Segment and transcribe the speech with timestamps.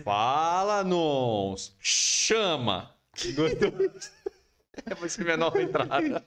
[0.04, 1.74] Fala, Nons!
[1.80, 2.90] Chama!
[3.34, 3.72] Gostou?
[4.86, 6.24] É vou escrever a nova entrada.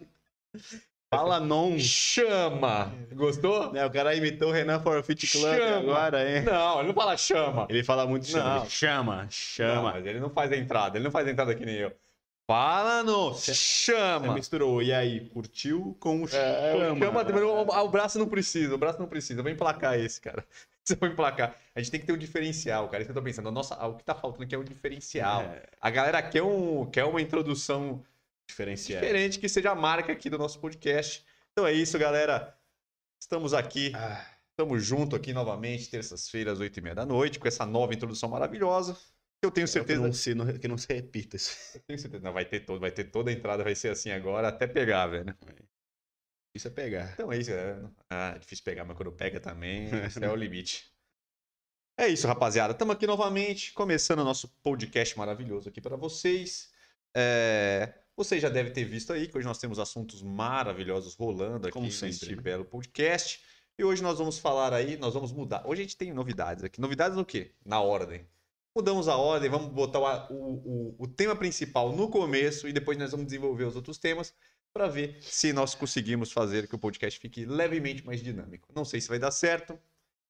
[1.09, 1.77] Fala non.
[1.80, 2.93] Chama!
[3.14, 3.72] Gostou?
[3.72, 5.77] Né, o cara imitou o Renan Forfeit Club Chama.
[5.77, 6.43] agora, hein?
[6.43, 7.67] Não, ele não fala chama.
[7.69, 8.59] Ele fala muito chama.
[8.59, 8.70] Não.
[8.70, 9.81] Chama, Não, chama.
[9.93, 11.93] mas ele não faz a entrada, ele não faz a entrada que nem eu.
[12.49, 13.39] Fala, Nons!
[13.41, 14.34] Você Chama!
[14.34, 16.27] misturou e aí, curtiu com o É,
[16.77, 16.99] chama.
[17.05, 19.39] chama, mas o, braço não precisa, o braço não precisa.
[19.39, 20.45] Eu vou emplacar esse, cara.
[20.88, 21.54] Você vai emplacar.
[21.75, 23.03] A gente tem que ter um diferencial, cara.
[23.03, 23.51] Isso que eu tô pensando.
[23.51, 25.41] Nossa, o que tá faltando aqui é um diferencial.
[25.41, 28.02] É, A galera quer, um, quer uma introdução
[28.48, 29.02] diferencial.
[29.02, 31.26] diferente que seja a marca aqui do nosso podcast.
[31.52, 32.57] Então é isso, galera.
[33.21, 37.65] Estamos aqui, Ah, estamos junto aqui novamente, terças-feiras, oito e meia da noite, com essa
[37.65, 38.98] nova introdução maravilhosa.
[39.41, 39.99] Eu tenho certeza.
[39.99, 41.54] Que não se, que não se repita isso.
[41.76, 42.23] eu tenho certeza.
[42.23, 45.07] Não, vai ter todo, vai ter toda a entrada, vai ser assim agora, até pegar,
[45.07, 45.35] velho.
[46.57, 47.11] Isso é pegar.
[47.13, 47.52] Então é isso.
[47.52, 47.79] É,
[48.09, 50.91] ah, é difícil pegar, mas quando pega também, esse é o limite.
[51.99, 52.73] É isso, rapaziada.
[52.73, 56.71] Estamos aqui novamente, começando o nosso podcast maravilhoso aqui para vocês.
[57.15, 61.73] É, Vocês já devem ter visto aí que hoje nós temos assuntos maravilhosos rolando aqui
[61.73, 62.41] Como neste sempre, né?
[62.41, 63.39] belo podcast.
[63.77, 65.62] E hoje nós vamos falar aí, nós vamos mudar.
[65.67, 66.82] Hoje a gente tem novidades aqui.
[66.82, 67.52] Novidades no quê?
[67.64, 68.28] Na ordem.
[68.76, 73.12] Mudamos a ordem, vamos botar o, o- o tema principal no começo e depois nós
[73.12, 74.34] vamos desenvolver os outros temas
[74.73, 78.70] para ver se nós conseguimos fazer que o podcast fique levemente mais dinâmico.
[78.76, 79.80] Não sei se vai dar certo,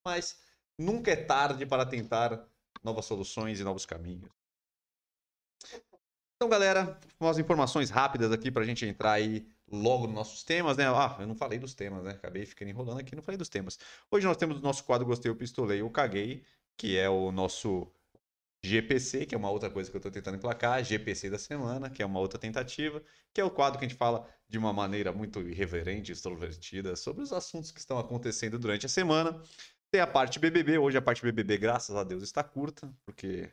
[0.06, 0.40] mas
[0.78, 2.48] nunca é tarde para tentar
[2.84, 4.30] novas soluções e novos caminhos.
[6.36, 10.78] Então, galera, umas informações rápidas aqui para a gente entrar aí logo nos nossos temas,
[10.78, 10.86] né?
[10.88, 12.12] Ah, eu não falei dos temas, né?
[12.12, 13.80] Acabei ficando enrolando aqui, não falei dos temas.
[14.12, 16.44] Hoje nós temos o nosso quadro Gostei, eu Pistolei, eu Caguei,
[16.78, 17.92] que é o nosso
[18.64, 22.02] GPC, que é uma outra coisa que eu estou tentando emplacar, GPC da semana, que
[22.02, 23.02] é uma outra tentativa,
[23.34, 27.22] que é o quadro que a gente fala de uma maneira muito irreverente, extrovertida, sobre
[27.22, 29.40] os assuntos que estão acontecendo durante a semana.
[29.92, 33.50] Tem a parte BBB, hoje a parte BBB, graças a Deus, está curta, porque,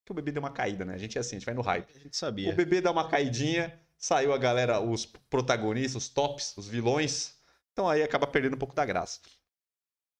[0.00, 0.94] porque o BBB deu uma caída, né?
[0.94, 1.94] A gente é assim, a gente vai no hype.
[1.94, 2.48] A gente sabia.
[2.48, 7.36] O BBB dá uma caidinha, saiu a galera, os protagonistas, os tops, os vilões,
[7.72, 9.20] então aí acaba perdendo um pouco da graça.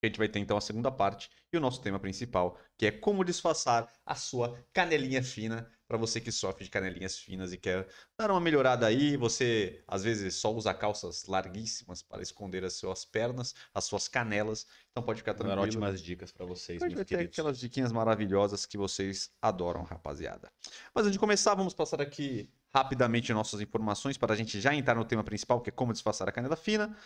[0.02, 2.90] A gente vai ter então a segunda parte e o nosso tema principal, que é
[2.90, 7.86] como disfarçar a sua canelinha fina para você que sofre de canelinhas finas e quer
[8.18, 9.16] dar uma melhorada aí.
[9.16, 14.66] Você às vezes só usa calças larguíssimas para esconder as suas pernas, as suas canelas,
[14.90, 15.62] então pode ficar tranquilo.
[15.62, 17.38] ótimas dicas pra vocês, meus vai ter queridos.
[17.38, 20.50] aquelas diquinhas maravilhosas que vocês adoram, rapaziada.
[20.94, 24.94] Mas antes de começar, vamos passar aqui rapidamente nossas informações para a gente já entrar
[24.94, 26.96] no tema principal, que é como disfarçar a canela fina.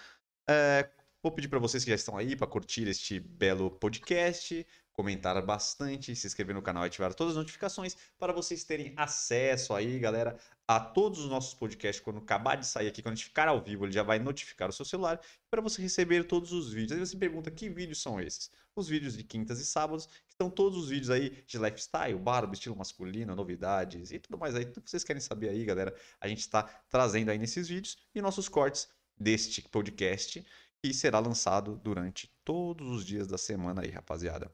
[0.48, 0.88] É,
[1.26, 6.14] vou pedir para vocês que já estão aí para curtir este belo podcast, comentar bastante,
[6.14, 10.38] se inscrever no canal e ativar todas as notificações para vocês terem acesso aí, galera,
[10.68, 12.00] a todos os nossos podcasts.
[12.02, 14.68] Quando acabar de sair aqui, quando a gente ficar ao vivo, ele já vai notificar
[14.68, 15.20] o seu celular
[15.50, 16.92] para você receber todos os vídeos.
[16.92, 18.48] Aí você pergunta que vídeos são esses?
[18.76, 22.54] Os vídeos de quintas e sábados, que estão todos os vídeos aí de lifestyle, barba,
[22.54, 24.64] estilo masculino, novidades e tudo mais aí.
[24.64, 28.22] Tudo que vocês querem saber aí, galera, a gente está trazendo aí nesses vídeos e
[28.22, 28.88] nossos cortes
[29.18, 30.44] deste podcast,
[30.86, 34.50] que será lançado durante todos os dias da semana aí, rapaziada.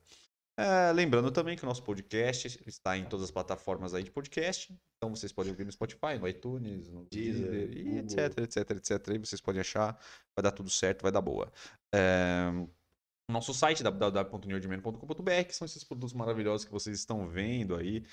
[0.57, 4.75] É, lembrando também que o nosso podcast está em todas as plataformas aí de podcast.
[4.97, 9.09] Então vocês podem ouvir no Spotify, no iTunes, no Deezer, Deezer, e etc, etc, etc.
[9.11, 9.99] Aí vocês podem achar,
[10.35, 11.53] vai dar tudo certo, vai dar boa.
[11.95, 12.51] É,
[13.29, 18.05] nosso site, www.nerdman.com.br, que são esses produtos maravilhosos que vocês estão vendo aí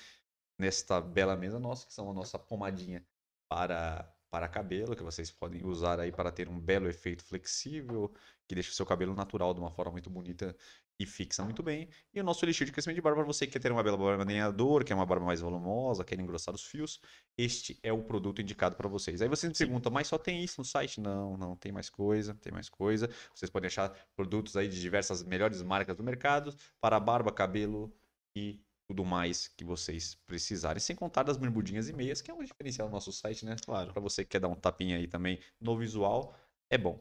[0.58, 3.04] nesta bela mesa nossa, que são a nossa pomadinha
[3.48, 8.12] para, para cabelo, que vocês podem usar aí para ter um belo efeito flexível,
[8.46, 10.56] que deixa o seu cabelo natural de uma forma muito bonita
[11.00, 11.88] e fixa muito bem.
[12.12, 13.96] E o nosso elixir de crescimento de barba para você que quer ter uma bela
[13.96, 17.00] barba lenhador, quer uma barba mais volumosa, quer engrossar os fios,
[17.38, 19.22] este é o produto indicado para vocês.
[19.22, 21.00] Aí você me pergunta, mas só tem isso no site?
[21.00, 23.08] Não, não, tem mais coisa, tem mais coisa.
[23.34, 27.92] Vocês podem achar produtos aí de diversas melhores marcas do mercado para barba, cabelo
[28.36, 32.42] e tudo mais que vocês precisarem, sem contar das berbudinhas e meias, que é um
[32.42, 33.54] diferencial do nosso site, né?
[33.64, 33.92] Claro.
[33.92, 36.34] Para você que quer dar um tapinha aí também no visual,
[36.68, 36.98] é bom.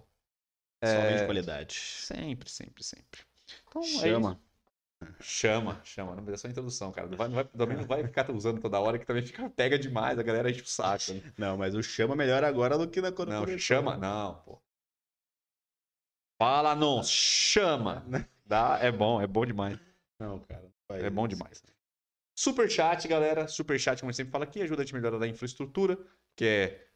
[0.85, 1.73] Só É, de qualidade.
[1.75, 3.21] Sempre, sempre, sempre.
[3.67, 4.31] Então, é Chama.
[4.31, 4.49] isso.
[5.21, 6.15] Chama, chama.
[6.15, 7.07] Não é só introdução, cara.
[7.07, 9.79] Não vai, não vai- também não vai ficar usando toda hora, que também fica, pega
[9.79, 11.11] demais, a galera enche o saco.
[11.13, 11.21] né?
[11.39, 13.59] Não, mas o chama melhor agora do que na quando Não, começou.
[13.59, 13.97] chama.
[13.97, 14.61] Não, pô.
[16.37, 17.03] Fala, não.
[17.03, 18.05] Chama.
[18.45, 19.77] Dá, é bom, é bom demais.
[20.19, 20.71] Não, cara.
[20.89, 21.63] não É bom demais.
[22.41, 23.49] Super chat, galera.
[23.49, 25.99] Super chat, como gente sempre fala aqui, ajuda a gente melhorar a infraestrutura,
[26.37, 26.87] que é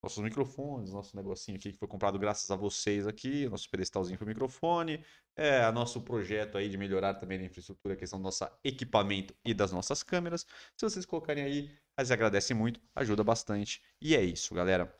[0.00, 4.24] nossos microfones, nosso negocinho aqui que foi comprado graças a vocês aqui, nosso pedestalzinho para
[4.24, 8.48] o microfone, é nosso projeto aí de melhorar também a infraestrutura, a questão do nosso
[8.62, 10.46] equipamento e das nossas câmeras.
[10.76, 13.82] Se vocês colocarem aí, a gente agradece muito, ajuda bastante.
[14.00, 14.96] E é isso, galera.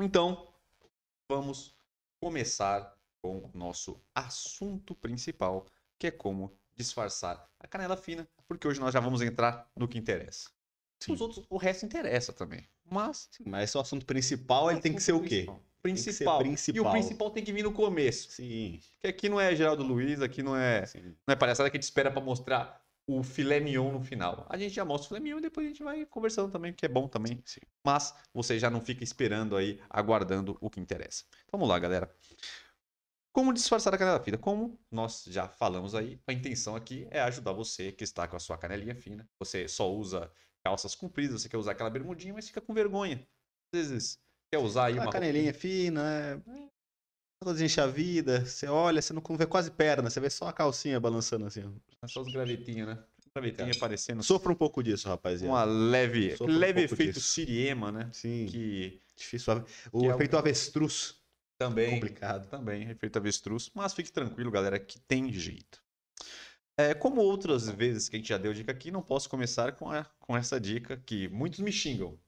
[0.00, 0.52] Então,
[1.30, 1.72] vamos
[2.20, 5.68] começar com o nosso assunto principal,
[6.00, 9.98] que é como disfarçar a canela fina, porque hoje nós já vamos entrar no que
[9.98, 10.50] interessa.
[11.00, 11.12] Sim.
[11.12, 12.66] Os outros, o resto interessa também.
[12.90, 15.46] Mas Mas esse é o assunto principal, ele tem que ser o quê?
[15.82, 16.40] Principal.
[16.56, 16.92] Ser E o principal.
[16.92, 18.30] principal tem que vir no começo.
[18.32, 18.80] Sim.
[18.98, 21.14] Que aqui não é Geraldo Luiz, aqui não é, sim.
[21.26, 24.44] não é palhaçada que a gente espera pra mostrar o filé mignon no final.
[24.50, 26.84] A gente já mostra o filé mignon e depois a gente vai conversando também, que
[26.84, 27.42] é bom também.
[27.84, 31.24] Mas você já não fica esperando aí, aguardando o que interessa.
[31.50, 32.10] Vamos lá, galera.
[33.32, 34.36] Como disfarçar a canela fina?
[34.38, 38.40] Como nós já falamos aí, a intenção aqui é ajudar você que está com a
[38.40, 39.28] sua canelinha fina.
[39.38, 40.30] Você só usa
[40.64, 43.26] calças compridas, você quer usar aquela bermudinha, mas fica com vergonha.
[43.72, 44.18] Às vezes
[44.52, 46.40] quer usar aí A uma canelinha fina, é.
[47.40, 51.46] Toda enxavida, você olha, você não vê quase perna, você vê só a calcinha balançando
[51.46, 51.62] assim.
[52.06, 53.04] Só os gravetinhos, né?
[53.32, 54.24] Gravetinha aparecendo.
[54.24, 55.52] Sofra um pouco disso, rapaziada.
[55.54, 57.30] Uma leve, um leve pouco efeito disso.
[57.30, 58.10] Siriema, né?
[58.12, 59.52] Sim, Que difícil.
[59.92, 61.17] O que é o- efeito avestruz,
[61.58, 62.48] também complicado.
[62.48, 65.82] também efeito avestruz, mas fique tranquilo, galera, que tem jeito.
[66.76, 69.90] É, como outras vezes que a gente já deu dica aqui, não posso começar com,
[69.90, 72.18] a- com essa dica que muitos me xingam.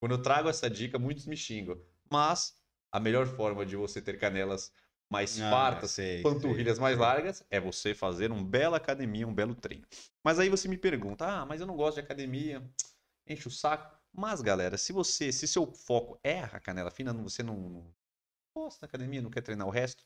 [0.00, 1.80] Quando eu trago essa dica, muitos me xingam.
[2.10, 2.56] Mas
[2.92, 4.72] a melhor forma de você ter canelas
[5.10, 6.98] mais Ah, fartas, sei, panturrilhas sei, mais sei.
[6.98, 9.86] largas, é você fazer um bela academia, um belo treino.
[10.22, 12.62] Mas aí você me pergunta, ah, mas eu não gosto de academia,
[13.26, 13.98] enche o saco.
[14.12, 17.92] Mas, galera, se você, se seu foco é a canela fina, você não
[18.54, 20.04] gosta da academia, não quer treinar o resto,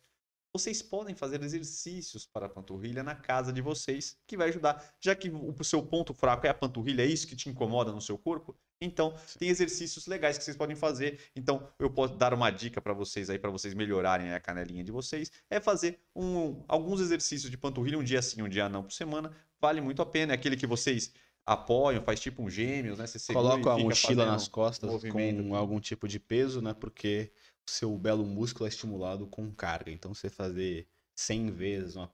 [0.51, 4.83] vocês podem fazer exercícios para a panturrilha na casa de vocês, que vai ajudar.
[4.99, 8.01] Já que o seu ponto fraco é a panturrilha, é isso que te incomoda no
[8.01, 11.21] seu corpo, então tem exercícios legais que vocês podem fazer.
[11.37, 14.91] Então eu posso dar uma dica para vocês aí, para vocês melhorarem a canelinha de
[14.91, 18.93] vocês, é fazer um- alguns exercícios de panturrilha, um dia sim, um dia não por
[18.93, 19.31] semana.
[19.61, 20.33] Vale muito a pena.
[20.33, 21.13] É aquele que vocês
[21.45, 23.07] apoiam, faz tipo um gêmeos, né?
[23.07, 25.43] Você Coloca a mochila nas costas movimento.
[25.49, 26.73] com algum tipo de peso, né?
[26.75, 27.33] Porque
[27.69, 29.91] seu belo músculo é estimulado com carga.
[29.91, 32.11] Então, você fazer 100 vezes uma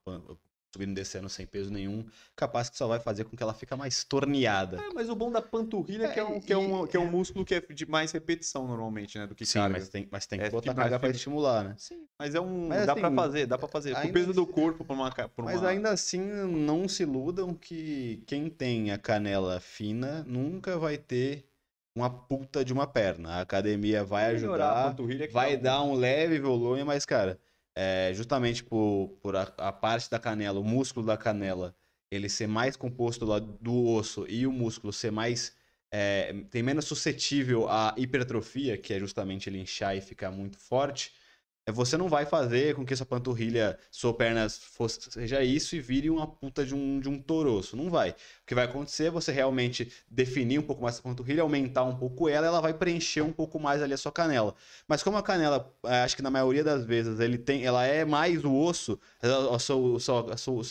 [0.75, 2.05] subindo e descendo sem peso nenhum,
[2.35, 4.79] capaz que só vai fazer com que ela fica mais torneada.
[4.83, 6.97] É, mas o bom da panturrilha é que é um, É, que é um, que
[6.97, 9.25] é um músculo que é de mais repetição normalmente, né?
[9.25, 9.79] Do que Sim, carga.
[9.79, 11.75] mas tem, mas tem que É, botar carga mais pra estimular, né?
[11.79, 12.67] Sim, mas é um.
[12.67, 13.93] Mas, dá pra assim, fazer, dá pra fazer.
[13.93, 15.11] O ainda peso do assim- corpo pra uma.
[15.13, 15.69] Pra Mas uma...
[15.69, 21.49] ainda assim, não se iludam que quem tem a canela fina nunca vai ter
[21.95, 23.37] uma puta de uma perna.
[23.37, 24.97] A academia vai ajudar,
[25.29, 27.39] vai um- dar um leve volume, mas, cara,
[27.75, 31.77] é, justamente por, por a, a parte da canela, o músculo da canela,
[32.11, 35.57] ele ser mais composto lá do osso e o músculo ser mais.
[35.93, 41.13] é, tem menos suscetível à hipertrofia, que é justamente ele inchar e ficar muito forte.
[41.67, 45.81] É, Você não vai fazer com que sua panturrilha, sua perna fosse- seja isso e
[45.81, 47.77] vire uma puta de um, de um toroço.
[47.77, 48.11] Não vai.
[48.11, 48.15] O
[48.47, 52.29] que vai acontecer é você realmente definir um pouco mais a panturrilha, aumentar um pouco
[52.29, 54.55] ela, ela vai preencher um pouco mais ali a sua canela.
[54.87, 58.05] Mas como a canela, eh, acho que na maioria das vezes, ele tem, ela é
[58.05, 60.63] mais o osso, a- sua- a sua-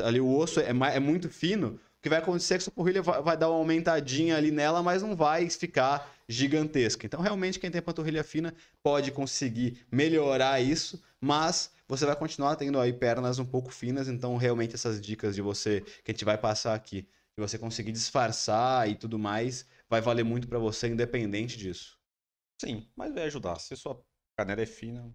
[0.00, 2.72] a- ali o osso é, é muito fino, o que vai acontecer é que sua
[2.72, 7.06] panturrilha vai, vai dar uma aumentadinha ali nela, mas não vai ficar gigantesca.
[7.06, 12.78] Então, realmente, quem tem panturrilha fina pode conseguir melhorar isso, mas você vai continuar tendo
[12.80, 16.38] aí pernas um pouco finas, então realmente essas dicas de você que a gente vai
[16.38, 21.58] passar aqui, de você conseguir disfarçar e tudo mais, vai valer muito pra você independente
[21.58, 21.98] disso.
[22.60, 23.58] Sim, mas vai ajudar.
[23.58, 24.02] Se sua
[24.36, 25.12] canela é fina,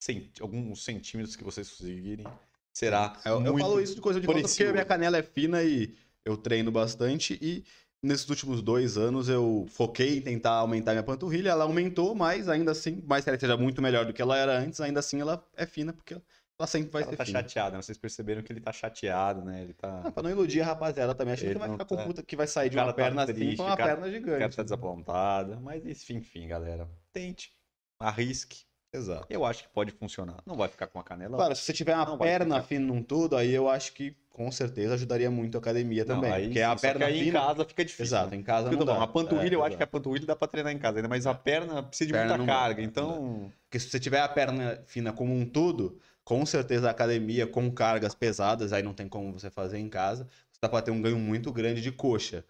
[0.00, 2.26] cent- alguns centímetros que vocês conseguirem,
[2.72, 3.20] será.
[3.24, 5.94] Eu, eu muito falo isso de coisa de volta porque minha canela é fina e
[6.24, 7.64] eu treino bastante e
[8.04, 12.72] nesses últimos dois anos eu foquei em tentar aumentar minha panturrilha, ela aumentou, mas ainda
[12.72, 15.44] assim, mais que ela seja muito melhor do que ela era antes, ainda assim ela
[15.56, 16.14] é fina porque
[16.56, 17.40] ela sempre vai Ela ser tá fina.
[17.40, 17.82] chateada, né?
[17.82, 19.62] Vocês perceberam que ele tá chateado, né?
[19.62, 20.02] Ele tá.
[20.04, 22.22] Ah, pra não iludir a rapaziada também, Ele que vai não ficar com tá- puta
[22.22, 24.20] que vai sair de uma tá perna assim triste, pra uma cara- perna O cara
[24.36, 24.56] gigante.
[24.56, 25.60] tá desapontado.
[25.60, 26.88] Mas enfim, enfim, galera.
[27.12, 27.50] Tente.
[27.98, 28.64] Arrisque.
[28.92, 29.26] Exato.
[29.28, 30.36] Eu acho que pode funcionar.
[30.46, 31.36] Não vai ficar com a canela.
[31.36, 32.66] Claro, se você tiver uma Não vai perna ficar.
[32.68, 36.32] fina num todo, aí eu acho que com certeza ajudaria muito a academia Não, também.
[36.32, 37.28] aí porque sim, a perna aí fina.
[37.30, 38.04] em casa fica difícil.
[38.06, 38.36] Exato, né?
[38.36, 39.02] em casa Porque não dá.
[39.02, 41.24] a panturrilha, É, eu acho que a panturrilha dá pra treinar em casa ainda, mas
[41.24, 42.82] a perna precisa de Perna muita dá, carga.
[42.82, 46.90] não então, Porque se você tiver a perna fina como um todo, com certeza a
[46.90, 50.82] academia com cargas pesadas, aí não tem como você fazer em casa, você dá pra
[50.82, 52.44] ter um ganho muito grande de coxa.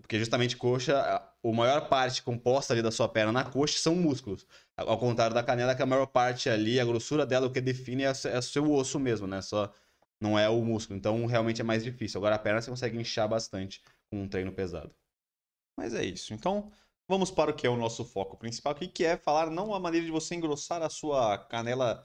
[0.00, 4.46] Porque justamente coxa, a maior parte composta ali da sua perna na coxa são músculos.
[4.74, 8.04] Ao contrário da canela, que a maior parte ali, a grossura dela, o que define
[8.04, 9.42] é o seu- é o seu osso mesmo, né?
[9.42, 9.70] Só
[10.20, 10.98] não é o músculo.
[10.98, 12.18] Então realmente é mais difícil.
[12.18, 14.94] Agora a perna você consegue inchar bastante com um treino pesado.
[15.78, 16.34] Mas é isso.
[16.34, 16.72] Então,
[17.08, 19.80] vamos para o que é o nosso foco principal aqui, que é falar não a
[19.80, 22.02] maneira de você engrossar a sua canela,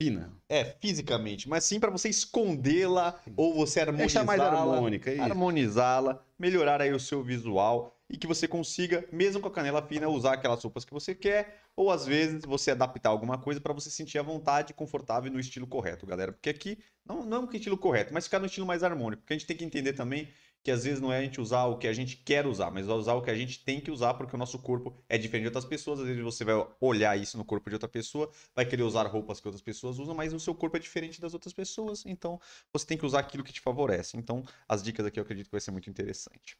[0.00, 0.32] Fina.
[0.48, 6.80] é, fisicamente, mas sim para você escondê-la ou você Deixar mais harmonizá-la, harmônica, harmonizá-la, melhorar
[6.80, 10.62] aí o seu visual e que você consiga, mesmo com a canela fina, usar aquelas
[10.62, 14.22] roupas que você quer, ou às vezes você adaptar alguma coisa para você sentir à
[14.22, 16.30] vontade confortável no estilo correto, galera.
[16.30, 19.22] Porque aqui não, não é um estilo correto, mas ficar no estilo mais harmônico.
[19.22, 20.28] Porque a gente tem que entender também
[20.62, 22.88] que às vezes não é a gente usar o que a gente quer usar, mas
[22.88, 25.48] usar o que a gente tem que usar, porque o nosso corpo é diferente de
[25.48, 25.98] outras pessoas.
[25.98, 29.40] Às vezes você vai olhar isso no corpo de outra pessoa, vai querer usar roupas
[29.40, 32.40] que outras pessoas usam, mas o seu corpo é diferente das outras pessoas, então
[32.72, 34.16] você tem que usar aquilo que te favorece.
[34.16, 36.56] Então, as dicas aqui eu acredito que vai ser muito interessante.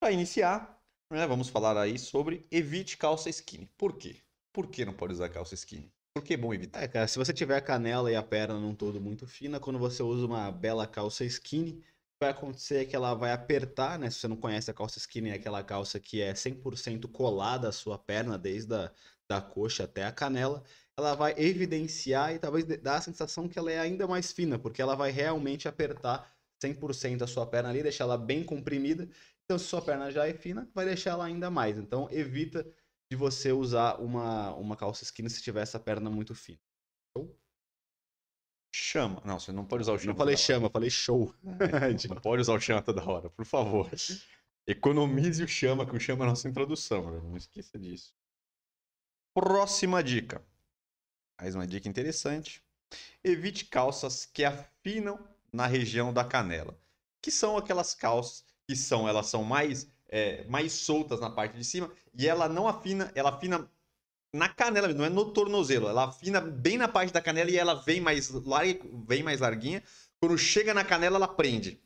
[0.00, 0.79] Para iniciar,
[1.10, 3.68] né, vamos falar aí sobre evite calça skinny.
[3.76, 4.16] Por quê?
[4.52, 5.92] Por que não pode usar calça skinny?
[6.14, 6.82] Por que é bom evitar?
[6.82, 9.78] É, cara, se você tiver a canela e a perna num todo muito fina, quando
[9.78, 11.82] você usa uma bela calça skinny,
[12.20, 14.10] vai acontecer que ela vai apertar, né?
[14.10, 17.72] Se você não conhece a calça skinny, é aquela calça que é 100% colada à
[17.72, 18.92] sua perna, desde a
[19.30, 20.64] da coxa até a canela,
[20.98, 24.82] ela vai evidenciar e talvez dar a sensação que ela é ainda mais fina, porque
[24.82, 29.08] ela vai realmente apertar 100% a sua perna ali, deixar ela bem comprimida.
[29.50, 31.76] Então, se sua perna já é fina, vai deixar ela ainda mais.
[31.76, 32.64] Então, evita
[33.10, 36.60] de você usar uma, uma calça skinny se tiver essa perna muito fina.
[38.72, 39.20] Chama.
[39.24, 40.12] Não, você não pode usar o chama.
[40.12, 41.34] Não falei chama, falei show.
[41.42, 43.90] É, não pode usar o chama toda hora, por favor.
[44.68, 47.24] Economize o chama, que o chama é a nossa introdução, velho.
[47.24, 48.14] não esqueça disso.
[49.34, 50.46] Próxima dica.
[51.40, 52.62] Mais uma dica interessante.
[53.24, 55.18] Evite calças que afinam
[55.52, 56.80] na região da canela.
[57.20, 61.64] Que são aquelas calças que são, elas são mais, é, mais soltas na parte de
[61.64, 63.68] cima e ela não afina, ela afina
[64.32, 65.88] na canela, não é no tornozelo.
[65.88, 69.82] Ela afina bem na parte da canela e ela vem mais, larga, vem mais larguinha.
[70.20, 71.82] Quando chega na canela, ela prende.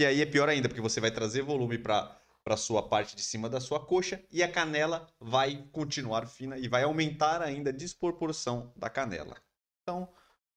[0.00, 3.22] E aí é pior ainda, porque você vai trazer volume para para sua parte de
[3.22, 7.72] cima da sua coxa e a canela vai continuar fina e vai aumentar ainda a
[7.72, 9.34] desproporção da canela.
[9.82, 10.06] Então,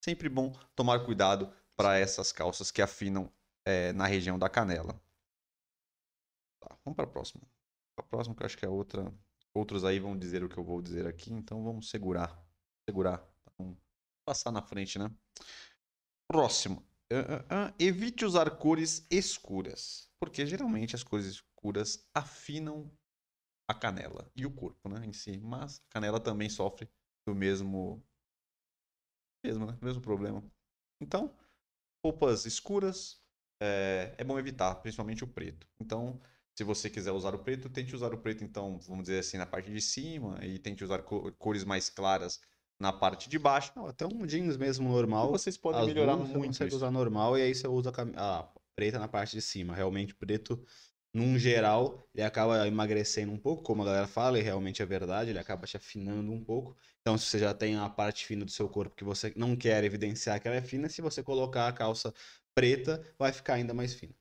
[0.04, 3.32] sempre bom tomar cuidado para essas calças que afinam
[3.64, 5.00] é, na região da canela.
[6.60, 7.42] Tá, vamos para a próxima.
[7.96, 9.12] A próxima que eu acho que é outra
[9.58, 12.40] Outros aí vão dizer o que eu vou dizer aqui, então vamos segurar.
[12.88, 13.26] Segurar.
[13.58, 13.76] Vamos
[14.24, 15.10] passar na frente, né?
[16.30, 16.86] Próximo.
[17.10, 17.74] Uh, uh, uh.
[17.76, 20.08] Evite usar cores escuras.
[20.20, 22.88] Porque geralmente as cores escuras afinam
[23.68, 25.04] a canela e o corpo, né?
[25.04, 25.38] Em si.
[25.38, 26.88] Mas a canela também sofre
[27.26, 28.00] do mesmo.
[29.44, 29.76] Mesmo, né?
[29.82, 30.40] Mesmo problema.
[31.00, 31.34] Então,
[32.04, 33.20] roupas escuras
[33.60, 35.66] é, é bom evitar, principalmente o preto.
[35.80, 36.20] Então,
[36.58, 39.46] se você quiser usar o preto, tente usar o preto, então, vamos dizer assim, na
[39.46, 41.04] parte de cima, e tente usar
[41.38, 42.40] cores mais claras
[42.80, 43.70] na parte de baixo.
[43.76, 45.30] Não, até um jeans mesmo normal.
[45.30, 46.32] Vocês podem melhorar muito.
[46.32, 49.72] Você consegue usar normal e aí você usa a, a preta na parte de cima.
[49.72, 50.60] Realmente, preto,
[51.14, 55.30] num geral, ele acaba emagrecendo um pouco, como a galera fala, e realmente é verdade,
[55.30, 56.76] ele acaba te afinando um pouco.
[57.02, 59.84] Então, se você já tem a parte fina do seu corpo que você não quer
[59.84, 62.12] evidenciar que ela é fina, se você colocar a calça
[62.52, 64.12] preta, vai ficar ainda mais fina.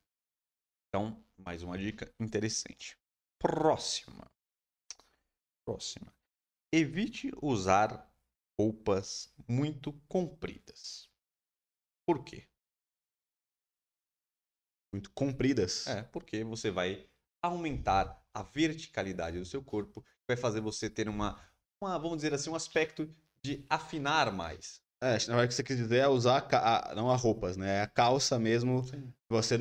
[0.90, 2.98] Então, mais uma dica interessante.
[3.40, 4.30] Próxima.
[5.66, 6.14] Próxima.
[6.72, 8.12] Evite usar
[8.60, 11.10] roupas muito compridas.
[12.06, 12.48] Por quê?
[14.94, 15.88] Muito compridas?
[15.88, 17.08] É, porque você vai
[17.42, 21.40] aumentar a verticalidade do seu corpo, vai fazer você ter uma,
[21.82, 23.14] uma vamos dizer assim, um aspecto
[23.44, 24.82] de afinar mais.
[25.02, 27.78] É, na verdade que você quis dizer é usar, a, não a roupas, né?
[27.78, 29.14] É a calça mesmo, Sim.
[29.30, 29.56] você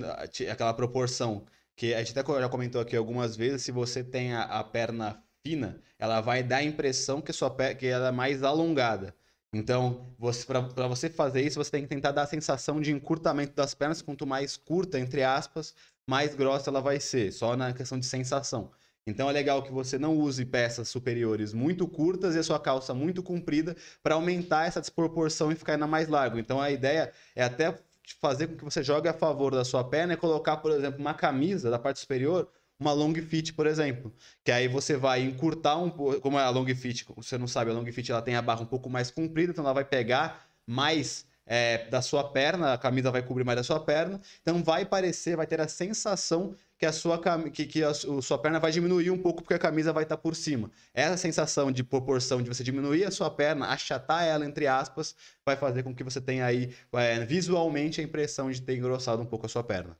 [0.50, 4.42] aquela proporção que a gente até já comentou aqui algumas vezes, se você tem a,
[4.42, 7.76] a perna fina, ela vai dar a impressão que, sua per...
[7.76, 9.14] que ela é mais alongada.
[9.52, 10.12] Então,
[10.46, 14.02] para você fazer isso, você tem que tentar dar a sensação de encurtamento das pernas.
[14.02, 15.74] Quanto mais curta, entre aspas,
[16.06, 18.70] mais grossa ela vai ser, só na questão de sensação.
[19.06, 22.92] Então é legal que você não use peças superiores muito curtas e a sua calça
[22.92, 26.38] muito comprida para aumentar essa desproporção e ficar ainda mais largo.
[26.38, 27.78] Então a ideia é até
[28.14, 31.14] fazer com que você jogue a favor da sua perna é colocar, por exemplo, uma
[31.14, 32.48] camisa da parte superior,
[32.78, 34.12] uma long fit, por exemplo.
[34.44, 36.20] Que aí você vai encurtar um pouco.
[36.20, 38.62] Como é a long fit, você não sabe, a long fit ela tem a barra
[38.62, 43.10] um pouco mais comprida, então ela vai pegar mais é, da sua perna, a camisa
[43.10, 44.20] vai cobrir mais da sua perna.
[44.42, 47.18] Então vai parecer, vai ter a sensação que a sua,
[47.50, 50.36] que, que a, sua perna vai diminuir um pouco porque a camisa vai estar por
[50.36, 50.70] cima.
[50.92, 55.56] Essa sensação de proporção de você diminuir a sua perna, achatar ela, entre aspas, vai
[55.56, 59.46] fazer com que você tenha aí é, visualmente a impressão de ter engrossado um pouco
[59.46, 59.96] a sua perna.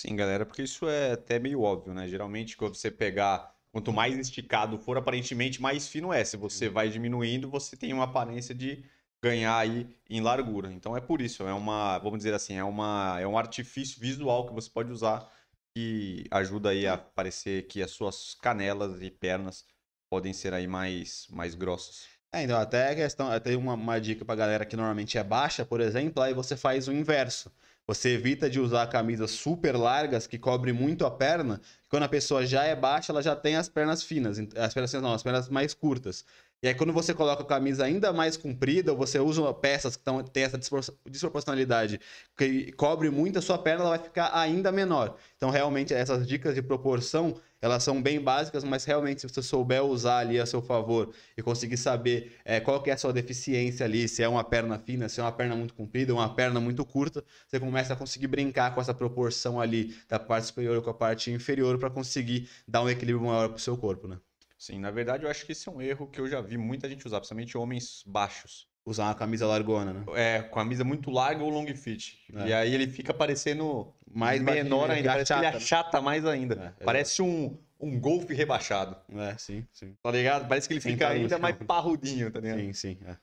[0.00, 2.06] Sim, galera, porque isso é até meio óbvio, né?
[2.08, 6.24] Geralmente, quando você pegar, quanto mais esticado for, aparentemente mais fino é.
[6.24, 8.84] Se você vai diminuindo, você tem uma aparência de
[9.22, 10.72] ganhar aí em largura.
[10.72, 14.46] Então é por isso, é uma, vamos dizer assim, é uma é um artifício visual
[14.46, 15.28] que você pode usar
[15.78, 19.64] que ajuda aí a parecer que as suas canelas e pernas
[20.10, 22.08] podem ser aí mais, mais grossas.
[22.32, 25.64] É, então, até a questão, tem uma, uma dica pra galera que normalmente é baixa,
[25.64, 27.52] por exemplo, aí você faz o inverso.
[27.86, 31.60] Você evita de usar camisas super largas que cobrem muito a perna.
[31.88, 34.38] Quando a pessoa já é baixa, ela já tem as pernas finas.
[34.56, 36.24] As pernas não, as pernas mais curtas.
[36.60, 40.02] E aí, quando você coloca a camisa ainda mais comprida, ou você usa peças que
[40.02, 40.58] tão, tem essa
[41.06, 42.00] desproporcionalidade
[42.36, 45.16] que cobre muito a sua perna, ela vai ficar ainda menor.
[45.36, 49.84] Então, realmente, essas dicas de proporção, elas são bem básicas, mas realmente, se você souber
[49.84, 53.86] usar ali a seu favor e conseguir saber é, qual que é a sua deficiência
[53.86, 56.84] ali, se é uma perna fina, se é uma perna muito comprida, uma perna muito
[56.84, 60.94] curta, você começa a conseguir brincar com essa proporção ali da parte superior com a
[60.94, 64.18] parte inferior para conseguir dar um equilíbrio maior para o seu corpo, né?
[64.58, 66.88] Sim, na verdade eu acho que esse é um erro que eu já vi muita
[66.88, 68.66] gente usar, principalmente homens baixos.
[68.84, 70.04] Usar uma camisa largona, né?
[70.14, 72.24] É, com a camisa muito larga ou long fit.
[72.34, 72.48] É.
[72.48, 76.74] E aí ele fica parecendo mais menor ainda, parece achata, que ele achata mais ainda.
[76.80, 78.96] É, parece um, um golfe rebaixado.
[79.10, 79.94] É, sim, sim.
[80.02, 80.48] Tá ligado?
[80.48, 82.58] Parece que ele fica ainda mais parrudinho, tá ligado?
[82.60, 82.98] Sim, sim.
[83.06, 83.16] É.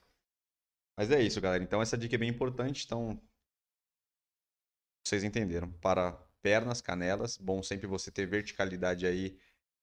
[0.96, 1.64] Mas é isso, galera.
[1.64, 2.86] Então essa dica é bem importante.
[2.86, 3.20] Então,
[5.04, 5.70] vocês entenderam.
[5.82, 9.36] Para pernas, canelas, bom sempre você ter verticalidade aí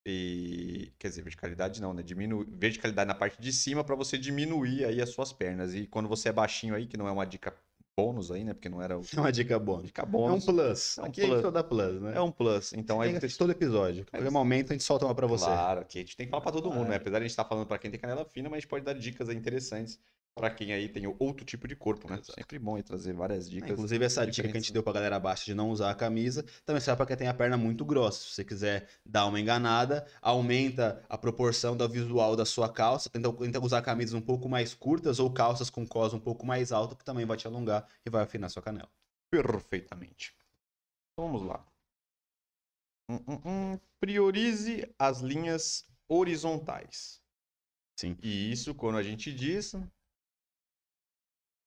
[0.04, 2.02] e, quer dizer, verticalidade não, né?
[2.02, 2.44] Diminu...
[2.48, 5.74] Verticalidade na parte de cima para você diminuir aí as suas pernas.
[5.74, 7.54] E quando você é baixinho aí, que não é uma dica
[7.96, 8.52] bônus aí, né?
[8.52, 9.02] Porque não era o...
[9.16, 9.84] É uma dica bônus.
[9.84, 10.46] Dica bônus.
[10.46, 10.98] É um plus.
[10.98, 11.32] É um aqui plus.
[11.32, 12.12] a gente dá plus, né?
[12.16, 12.72] É um plus.
[12.72, 13.38] Então aí você...
[13.38, 14.04] todo episódio.
[14.06, 15.44] Qualquer é, momento a gente solta uma para você.
[15.44, 16.96] Claro, que a gente tem que falar para todo mundo, né?
[16.96, 18.68] Apesar de a gente estar tá falando para quem tem canela fina, mas a gente
[18.68, 20.00] pode dar dicas interessantes
[20.34, 22.14] para quem aí tem outro tipo de corpo, né?
[22.14, 22.34] Exato.
[22.34, 23.70] Sempre bom aí trazer várias dicas.
[23.70, 25.94] É, inclusive, essa dica que a gente deu pra galera abaixo de não usar a
[25.94, 28.20] camisa, também serve para quem tem a perna muito grossa.
[28.20, 33.32] Se você quiser dar uma enganada, aumenta a proporção do visual da sua calça, tenta,
[33.32, 36.96] tenta usar camisas um pouco mais curtas ou calças com cos um pouco mais alto,
[36.96, 38.88] que também vai te alongar e vai afinar sua canela.
[39.30, 40.34] Perfeitamente.
[41.12, 41.64] Então, vamos lá.
[43.10, 43.78] Hum, hum, hum.
[44.00, 47.22] Priorize as linhas horizontais.
[47.98, 48.16] Sim.
[48.22, 49.74] E isso, quando a gente diz,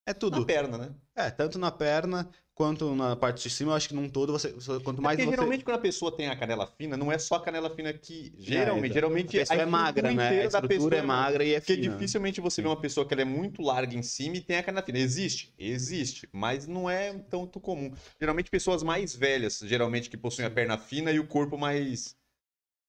[0.05, 0.39] é tudo.
[0.39, 0.95] Na perna, né?
[1.15, 4.53] É, tanto na perna quanto na parte de cima, eu acho que num todo, você,
[4.83, 5.31] quanto mais é você...
[5.31, 8.33] geralmente quando a pessoa tem a canela fina, não é só a canela fina que...
[8.37, 9.37] Geralmente, é, geralmente...
[9.37, 10.41] A pessoa a é magra, né?
[10.41, 11.77] A estrutura é magra e é fina.
[11.77, 14.57] Porque dificilmente você vê uma pessoa que ela é muito larga em cima e tem
[14.57, 14.99] a canela fina.
[14.99, 15.53] Existe?
[15.59, 16.29] Existe.
[16.31, 17.93] Mas não é tanto comum.
[18.19, 22.15] Geralmente pessoas mais velhas, geralmente que possuem a perna fina e o corpo mais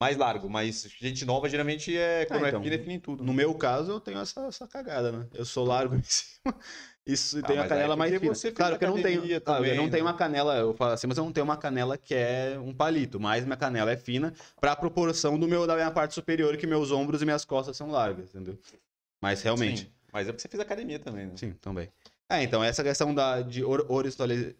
[0.00, 3.00] mais largo, mas gente nova geralmente é quando ah, então, é fina, é fina em
[3.00, 3.24] tudo.
[3.24, 5.26] No meu caso, eu tenho essa, essa cagada, né?
[5.32, 6.54] Eu sou largo em cima.
[7.06, 8.52] Isso ah, tem a canela mais fina.
[8.52, 9.90] claro que eu não tenho, também, ah, eu não né?
[9.90, 12.74] tenho uma canela, eu falo assim, mas eu não tenho uma canela que é um
[12.74, 16.56] palito, mas minha canela é fina para a proporção do meu da minha parte superior
[16.56, 18.58] que meus ombros e minhas costas são largas, entendeu?
[19.22, 19.82] Mas realmente.
[19.82, 21.32] Sim, mas é porque você fez academia também, né?
[21.36, 21.88] Sim, também.
[22.28, 24.56] É, então essa questão da de horizontalidade,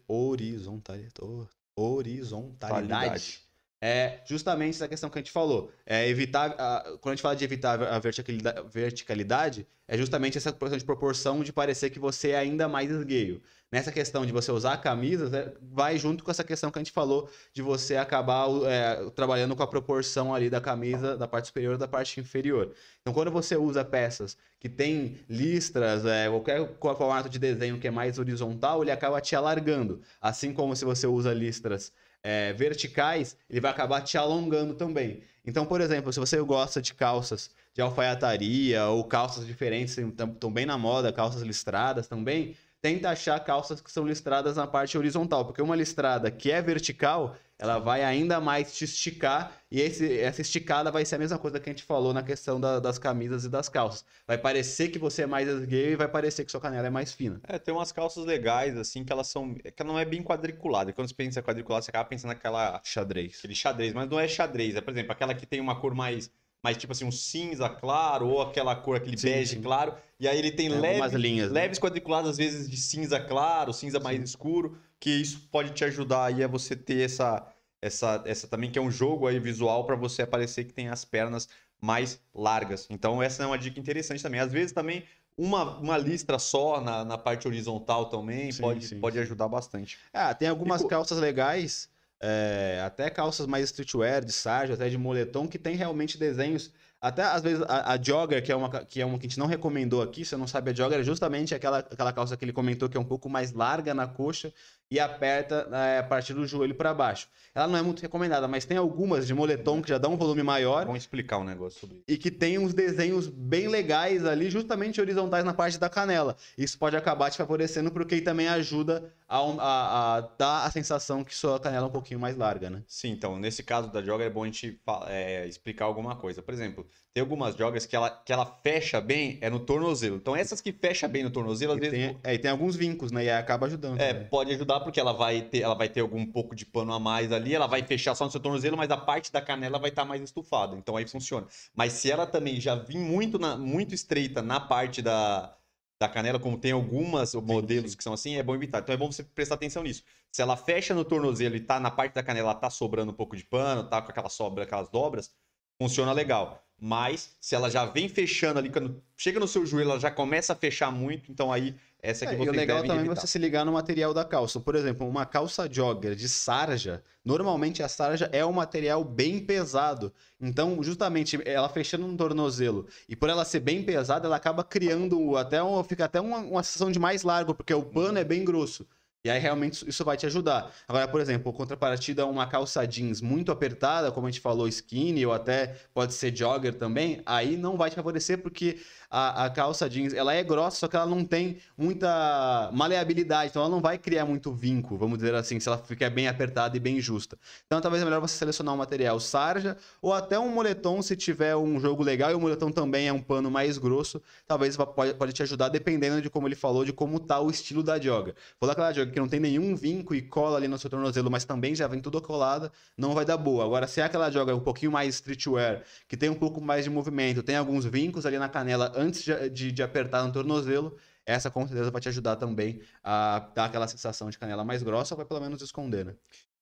[1.75, 3.46] horizontalidade
[3.81, 5.71] é justamente essa questão que a gente falou.
[5.85, 10.77] É evitar, a, quando a gente fala de evitar a verticalidade, é justamente essa questão
[10.77, 13.41] de proporção de parecer que você é ainda mais esgueio.
[13.71, 16.91] Nessa questão de você usar camisas, é, vai junto com essa questão que a gente
[16.91, 21.75] falou de você acabar é, trabalhando com a proporção ali da camisa, da parte superior
[21.75, 22.73] e da parte inferior.
[23.01, 27.91] Então, quando você usa peças que tem listras, é, qualquer formato de desenho que é
[27.91, 30.01] mais horizontal, ele acaba te alargando.
[30.21, 31.91] Assim como se você usa listras
[32.27, 35.21] é, verticais, ele vai acabar te alongando também.
[35.45, 40.65] Então, por exemplo, se você gosta de calças de alfaiataria ou calças diferentes, estão bem
[40.65, 45.61] na moda, calças listradas também, tenta achar calças que são listradas na parte horizontal, porque
[45.61, 50.91] uma listrada que é vertical, ela vai ainda mais te esticar e esse, essa esticada
[50.91, 53.49] vai ser a mesma coisa que a gente falou na questão da, das camisas e
[53.49, 54.05] das calças.
[54.27, 57.11] Vai parecer que você é mais gay e vai parecer que sua canela é mais
[57.11, 57.41] fina.
[57.47, 59.55] É, tem umas calças legais, assim, que elas são.
[59.55, 60.91] que ela não é bem quadriculada.
[60.91, 62.79] E quando você pensa em quadriculada, você acaba pensando naquela.
[62.83, 63.39] Xadrez.
[63.39, 64.75] Aquele xadrez, mas não é xadrez.
[64.75, 66.31] É, por exemplo, aquela que tem uma cor mais
[66.63, 69.61] mais tipo assim, um cinza claro, ou aquela cor, aquele sim, bege sim.
[69.61, 69.93] claro.
[70.19, 71.61] E aí ele tem, tem leves, linhas, né?
[71.61, 74.03] leves quadriculados, às vezes, de cinza claro, cinza sim.
[74.03, 77.47] mais escuro, que isso pode te ajudar aí a você ter essa,
[77.81, 81.05] essa, essa também, que é um jogo aí visual para você aparecer que tem as
[81.05, 81.47] pernas
[81.79, 82.87] mais largas.
[82.89, 84.39] Então essa é uma dica interessante também.
[84.39, 85.03] Às vezes também
[85.37, 89.99] uma, uma listra só na, na parte horizontal também pode, pode ajudar bastante.
[90.11, 94.97] Ah, tem algumas e, calças legais é, até calças mais streetwear, de sarja, até de
[94.97, 96.71] moletom, que tem realmente desenhos.
[96.99, 99.37] Até às vezes a, a, jogger, que é, uma, que é uma que a gente
[99.37, 102.43] não recomendou aqui, se você não sabe, a jogger é justamente aquela, aquela calça que
[102.43, 104.51] ele comentou que é um pouco mais larga na coxa
[104.89, 107.27] e aperta é, a partir do joelho para baixo.
[107.53, 110.43] Ela não é muito recomendada, mas tem algumas de moletom que já dão um volume
[110.43, 110.85] maior.
[110.85, 112.05] Vamos explicar um negócio sobre isso.
[112.07, 116.37] E que tem uns desenhos bem legais ali, justamente horizontais na parte da canela.
[116.55, 121.35] Isso pode acabar te favorecendo, porque também ajuda a, a, a, dar a sensação que
[121.35, 122.83] sua canela é um pouquinho mais larga, né?
[122.87, 126.43] Sim, então, nesse caso da jogger é bom a gente é, explicar alguma coisa.
[126.43, 126.87] Por exemplo,
[127.17, 130.17] Tem algumas jogas que ela, que ela fecha bem é no tornozelo.
[130.17, 132.75] Então essas que fecha bem no tornozelo, às E vezes tem, é, e tem alguns
[132.75, 133.25] vincos, né?
[133.25, 133.99] E aí acaba ajudando.
[133.99, 134.29] é, também.
[134.29, 137.31] pode ajudar porque ela vai ter, ela vai ter algum pouco de pano a mais
[137.31, 140.05] ali, ela vai fechar só no seu tornozelo, mas a parte da canela vai estar
[140.05, 140.75] mais estufada.
[140.77, 141.47] Então aí funciona.
[141.75, 145.57] Mas se ela também já vir muito na, muito estreita na parte da,
[145.99, 148.81] da canela, como tem algumas modelos que são assim, é bom evitar.
[148.81, 150.03] Então é bom você prestar atenção nisso.
[150.31, 153.35] Se ela fecha no tornozelo e tá na parte da canela, tá sobrando um pouco
[153.35, 155.35] de pano, tá com aquela sobra, aquelas dobras,
[155.81, 156.66] funciona legal.
[156.79, 160.53] Mas se ela já vem fechando ali, quando chega no seu joelho, ela já começa
[160.53, 163.07] a fechar muito, então aí essa é que É, você e o legal também é
[163.07, 163.15] evitar.
[163.15, 164.59] você se ligar no material da calça.
[164.59, 170.13] Por exemplo, uma calça jogger de sarja, normalmente a sarja é um material bem pesado.
[170.39, 175.35] Então, justamente, ela fechando no tornozelo e por ela ser bem pesada, ela acaba criando
[175.35, 178.45] até um, fica até uma, uma sensação de mais largo, porque o pano é bem
[178.45, 178.87] grosso.
[179.27, 180.71] E aí realmente isso- vai te ajudar.
[180.87, 185.33] Agora, por exemplo, contrapartida uma calça jeans muito apertada, como a gente falou, skinny ou
[185.33, 190.13] até pode ser jogger também, aí não vai te favorecer porque a, a calça jeans
[190.13, 194.25] ela é grossa, só que ela não tem muita maleabilidade, então ela não vai criar
[194.25, 197.37] muito vinco, vamos dizer assim, se ela ficar bem apertada e bem justa.
[197.65, 201.55] Então talvez é melhor você selecionar um material sarja ou até um moletom se tiver
[201.55, 205.33] um jogo legal e o moletom também é um pano mais grosso, talvez pode, pode
[205.33, 208.35] te ajudar dependendo de como ele falou, de como tá o estilo da jogger.
[208.59, 211.45] Falou aquela jogger que não tem nenhum vinco e cola ali no seu tornozelo, mas
[211.45, 213.63] também já vem tudo colada, não vai dar boa.
[213.63, 216.89] Agora, se é aquela jogger um pouquinho mais streetwear, que tem um pouco mais de
[216.89, 221.51] movimento, tem alguns vincos ali na canela antes de, de, de apertar no tornozelo, essa
[221.51, 225.17] com certeza vai te ajudar também a dar aquela sensação de canela mais grossa, ou
[225.17, 226.15] vai pelo menos esconder, né?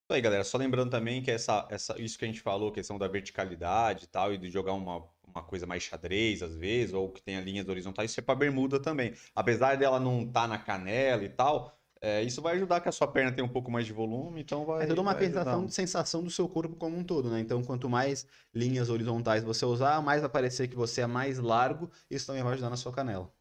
[0.08, 0.44] Isso aí, galera.
[0.44, 4.08] Só lembrando também que essa, essa, isso que a gente falou, questão da verticalidade e
[4.08, 7.68] tal, e de jogar uma, uma coisa mais xadrez, às vezes, ou que tenha linhas
[7.68, 9.14] horizontais, isso é pra bermuda também.
[9.34, 11.76] Apesar dela não estar na canela e tal,
[12.08, 14.66] é, isso vai ajudar que a sua perna tenha um pouco mais de volume, então
[14.66, 14.84] vai.
[14.84, 15.44] É toda uma vai ajudar.
[15.44, 17.40] sensação, sensação do seu corpo como um todo, né?
[17.40, 21.90] Então, quanto mais linhas horizontais você usar, mais vai parecer que você é mais largo,
[22.10, 23.32] isso também vai ajudar na sua canela.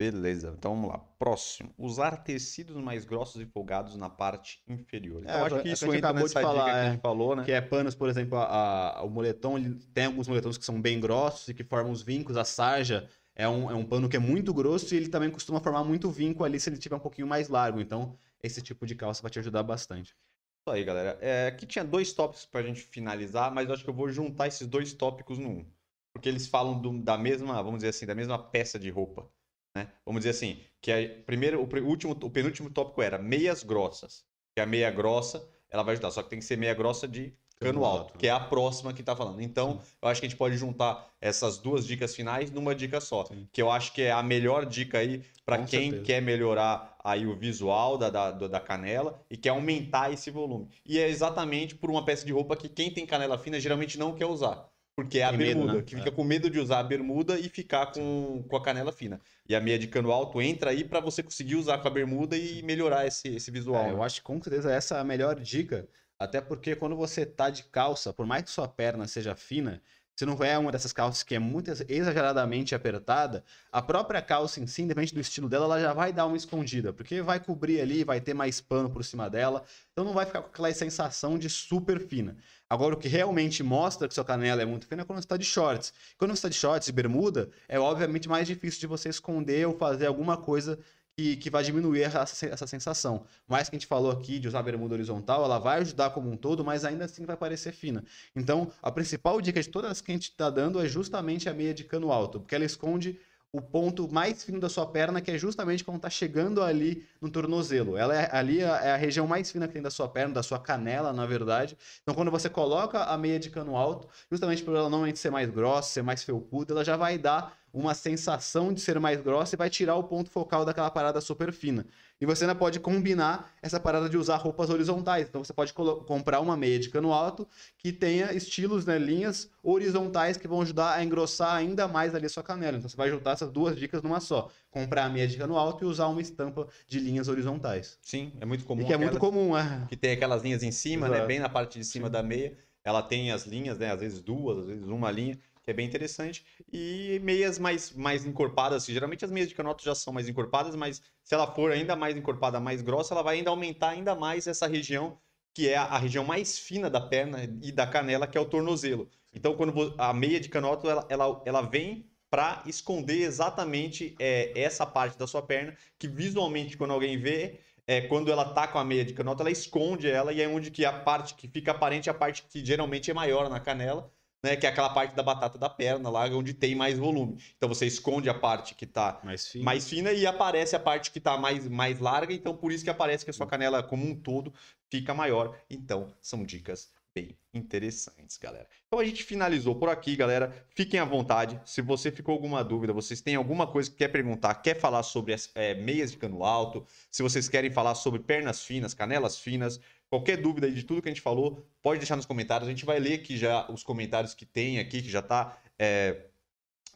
[0.00, 0.98] Beleza, então vamos lá.
[1.18, 1.74] Próximo.
[1.76, 5.22] Usar tecidos mais grossos e folgados na parte inferior.
[5.24, 6.84] Então, É, acho é que que isso a gente entra acabou de falar, que a
[6.84, 6.90] é.
[6.92, 7.44] gente falou, né?
[7.44, 10.80] Que é panos, por exemplo, a- a- o moletom, ele tem alguns moletons que são
[10.80, 12.36] bem grossos e que formam os vincos.
[12.36, 15.60] A sarja é um, é um pano que é muito grosso e ele também costuma
[15.60, 17.80] formar muito vinco ali se ele tiver um pouquinho mais largo.
[17.80, 20.10] Então, esse tipo de calça vai te ajudar bastante.
[20.10, 21.18] Isso aí, galera.
[21.22, 24.48] É, aqui tinha dois tópicos pra gente finalizar, mas eu acho que eu vou juntar
[24.48, 25.64] esses dois tópicos num.
[26.12, 29.30] Porque eles falam do- da mesma, vamos dizer assim, da mesma peça de roupa.
[29.74, 29.90] Né?
[30.04, 34.26] Vamos dizer assim, que é, primeiro, o, último, o penúltimo tópico era meias grossas.
[34.54, 37.34] Que a meia grossa, ela vai ajudar, só que tem que ser meia grossa de
[37.58, 39.40] cano alto, que é a próxima que tá falando.
[39.42, 43.24] Então, eu acho que a gente pode juntar essas duas dicas finais numa dica só.
[43.24, 43.48] Sim.
[43.52, 46.02] Que eu acho que é a melhor dica aí para quem certeza.
[46.02, 50.68] quer melhorar aí o visual da, da, da canela e quer aumentar esse volume.
[50.84, 54.14] E é exatamente por uma peça de roupa que quem tem canela fina geralmente não
[54.14, 54.68] quer usar.
[54.94, 55.82] Porque é a Tem medo, bermuda, né?
[55.82, 55.98] que É.
[55.98, 59.20] fica com medo de usar a bermuda e ficar com, com a canela fina.
[59.48, 62.36] E a meia de cano alto entra aí para você conseguir usar com a bermuda
[62.36, 63.80] e melhorar esse, esse visual.
[63.84, 63.92] É, né?
[63.92, 65.88] eu acho que com certeza essa é a melhor dica.
[66.18, 69.80] Até porque quando você tá de calça, por mais que sua perna seja fina,
[70.16, 74.58] se não é uma dessas calças que é muito ex- exageradamente apertada, a própria calça
[74.60, 77.80] em si, independente do estilo dela, ela já vai dar uma escondida, porque vai cobrir
[77.80, 81.38] ali, vai ter mais pano por cima dela, então não vai ficar com aquela sensação
[81.38, 82.36] de super fina.
[82.68, 85.36] Agora, o que realmente mostra que sua canela é muito fina é quando você está
[85.36, 85.92] de shorts.
[86.18, 89.78] Quando você está de shorts e bermuda, é obviamente mais difícil de você esconder ou
[89.78, 90.78] fazer alguma coisa
[91.18, 93.24] que, que vai diminuir essa, essa sensação.
[93.48, 96.30] Mais que a gente falou aqui de usar a bermuda horizontal, ela vai ajudar como
[96.30, 98.04] um todo, mas ainda assim vai parecer fina.
[98.36, 101.74] Então, a principal dica de todas que a gente está dando é justamente a meia
[101.74, 103.18] de cano alto, porque ela esconde
[103.50, 107.30] o ponto mais fino da sua perna, que é justamente quando está chegando ali no
[107.30, 107.96] tornozelo.
[107.96, 110.42] Ela é ali a- é a região mais fina que tem da sua perna, da
[110.42, 111.76] sua canela, na verdade.
[112.02, 115.50] Então, quando você coloca a meia de cano alto, justamente por ela normalmente ser mais
[115.50, 119.58] grossa, ser mais felpuda, ela já vai dar uma sensação de ser mais grossa e
[119.58, 121.86] vai tirar o ponto focal daquela parada super fina.
[122.20, 125.28] E você ainda pode combinar essa parada de usar roupas horizontais.
[125.28, 130.36] Então você pode comprar uma meia de cano alto que tenha estilos, né, linhas horizontais
[130.36, 132.76] que vão ajudar a engrossar ainda mais ali a sua canela.
[132.76, 134.50] Então você vai juntar essas duas dicas numa só.
[134.70, 137.98] Comprar a meia de cano alto e usar uma estampa de linhas horizontais.
[138.02, 138.82] Sim, é muito comum.
[138.82, 139.86] E que é muito comum, é.
[139.88, 141.16] que tem aquelas linhas em cima, né?
[141.16, 141.28] Exato.
[141.28, 142.56] Bem na parte de cima da meia.
[142.84, 143.92] Ela tem as linhas, né?
[143.92, 145.38] Às vezes duas, às vezes uma linha,
[145.70, 146.44] é bem interessante.
[146.72, 150.74] E meias mais, mais encorpadas, assim, geralmente as meias de canoto já são mais encorpadas,
[150.74, 154.46] mas se ela for ainda mais encorpada, mais grossa, ela vai ainda aumentar ainda mais
[154.46, 155.18] essa região,
[155.54, 158.44] que é a, a região mais fina da perna e da canela, que é o
[158.44, 159.08] tornozelo.
[159.34, 164.84] Então, quando a meia de canoto, ela, ela, ela vem para esconder exatamente é, essa
[164.86, 168.84] parte da sua perna, que visualmente, quando alguém vê, é, quando ela tá com a
[168.84, 172.08] meia de canota, ela esconde ela e é onde que a parte que fica aparente
[172.08, 174.12] é a parte que geralmente é maior na canela.
[174.42, 174.56] Né?
[174.56, 177.38] Que é aquela parte da batata da perna lá, onde tem mais volume.
[177.56, 179.64] Então você esconde a parte que tá Mais fino.
[179.64, 182.90] mais fina e aparece a parte que tá mais, mais larga, então por isso que
[182.90, 184.52] aparece que a sua canela como um todo
[184.90, 185.56] fica maior.
[185.68, 188.68] Então, são dicas bem interessantes, galera.
[188.86, 190.54] Então a gente finalizou por aqui, galera.
[190.74, 191.60] Fiquem à vontade.
[191.64, 195.32] Se você ficou alguma dúvida, vocês têm alguma coisa que quer perguntar, quer falar sobre
[195.32, 199.80] as é, meias de cano alto, se vocês querem falar sobre pernas finas, canelas finas,
[200.08, 202.68] qualquer dúvida aí de tudo que a gente falou, pode deixar nos comentários.
[202.68, 205.58] A gente vai ler aqui já os comentários que tem aqui, que já tá.
[205.78, 206.24] é,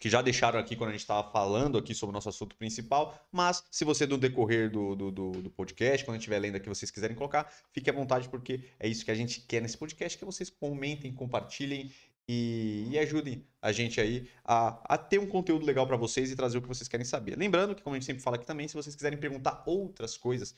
[0.02, 3.16] que já deixaram aqui quando a gente estava falando aqui sobre o nosso assunto principal,
[3.30, 6.56] mas se você no decorrer do, do, do, do podcast, quando a gente estiver lendo
[6.56, 9.78] aqui, vocês quiserem colocar, fique à vontade, porque é isso que a gente quer nesse
[9.78, 11.92] podcast, que vocês comentem, compartilhem
[12.28, 16.34] e, e ajudem a gente aí a, a ter um conteúdo legal para vocês e
[16.34, 17.38] trazer o que vocês querem saber.
[17.38, 20.52] Lembrando que, como a gente sempre fala aqui também, se vocês quiserem perguntar outras coisas,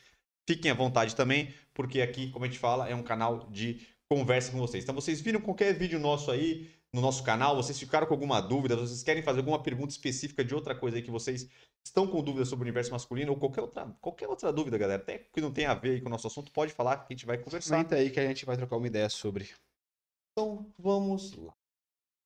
[0.48, 4.52] fiquem à vontade também, porque aqui, como a gente fala, é um canal de conversa
[4.52, 4.84] com vocês.
[4.84, 8.76] Então, vocês viram qualquer vídeo nosso aí, no nosso canal, vocês ficaram com alguma dúvida,
[8.76, 11.48] vocês querem fazer alguma pergunta específica de outra coisa aí que vocês
[11.84, 15.18] estão com dúvida sobre o universo masculino ou qualquer outra, qualquer outra dúvida, galera, até
[15.18, 17.26] que não tem a ver aí com o nosso assunto, pode falar que a gente
[17.26, 17.76] vai conversar.
[17.76, 19.50] Comenta aí que a gente vai trocar uma ideia sobre.
[20.32, 21.54] Então, vamos lá.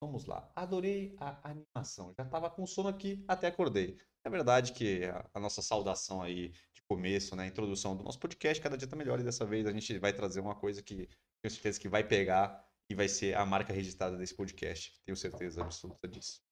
[0.01, 0.49] Vamos lá.
[0.55, 2.15] Adorei a animação.
[2.17, 3.99] Já tava com sono aqui, até acordei.
[4.29, 8.63] É verdade que a, nossa saudação aí de começo, né, a introdução do nosso podcast,
[8.63, 11.09] cada dia tá melhor e dessa vez a gente vai trazer uma coisa que
[11.41, 15.01] tenho certeza que vai pegar e vai ser a marca registrada desse podcast.
[15.03, 16.43] Tenho certeza absoluta disso.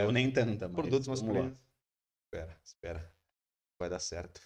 [0.00, 1.58] Eu nem tanta, mas Produtos masculinos.
[2.26, 3.14] Espera, espera.
[3.80, 4.40] Vai dar certo.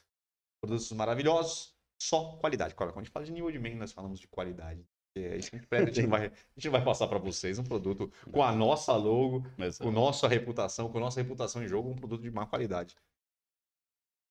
[0.59, 2.75] Produtos maravilhosos, só qualidade.
[2.75, 4.88] Quando a gente fala de New Old Man, nós falamos de qualidade.
[5.14, 8.11] É que a gente a gente vai, a gente vai passar para vocês um produto
[8.31, 12.22] com a nossa logo, Mas, com nossa reputação, com nossa reputação em jogo, um produto
[12.22, 12.96] de má qualidade.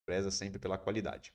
[0.05, 1.33] Preza sempre pela qualidade.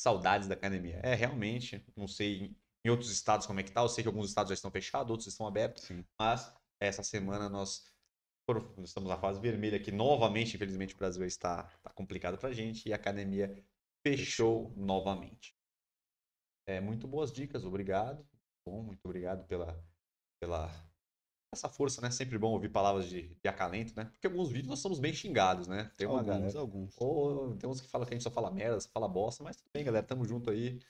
[0.00, 1.00] Saudades da academia.
[1.02, 3.82] É, realmente, não sei em outros estados como é que tá.
[3.82, 5.84] Eu sei que alguns estados já estão fechados, outros estão abertos.
[5.84, 6.04] Sim.
[6.18, 7.84] Mas essa semana nós
[8.82, 9.90] estamos na fase vermelha aqui.
[9.90, 13.54] Novamente, infelizmente, o Brasil está, está complicado pra gente e a academia
[14.06, 15.54] fechou novamente.
[16.66, 18.26] É, muito boas dicas, obrigado.
[18.66, 19.78] Bom, muito obrigado pela,
[20.40, 20.70] pela
[21.54, 22.10] essa força, né?
[22.10, 24.06] Sempre bom ouvir palavras de, de acalento, né?
[24.06, 25.90] Porque alguns vídeos nós somos bem xingados, né?
[25.96, 26.58] Tem uma alguns, galera.
[26.58, 26.94] alguns.
[26.98, 29.56] Ou tem uns que falam que a gente só fala merda, só fala bosta, mas
[29.56, 30.04] tudo bem, galera.
[30.04, 30.80] Tamo junto aí.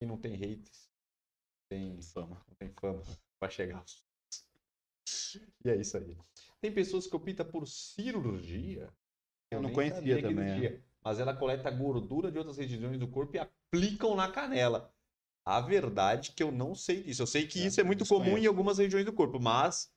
[0.00, 0.88] E não tem haters.
[1.68, 2.40] Tem Fama.
[2.48, 3.02] não tem fama.
[3.40, 3.84] Vai chegar.
[5.64, 6.16] E é isso aí.
[6.60, 8.88] Tem pessoas que optam por cirurgia.
[9.50, 10.56] Eu não nem conhecia também, é.
[10.56, 10.84] existia.
[11.02, 14.92] Mas ela coleta gordura de outras regiões do corpo e aplicam na canela.
[15.48, 17.22] A verdade é que eu não sei disso.
[17.22, 18.48] Eu sei que É, isso é muito comum em desconheço.
[18.48, 19.90] algumas regiões do corpo, mas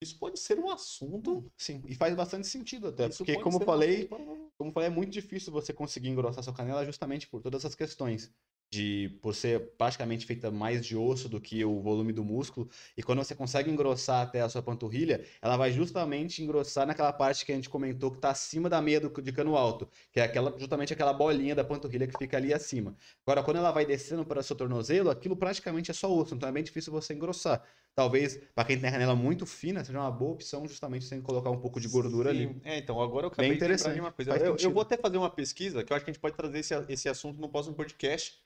[0.00, 1.44] isso pode ser um assunto.
[1.58, 4.24] Sim, e faz bastante sentido até, isso porque como um falei, para-
[4.56, 8.32] como falei, é muito difícil você conseguir engrossar sua canela justamente por todas essas questões.
[8.72, 13.02] De, por ser praticamente feita mais de osso do que o volume do músculo, e
[13.02, 17.52] quando você consegue engrossar até a sua panturrilha, ela vai justamente engrossar naquela parte que
[17.52, 20.58] a gente comentou que está acima da meia do, de cano alto, que é aquela,
[20.58, 22.96] justamente aquela bolinha da panturrilha que fica ali acima.
[23.26, 26.48] Agora, quando ela vai descendo para o seu tornozelo, aquilo praticamente é só osso, então
[26.48, 27.62] é bem difícil você engrossar.
[27.94, 31.50] Talvez, para quem tem a canela muito fina, seja uma boa opção justamente você colocar
[31.50, 32.48] um pouco de gordura ali.
[32.48, 34.36] Sim, É, então, agora eu acabei Bem de lembrar de interessante, uma coisa.
[34.38, 36.58] Eu, eu vou até fazer uma pesquisa, que eu acho que a gente pode trazer
[36.58, 38.41] esse, esse assunto no próximo podcast,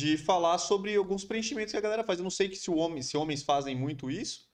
[0.00, 2.18] de falar sobre alguns preenchimentos que a galera faz.
[2.18, 4.49] Eu não sei que se, homem, se homens fazem muito isso,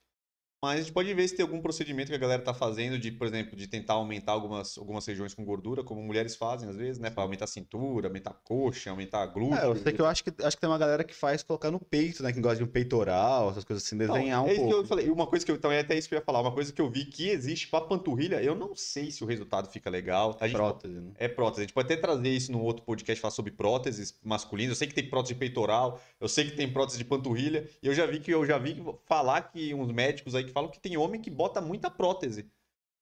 [0.63, 3.13] mas a gente pode ver se tem algum procedimento que a galera tá fazendo de,
[3.13, 6.99] por exemplo, de tentar aumentar algumas, algumas regiões com gordura, como mulheres fazem às vezes,
[6.99, 7.11] né?
[7.11, 9.59] Para aumentar a cintura, aumentar a coxa, aumentar a glúteo.
[9.59, 11.71] É, eu sei que eu acho que acho que tem uma galera que faz colocar
[11.71, 12.33] no peito, né?
[12.33, 14.75] Que gosta de um peitoral, essas coisas assim, desenhar Não, um é isso pouco.
[14.75, 15.11] que eu falei.
[15.11, 16.91] Uma coisa que eu também até isso que eu ia falar, uma coisa que eu
[16.91, 20.37] vi que existe para panturrilha, eu não sei se o resultado fica legal.
[20.41, 21.11] A gente Prótese, né?
[21.19, 21.61] É prótese.
[21.61, 24.71] A gente pode até trazer isso num outro podcast, falar sobre próteses masculinas.
[24.71, 27.69] Eu sei que tem prótese de peitoral, eu sei que tem prótese de panturrilha.
[27.83, 30.71] E eu já vi que eu já vi falar que uns médicos aí que falam
[30.71, 32.43] que tem homem que bota muita prótese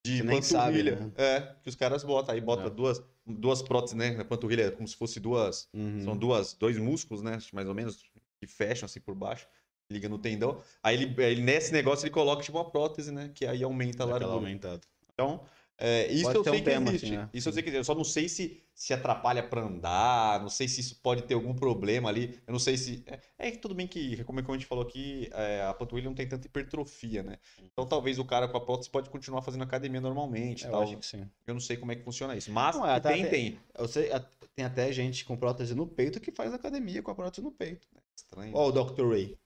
[0.07, 0.97] de Que nem sabe, panturrilha.
[0.97, 1.13] né?
[1.17, 2.35] É, que os caras botam.
[2.35, 2.71] Aí bota É.
[2.71, 4.11] duas, duas próteses, né?
[4.11, 5.69] Na panturrilha, como se fosse duas.
[5.73, 6.03] Uhum.
[6.05, 7.39] São duas, dois músculos, né?
[7.53, 8.05] Mais ou menos,
[8.41, 9.47] que fecham assim por baixo.
[9.91, 10.61] Liga no tendão.
[10.83, 13.31] Aí ele, nesse negócio ele coloca tipo uma prótese, né?
[13.35, 14.33] Que aí aumenta a largura.
[14.35, 14.81] aumentada.
[15.13, 15.45] Então,
[15.77, 17.07] é, isso Pode eu sei um que tema, existe.
[17.07, 17.31] assim, né?
[17.35, 17.81] Isso eu sei que existe.
[17.81, 21.35] Eu só não sei se se atrapalha pra andar, não sei se isso pode ter
[21.35, 22.41] algum problema ali.
[22.47, 23.05] Eu não sei se.
[23.07, 26.15] É, é que tudo bem que, como a gente falou aqui, é, a panturrilha não
[26.15, 27.39] tem tanta hipertrofia, né?
[27.73, 30.65] Então talvez o cara com a prótese pode continuar fazendo academia normalmente.
[30.65, 30.83] É, eu tal.
[30.83, 31.29] acho que sim.
[31.47, 32.51] Eu não sei como é que funciona isso.
[32.51, 33.61] Mas Não, é, tem, tem- tem.
[33.79, 34.11] Eu sei,
[34.57, 37.87] tem até gente com prótese no peito que faz academia com a prótese no peito.
[38.17, 38.53] Estranho.
[38.55, 39.09] Ó, o Dr.
[39.09, 39.39] Ray.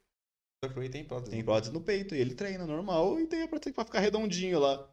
[0.64, 0.78] O Dr.
[0.78, 1.30] Ray tem prótese.
[1.30, 4.58] Tem prótese no peito e ele treina normal e tem a prótese pra ficar redondinho
[4.58, 4.88] lá.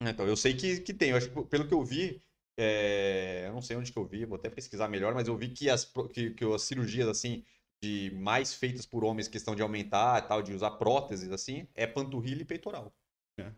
[0.00, 1.10] Então, eu sei que, que tem.
[1.10, 2.22] Eu acho que pelo que eu vi,
[2.56, 5.48] é, eu não sei onde que eu vi, vou até pesquisar melhor, mas eu vi
[5.50, 7.44] que as, que, que as cirurgias, assim,
[7.82, 11.86] de mais feitas por homens, questão de aumentar e tal, de usar próteses assim, é
[11.86, 12.94] panturrilha e peitoral.
[13.38, 13.44] É.
[13.44, 13.56] Vamos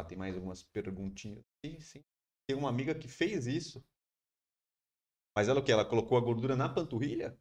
[0.00, 1.44] lá, tem mais algumas perguntinhas.
[1.64, 2.04] Sim, sim.
[2.46, 3.84] Tem uma amiga que fez isso.
[5.34, 5.72] Mas ela o que?
[5.72, 7.34] Ela colocou a gordura na panturrilha?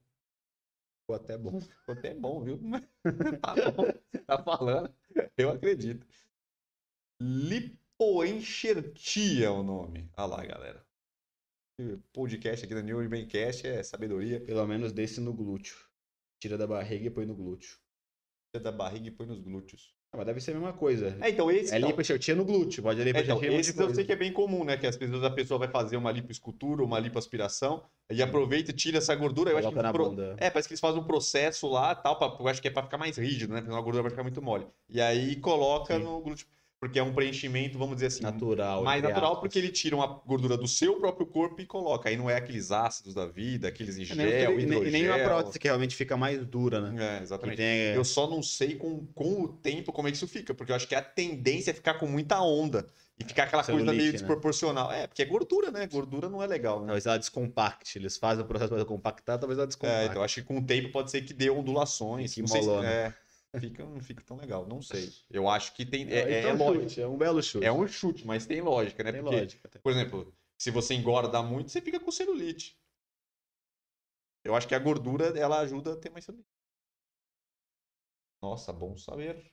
[1.02, 1.60] Ficou até bom.
[1.60, 2.60] Ficou até bom, viu?
[3.42, 3.88] tá bom.
[4.26, 4.94] Tá falando.
[5.38, 6.06] Eu acredito.
[8.00, 10.08] Lipoenxertia é o nome.
[10.16, 10.86] Olha lá, galera.
[12.14, 14.40] Podcast aqui da New Bancast é sabedoria.
[14.40, 15.76] Pelo menos desse no glúteo.
[16.40, 17.78] Tira da barriga e põe no glúteo.
[18.54, 19.96] Tira da barriga e põe nos glúteos.
[20.14, 21.18] Ah, mas deve ser a mesma coisa.
[21.22, 21.74] É, então esse.
[21.74, 22.84] É então, lipoenxertia no glúteo.
[22.84, 24.78] Pode é, então, lipoenxertia em esse eu sei que é bem comum, né?
[24.78, 29.00] Que às vezes a pessoa vai fazer uma lipoescultura, uma lipoaspiração, e aproveita e tira
[29.00, 29.50] essa gordura.
[29.52, 30.36] Eu acho que na pro- bunda.
[30.40, 32.84] É, parece que eles fazem um processo lá tal, pra, eu acho que é pra
[32.84, 33.60] ficar mais rígido, né?
[33.60, 34.68] Porque senão a gordura vai ficar muito mole.
[34.88, 36.04] E aí coloca Sim.
[36.04, 36.48] no glúteo.
[36.80, 38.84] Porque é um preenchimento, vamos dizer assim, Natural.
[38.84, 39.40] mais natural, aspas.
[39.40, 42.08] porque ele tira uma gordura do seu próprio corpo e coloca.
[42.08, 44.92] Aí não é aqueles ácidos da vida, aqueles em É, gel, nem, e nem- e
[44.92, 45.26] nem uma hidrogel.
[45.26, 47.16] prótese que realmente fica mais dura, né?
[47.16, 47.58] É, Que exatamente.
[47.58, 50.72] tem, Eu só não sei com, com o tempo como é que isso fica, porque
[50.72, 52.86] eu acho que a tendência é ficar com muita onda
[53.20, 54.18] e ficar aquela coisa Celulite, meio né?
[54.20, 54.92] desproporcional.
[54.92, 55.88] É, porque é gordura, né?
[55.88, 56.86] Gordura não é legal, né?
[56.86, 57.98] Talvez ela descompacte.
[57.98, 60.04] Eles fazem o processo para compactar, talvez ela descompacte.
[60.04, 62.36] É, então acho que com o tempo pode ser que dê ondulações.
[62.36, 62.88] Fique não sei se- molona.
[62.88, 63.14] é,
[63.60, 65.10] fica, não fica tão legal, não sei.
[65.30, 66.08] Eu acho que tem.
[66.08, 66.90] É, É, é, então é lógico.
[66.90, 67.66] chute, é um belo chute.
[67.66, 69.12] É um chute, mas tem lógica, né?
[69.12, 69.70] Tem Porque, lógica.
[69.82, 72.78] por exemplo, se você engorda muito, você fica com celulite.
[74.44, 76.50] Eu acho que a gordura ela ajuda a ter mais celulite.
[78.42, 79.52] Nossa, bom saber.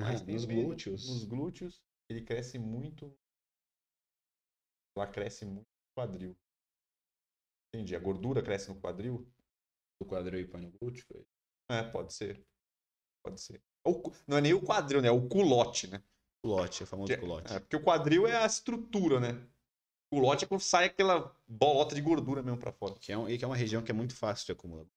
[0.00, 1.08] Mas Ah, tem nos glúteos.
[1.08, 3.14] Nos glúteos, ele cresce muito.
[4.96, 6.36] Ela cresce muito no quadril.
[7.68, 7.94] Entendi.
[7.94, 9.26] A gordura cresce no quadril?
[10.00, 11.26] Do quadril e põe no glúteo.
[11.70, 12.44] É, pode ser.
[13.22, 13.60] Pode ser.
[13.86, 15.08] O não é nem o quadril, né?
[15.08, 16.02] É o culote, né?
[16.42, 17.52] Culote, é o famoso culote.
[17.52, 19.38] É, porque o quadril é a estrutura, né?
[20.12, 22.94] O culote é quando sai aquela bolota de gordura mesmo pra fora.
[22.98, 24.82] Que é, um- e que é uma região que é muito fácil de acumular.
[24.82, 24.88] Uma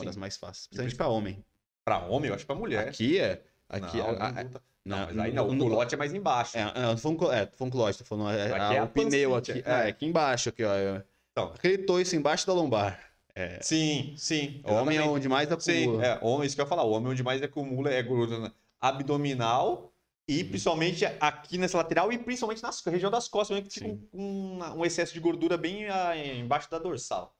[0.00, 0.06] Sim.
[0.06, 0.66] das mais fáceis.
[0.66, 1.44] Principalmente para homem.
[1.84, 2.88] Pra homem, eu acho pra mulher.
[2.88, 3.44] Aqui é.
[3.68, 4.12] Aqui não, é.
[4.12, 4.50] não, a- a- não,
[4.84, 6.58] não, mas aí não, o culote é mais embaixo.
[6.58, 8.82] É, é, não tô falando, é, tô falando culote, tô falando é, Aqui é a-
[8.82, 9.52] a o pneu aqui.
[9.52, 9.62] é.
[9.64, 10.72] É, aqui embaixo, aqui, ó.
[10.74, 11.04] é.
[11.32, 11.52] Então.
[11.54, 13.00] Aquele toiço embaixo da lombar.
[13.34, 13.60] É.
[13.62, 14.60] Sim, sim.
[14.64, 16.06] O homem é onde mais Sim, acumula.
[16.06, 16.84] é, homem, isso que eu ia falar.
[16.84, 19.92] O homem onde mais acumula é gordura abdominal
[20.28, 20.48] e Uhum.
[20.50, 24.08] principalmente aqui nessa lateral e principalmente na região das costas, onde fica Sim.
[24.12, 27.36] um, um- excesso de gordura bem ah, embaixo da dorsal,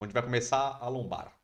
[0.00, 1.36] onde vai começar a lombar.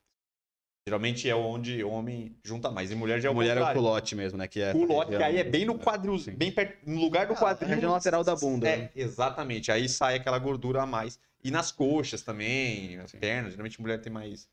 [0.86, 3.80] Geralmente é onde homem junta mais e mulher já é o mulher é o contrário.
[3.80, 4.48] culote mesmo, né?
[4.48, 6.32] Que é Culote, que aí é bem no quadril, Sim.
[6.34, 7.70] bem perto, no lugar do Ah, quadril.
[7.70, 8.90] a região lateral da bunda, É, né?
[8.96, 9.70] exatamente.
[9.70, 11.20] Aí sai aquela gordura a mais.
[11.44, 13.52] E nas coxas também, nas pernas.
[13.52, 14.48] Geralmente mulher tem mais.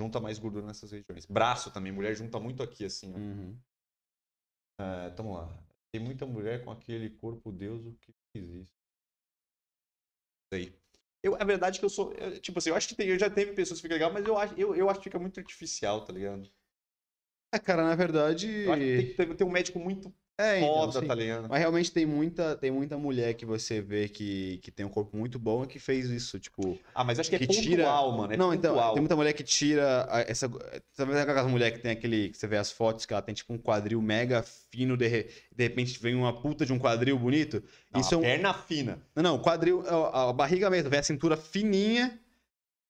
[0.00, 1.26] Junta mais gordura nessas regiões.
[1.26, 3.12] Braço também, mulher junta muito aqui, assim.
[3.12, 3.18] Ó.
[3.18, 3.58] Uhum.
[4.80, 5.48] É, tamo lá.
[5.92, 8.72] Tem muita mulher com aquele corpo Deus o que existe.
[10.52, 10.81] Sei.
[11.22, 12.12] Eu, a verdade é que eu sou.
[12.14, 14.26] eu, tipo assim, eu acho que tem, eu já teve pessoas que ficam legal, mas
[14.26, 16.50] eu acho, eu, eu acho que fica muito artificial, tá ligado?
[17.52, 18.46] É, cara, na verdade.
[18.48, 21.06] Eu acho que tem que ter um médico muito É, então, foda, sim.
[21.06, 21.46] tá ligado?
[21.48, 25.16] Mas realmente tem muita, tem muita mulher que você vê que, que tem um corpo
[25.16, 26.78] muito bom e que fez isso, tipo.
[26.94, 28.32] Ah, mas acho que é Que pontual, tira- mano.
[28.32, 28.92] É não, então, pontual.
[28.94, 30.50] tem muita mulher que tira a- essa.
[30.92, 32.30] Sabe aquelas mulheres que tem aquele.
[32.30, 35.28] Que você vê as fotos que ela tem tipo um quadril mega fino, de, re-
[35.54, 37.62] de repente vem uma puta de um quadril bonito?
[37.92, 38.22] Não, isso é um.
[38.22, 39.02] perna fina.
[39.14, 42.18] Não, não, quadril, a, barriga mesmo, vê a cintura fininha,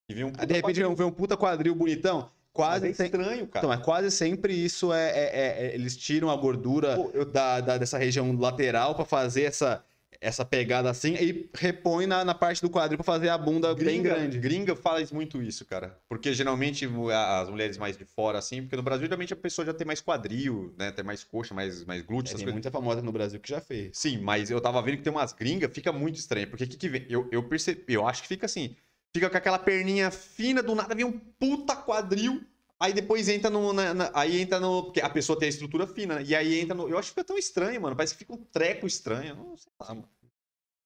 [0.08, 2.30] E vem um de repente vem um, vem um puta quadril bonitão.
[2.52, 3.64] Quase, Mas é estranho, cara.
[3.64, 7.24] então, mas quase sempre isso é, é- é- é- Eles tiram a gordura Pô, eu-
[7.24, 9.82] da, da- dessa região lateral pra fazer essa,
[10.20, 13.84] essa pegada assim e repõe na, na parte do quadril pra fazer a bunda bem
[14.02, 14.38] Gringa, grande.
[14.38, 15.98] gringa faz muito isso, cara.
[16.10, 19.72] Porque geralmente as mulheres mais de fora, assim, porque no Brasil geralmente a pessoa já
[19.72, 20.92] tem mais quadril, né?
[20.92, 23.96] Tem mais coxa, mais, mais glúteo, É, tem muita famosa no Brasil que já fez.
[23.96, 26.48] Sim, mas eu tava vendo que tem umas gringas, fica muito estranho.
[26.48, 27.06] Porque o que, que vem?
[27.08, 28.76] Eu, eu percebi, eu acho que fica assim.
[29.14, 32.42] Fica com aquela perninha fina, do nada vem um puta quadril.
[32.80, 33.72] Aí depois entra no.
[33.72, 34.84] na- na- aí entra no.
[34.84, 36.24] Porque a pessoa tem a estrutura fina, né?
[36.26, 36.88] E aí entra no.
[36.88, 37.94] Eu acho que fica tão estranho, mano.
[37.94, 39.36] Parece que fica um treco estranho.
[39.36, 40.08] Não sei lá, mano.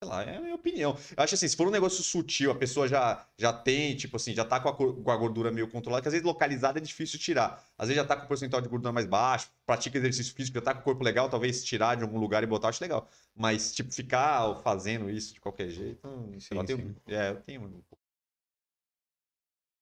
[0.02, 0.94] Sei lá, é a minha opinião.
[1.16, 4.34] Eu acho assim, se for um negócio sutil, a pessoa já, já tem, tipo assim,
[4.34, 7.18] já tá com a, com a gordura meio controlada, que às vezes localizada é difícil
[7.18, 7.64] tirar.
[7.78, 10.62] Às vezes já tá com o percentual de gordura mais baixo, pratica exercício físico, já
[10.62, 13.08] tá com o corpo legal, talvez tirar de algum lugar e botar, eu acho legal.
[13.34, 16.06] Mas, tipo, ficar fazendo isso de qualquer jeito,
[16.40, 18.05] sei lá, Sim, um- É, eu tenho um pouco.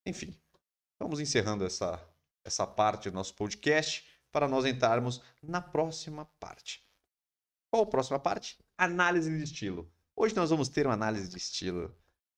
[0.07, 0.35] Enfim,
[0.99, 2.01] vamos encerrando essa,
[2.45, 6.83] essa parte do nosso podcast para nós entrarmos na próxima parte.
[7.73, 8.59] Qual a próxima parte?
[8.79, 9.91] Análise de estilo.
[10.17, 11.95] Hoje nós vamos ter uma análise de estilo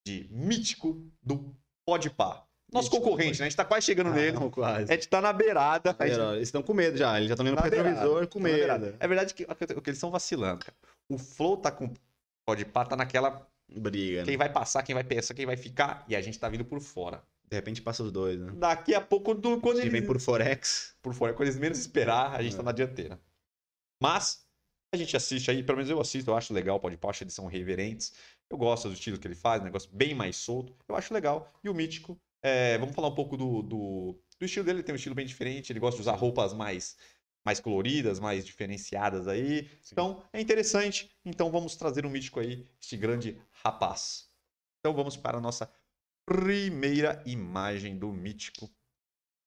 [0.07, 1.55] de mítico do
[1.87, 2.47] Podpah.
[2.73, 3.47] Nosso Mítico concorrente, né?
[3.47, 4.37] A gente tá quase chegando nele.
[4.37, 4.91] Ah, não, quase.
[4.93, 5.95] A gente tá na beirada.
[5.99, 8.49] a gente- Eles estão com medo já, eles já estão Na pro retrovisor com tá
[8.49, 8.97] na medo.
[8.99, 9.53] É verdade que, que
[9.91, 10.77] eles estão vacilando, cara.
[11.09, 11.93] O Flow tá com.
[12.45, 13.47] Pode pá, tá naquela.
[13.69, 14.25] Briga, né?
[14.27, 16.05] Quem vai passar, quem vai pensar, quem vai ficar.
[16.09, 17.23] E a gente tá vindo por fora.
[17.49, 18.53] De repente passa os dois, né?
[18.57, 20.97] Daqui a pouco, do, quando eles, vem por Forex.
[21.01, 22.57] por fora, quando eles menos esperar, a gente É.
[22.57, 23.21] tá na dianteira.
[24.03, 24.45] Mas
[24.93, 27.47] a gente assiste aí, pelo menos eu assisto, eu acho legal, pode pode, eles são
[27.47, 28.13] reverentes.
[28.51, 30.75] Eu gosto do estilo que ele faz, um negócio bem mais solto.
[30.89, 31.53] Eu acho legal.
[31.63, 34.93] E o Mítico, é, vamos falar um pouco do, do, do estilo dele, ele tem
[34.93, 36.97] um estilo bem diferente, ele gosta de usar roupas mais,
[37.45, 39.69] mais coloridas, mais diferenciadas aí.
[39.83, 39.91] Sim.
[39.93, 41.11] Então, é interessante.
[41.25, 44.29] Então, vamos trazer um Mítico aí, este grande rapaz.
[44.81, 45.69] Então, vamos para a nossa
[46.27, 48.69] primeira imagem do Mítico.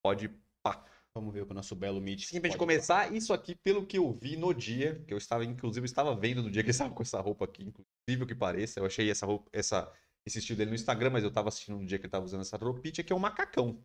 [0.02, 0.30] Pode
[0.64, 0.86] pá.
[1.14, 2.26] Vamos ver o nosso belo Mitch.
[2.26, 5.44] Sim, pra gente começar, isso aqui, pelo que eu vi no dia, que eu estava,
[5.44, 8.36] inclusive, eu estava vendo no dia que ele estava com essa roupa aqui, inclusive que
[8.36, 9.92] pareça, eu achei essa roupa, essa,
[10.26, 12.42] esse estilo dele no Instagram, mas eu estava assistindo no dia que ele estava usando
[12.42, 13.84] essa roupinha, que é um macacão.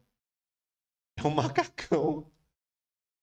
[1.17, 2.31] É um macacão.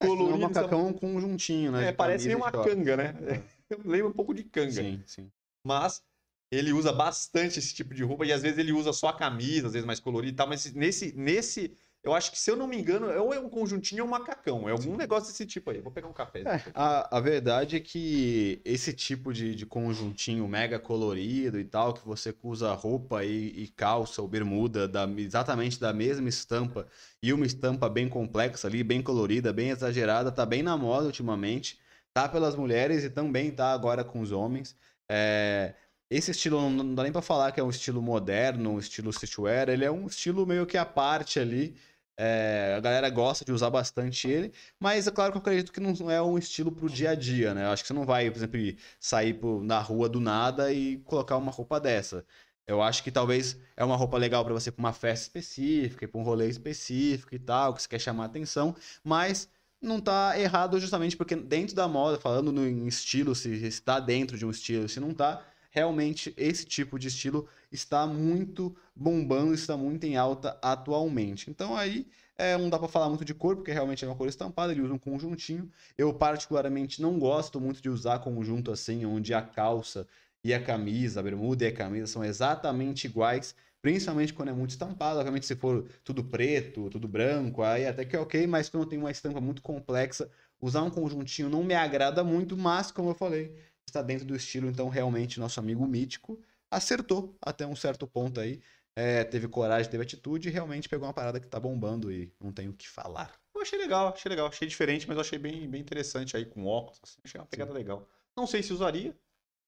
[0.02, 1.90] É, senão é um colorido, macacão conjuntinho, né?
[1.90, 2.70] É, parece meio uma short.
[2.70, 3.14] canga, né?
[3.70, 4.72] Eu lembro um pouco de canga.
[4.72, 5.32] Sim, sim.
[5.64, 6.04] Mas
[6.52, 9.68] ele usa bastante esse tipo de roupa e às vezes ele usa só a camisa,
[9.68, 12.68] às vezes mais colorida e tal, mas nesse, nesse, eu acho que se eu não
[12.68, 15.80] me engano, ou é um conjuntinho ou um macacão, é algum negócio desse tipo aí.
[15.80, 16.42] Vou pegar um café.
[16.42, 21.94] É, a, a verdade é que esse tipo de, de conjuntinho mega colorido e tal,
[21.94, 26.88] que você usa roupa e, e calça ou bermuda da, exatamente da mesma estampa
[27.22, 31.80] e uma estampa bem complexa ali, bem colorida, bem exagerada, tá bem na moda ultimamente.
[32.14, 34.76] Tá pelas mulheres e também tá agora com os homens.
[35.10, 35.76] É,
[36.18, 39.70] esse estilo, não- dá nem pra falar que é um estilo moderno, um estilo streetwear,
[39.70, 41.76] ele é um estilo meio que à parte ali.
[42.18, 44.54] É, a galera gosta de usar bastante ele.
[44.80, 47.54] Mas é claro que eu acredito que não é um estilo pro dia a dia,
[47.54, 47.64] né?
[47.66, 50.98] Eu acho que você não vai, por exemplo, ir sair na rua do nada e
[51.00, 52.26] colocar uma roupa dessa.
[52.68, 56.20] Eu acho que talvez é uma roupa legal pra você pra uma festa específica, pra
[56.20, 59.50] um rolê específico e tal, que você quer chamar atenção, mas
[59.82, 64.38] não tá errado justamente porque dentro da moda, falando no, em estilo, se está dentro
[64.38, 69.76] de um estilo, se não tá, realmente esse tipo de estilo está muito bombando, está
[69.76, 71.50] muito em alta atualmente.
[71.50, 72.06] Então aí
[72.38, 74.82] é, não dá pra falar muito de cor, porque realmente é uma cor estampada, ele
[74.82, 75.70] usa um conjuntinho.
[75.98, 80.08] Eu particularmente não gosto muito de usar conjunto assim, onde a calça
[80.44, 84.72] e a camisa, a bermuda e a camisa são exatamente iguais, principalmente quando é muito
[84.72, 85.20] estampado.
[85.20, 89.00] Obviamente, se for tudo preto, tudo branco, aí até que é ok, mas quando tem
[89.00, 93.56] uma estampa muito complexa, usar um conjuntinho não me agrada muito, mas como eu falei,
[93.88, 98.62] está dentro do estilo, então realmente nosso amigo mítico acertou até um certo ponto aí.
[98.96, 102.52] É, teve coragem, teve atitude e realmente pegou uma parada que tá bombando e não
[102.52, 103.34] tem o que falar.
[103.56, 106.66] Eu achei legal, achei legal, achei diferente, mas eu achei bem, bem interessante aí com
[106.66, 108.08] óculos, assim, achei uma pegada legal.
[108.36, 109.16] Não sei se usaria.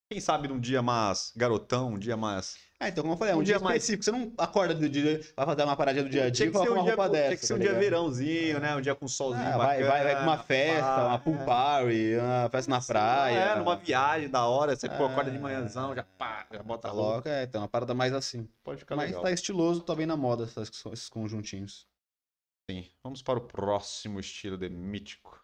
[0.09, 2.57] Quem sabe num dia mais garotão, um dia mais.
[2.83, 4.03] Ah, então como eu falei, é um, Um dia, dia mais- específico.
[4.03, 6.57] Você não acorda do dia, vai fazer uma paradinha do dia a dia e que
[6.57, 7.27] ser coloca um uma dia, roupa com- dessa.
[7.27, 8.75] tinha que ser um tá dia verãozinho, né?
[8.75, 11.45] Um dia com solzinho Ah, vai, vai, vai pra uma bacana, festa, uma pool é.
[11.45, 13.37] party, uma festa na praia.
[13.39, 15.11] É, numa viagem da hora, você pô, É.
[15.11, 16.91] acorda de manhãzão, já pá, já bota a.
[16.91, 18.49] Coloca, é, então, uma parada mais assim.
[18.65, 19.21] Pode ficar Mas legal.
[19.23, 21.87] tá estiloso, tá bem na moda essas- esses conjuntinhos.
[22.69, 22.89] Sim.
[23.01, 25.41] Vamos para o próximo estilo de mítico.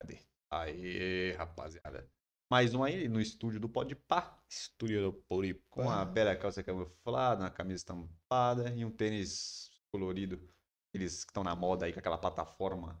[0.00, 0.18] Cadê?
[0.50, 2.06] Aê, rapaziada.
[2.50, 4.38] Mais um aí no estúdio do Podpah.
[4.48, 5.60] Estúdio do Poripa.
[5.68, 10.40] Com uma bela calça camuflada, uma camisa estampada e um tênis colorido.
[10.94, 12.98] Eles que estão na moda aí com aquela plataforma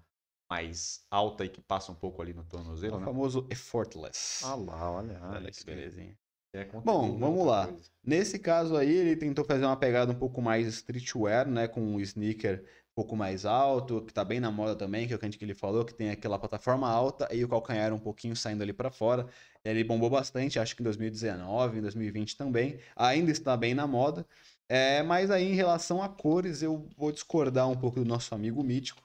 [0.50, 3.06] mais alta e que passa um pouco ali no É tornozelo, o né?
[3.06, 4.44] famoso effortless.
[4.44, 5.18] Ah lá, olha.
[5.22, 6.18] Olha que belezinha.
[6.52, 7.66] É Bom, vamos lá.
[7.68, 7.90] coisa.
[8.04, 11.68] Nesse caso aí, ele tentou fazer uma pegada um pouco mais streetwear, né?
[11.68, 12.64] Com um sneaker
[12.98, 15.84] pouco mais alto, que tá bem na moda também, que é o que ele falou,
[15.84, 19.28] que tem aquela plataforma alta e o calcanhar um pouquinho saindo ali pra fora.
[19.64, 22.80] Ele bombou bastante, acho que em 2019, em 2020 também.
[22.96, 24.26] Ainda está bem na moda.
[24.68, 28.64] É, mas aí, em relação a cores, eu vou discordar um pouco do nosso amigo
[28.64, 29.00] Mítico.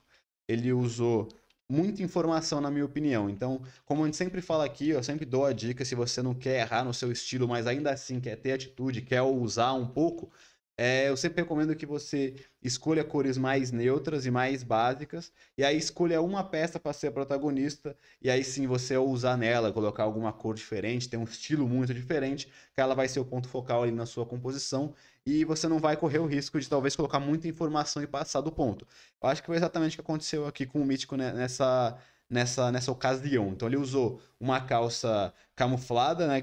[0.48, 1.28] Ele usou
[1.68, 3.30] muita informação, na minha opinião.
[3.30, 6.34] Então, como a gente sempre fala aqui, eu sempre dou a dica, se você não
[6.34, 10.32] quer errar no seu estilo, mas ainda assim quer ter atitude, quer ousar um pouco,
[10.76, 15.76] é, eu sempre recomendo que você escolha cores mais neutras e mais básicas, e aí
[15.76, 20.32] escolha uma peça para ser a protagonista, e aí sim você usar nela, colocar alguma
[20.32, 23.92] cor diferente, ter um estilo muito diferente, que ela vai ser o ponto focal ali
[23.92, 24.94] na sua composição,
[25.24, 28.50] e você não vai correr o risco de talvez colocar muita informação e passar do
[28.50, 28.86] ponto.
[29.22, 31.96] Eu acho que foi exatamente o que aconteceu aqui com o Mítico nessa,
[32.28, 33.48] nessa, nessa ocasião.
[33.50, 36.42] Então ele usou uma calça camuflada, né,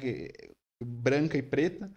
[0.84, 1.92] branca e preta.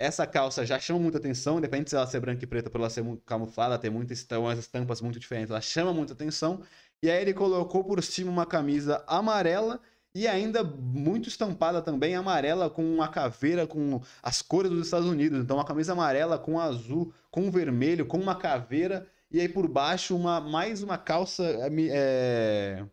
[0.00, 2.88] Essa calça já chama muita atenção, independente se ela ser branca e preta, por ela
[2.88, 6.62] ser mu- camuflada, ter muitas umas estampas muito diferentes, ela chama muita atenção.
[7.02, 9.78] E aí ele colocou por cima uma camisa amarela
[10.14, 15.44] e ainda muito estampada também, amarela com uma caveira com as cores dos Estados Unidos.
[15.44, 20.16] Então uma camisa amarela com azul, com vermelho, com uma caveira e aí por baixo
[20.16, 22.86] uma mais uma calça é,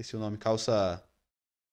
[0.00, 1.04] esse é o nome, calça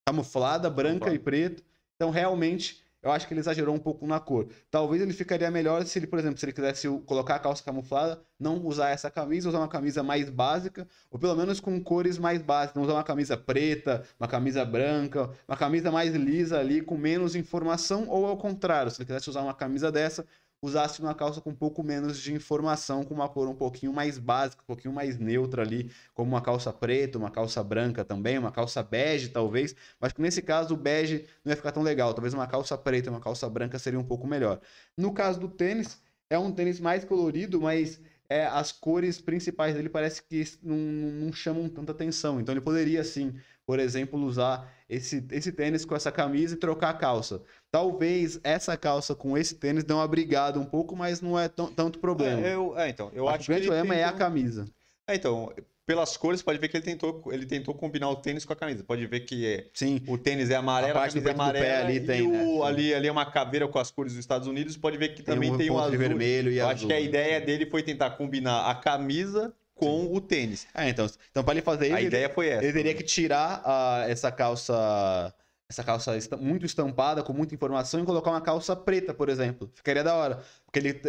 [0.05, 1.63] camuflada, branca e preta.
[1.95, 4.47] Então realmente eu acho que ele exagerou um pouco na cor.
[4.69, 8.21] Talvez ele ficaria melhor se ele, por exemplo, se ele quisesse colocar a calça camuflada,
[8.39, 12.41] não usar essa camisa, usar uma camisa mais básica, ou pelo menos com cores mais
[12.41, 16.97] básicas, não usar uma camisa preta, uma camisa branca, uma camisa mais lisa ali, com
[16.97, 20.25] menos informação, ou ao contrário, se ele quisesse usar uma camisa dessa,
[20.62, 24.20] usasse uma calça com um pouco menos de informação, com uma cor um pouquinho mais
[24.20, 28.51] básica, um pouquinho mais neutra ali, como uma calça preta, uma calça branca também, uma
[28.51, 32.34] calça bege talvez, mas que nesse caso o bege não ia ficar tão legal, talvez
[32.34, 34.59] uma calça preta, uma calça branca seria um pouco melhor.
[34.95, 35.99] No caso do tênis,
[36.30, 37.99] é um tênis mais colorido, mas
[38.30, 43.03] é, as cores principais dele parece que não, não chamam tanta atenção, então ele poderia
[43.03, 43.34] sim
[43.72, 47.41] por exemplo, usar esse, esse tênis com essa camisa e trocar a calça.
[47.72, 51.99] Talvez essa calça com esse tênis dê uma brigada um pouco, mas não é tanto
[51.99, 52.45] problema.
[52.45, 54.67] É, eu, é, então, eu acho, acho que o grande problema é a camisa.
[55.07, 55.53] É, então,
[55.86, 58.84] pelas cores, pode ver que ele tentou, ele tentou combinar o tênis com a camisa.
[58.84, 60.01] Pode ver que é, Sim.
[60.07, 62.67] o tênis é amarelo, a, parte a camisa é amarela ali tem, o, né?
[62.67, 64.78] ali, ali é uma caveira com as cores dos Estados Unidos.
[64.78, 65.97] Pode ver que também tem um, tem um azul.
[65.97, 66.76] vermelho e Eu azul.
[66.76, 70.09] acho que a ideia dele foi tentar combinar a camisa com Sim.
[70.11, 70.67] o tênis.
[70.76, 72.63] É, então, então para ele fazer isso, a ele, ideia foi essa.
[72.63, 75.34] Ele teria que tirar uh, essa calça
[75.72, 79.72] essa calça muito estampada, com muita informação, e colocar uma calça preta, por exemplo.
[79.74, 80.43] Ficaria da hora.
[80.65, 81.01] Porque ele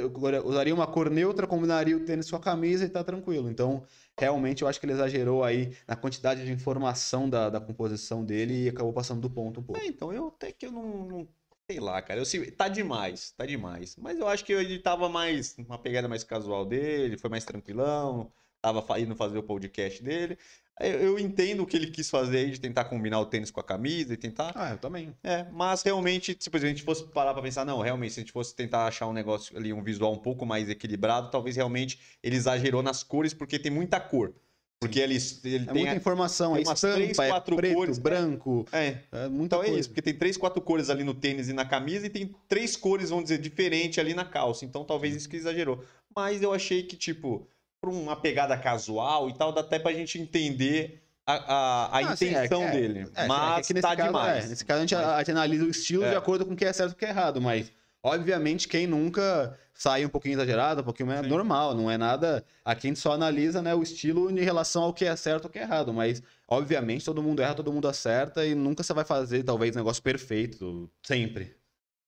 [0.44, 3.50] usaria uma cor neutra, combinaria o tênis com a camisa e tá tranquilo.
[3.50, 3.82] Então,
[4.16, 8.64] realmente, eu acho que ele exagerou aí na quantidade de informação da, da composição dele
[8.64, 9.82] e acabou passando do ponto um pouco.
[9.82, 11.28] É, então, eu até que eu não, não
[11.68, 12.20] sei lá, cara.
[12.20, 13.96] Eu, tá demais, tá demais.
[13.96, 15.56] Mas eu acho que ele tava mais.
[15.58, 18.32] Uma pegada mais casual dele, foi mais tranquilão
[18.62, 20.38] tava indo fazer o podcast dele.
[20.82, 23.60] Eu, eu entendo o que ele quis fazer aí de tentar combinar o tênis com
[23.60, 24.52] a camisa e tentar.
[24.54, 25.14] Ah, eu também.
[25.22, 28.22] É, mas realmente, tipo, se a gente fosse parar pra pensar, não, realmente, se a
[28.22, 31.98] gente fosse tentar achar um negócio ali, um visual um pouco mais equilibrado, talvez realmente
[32.22, 34.34] ele exagerou nas cores, porque tem muita cor.
[34.82, 37.98] Porque ele, ele é tem muita informação, é estampa, três, é quatro é preto, cores,
[38.00, 39.76] branco, é, é muita então coisa.
[39.76, 42.34] é isso, porque tem três, quatro cores ali no tênis e na camisa e tem
[42.48, 44.64] três cores, vamos dizer, diferentes ali na calça.
[44.64, 45.84] Então talvez isso que exagerou.
[46.14, 47.46] Mas eu achei que, tipo,
[47.82, 52.02] por uma pegada casual e tal, dá até pra gente entender a, a, a ah,
[52.02, 53.10] intenção sim, é, dele.
[53.12, 54.48] É, mas é tá caso, demais.
[54.48, 55.04] nesse caso a gente, mas...
[55.04, 57.04] a gente analisa o estilo de acordo com o que é certo e o que
[57.04, 61.90] é errado, mas obviamente quem nunca sai um pouquinho exagerado, um pouquinho é normal, não
[61.90, 62.44] é nada.
[62.64, 65.46] Aqui a gente só analisa né, o estilo em relação ao que é certo e
[65.48, 68.94] o que é errado, mas obviamente todo mundo erra, todo mundo acerta e nunca você
[68.94, 71.56] vai fazer talvez um negócio perfeito, sempre.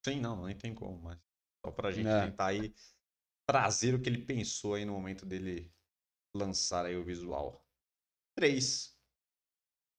[0.05, 1.19] Sim, não, nem tem como, mas
[1.67, 2.27] só pra gente é.
[2.27, 2.73] tentar aí
[3.47, 5.71] trazer o que ele pensou aí no momento dele
[6.35, 7.65] lançar aí o visual.
[8.35, 8.95] 3.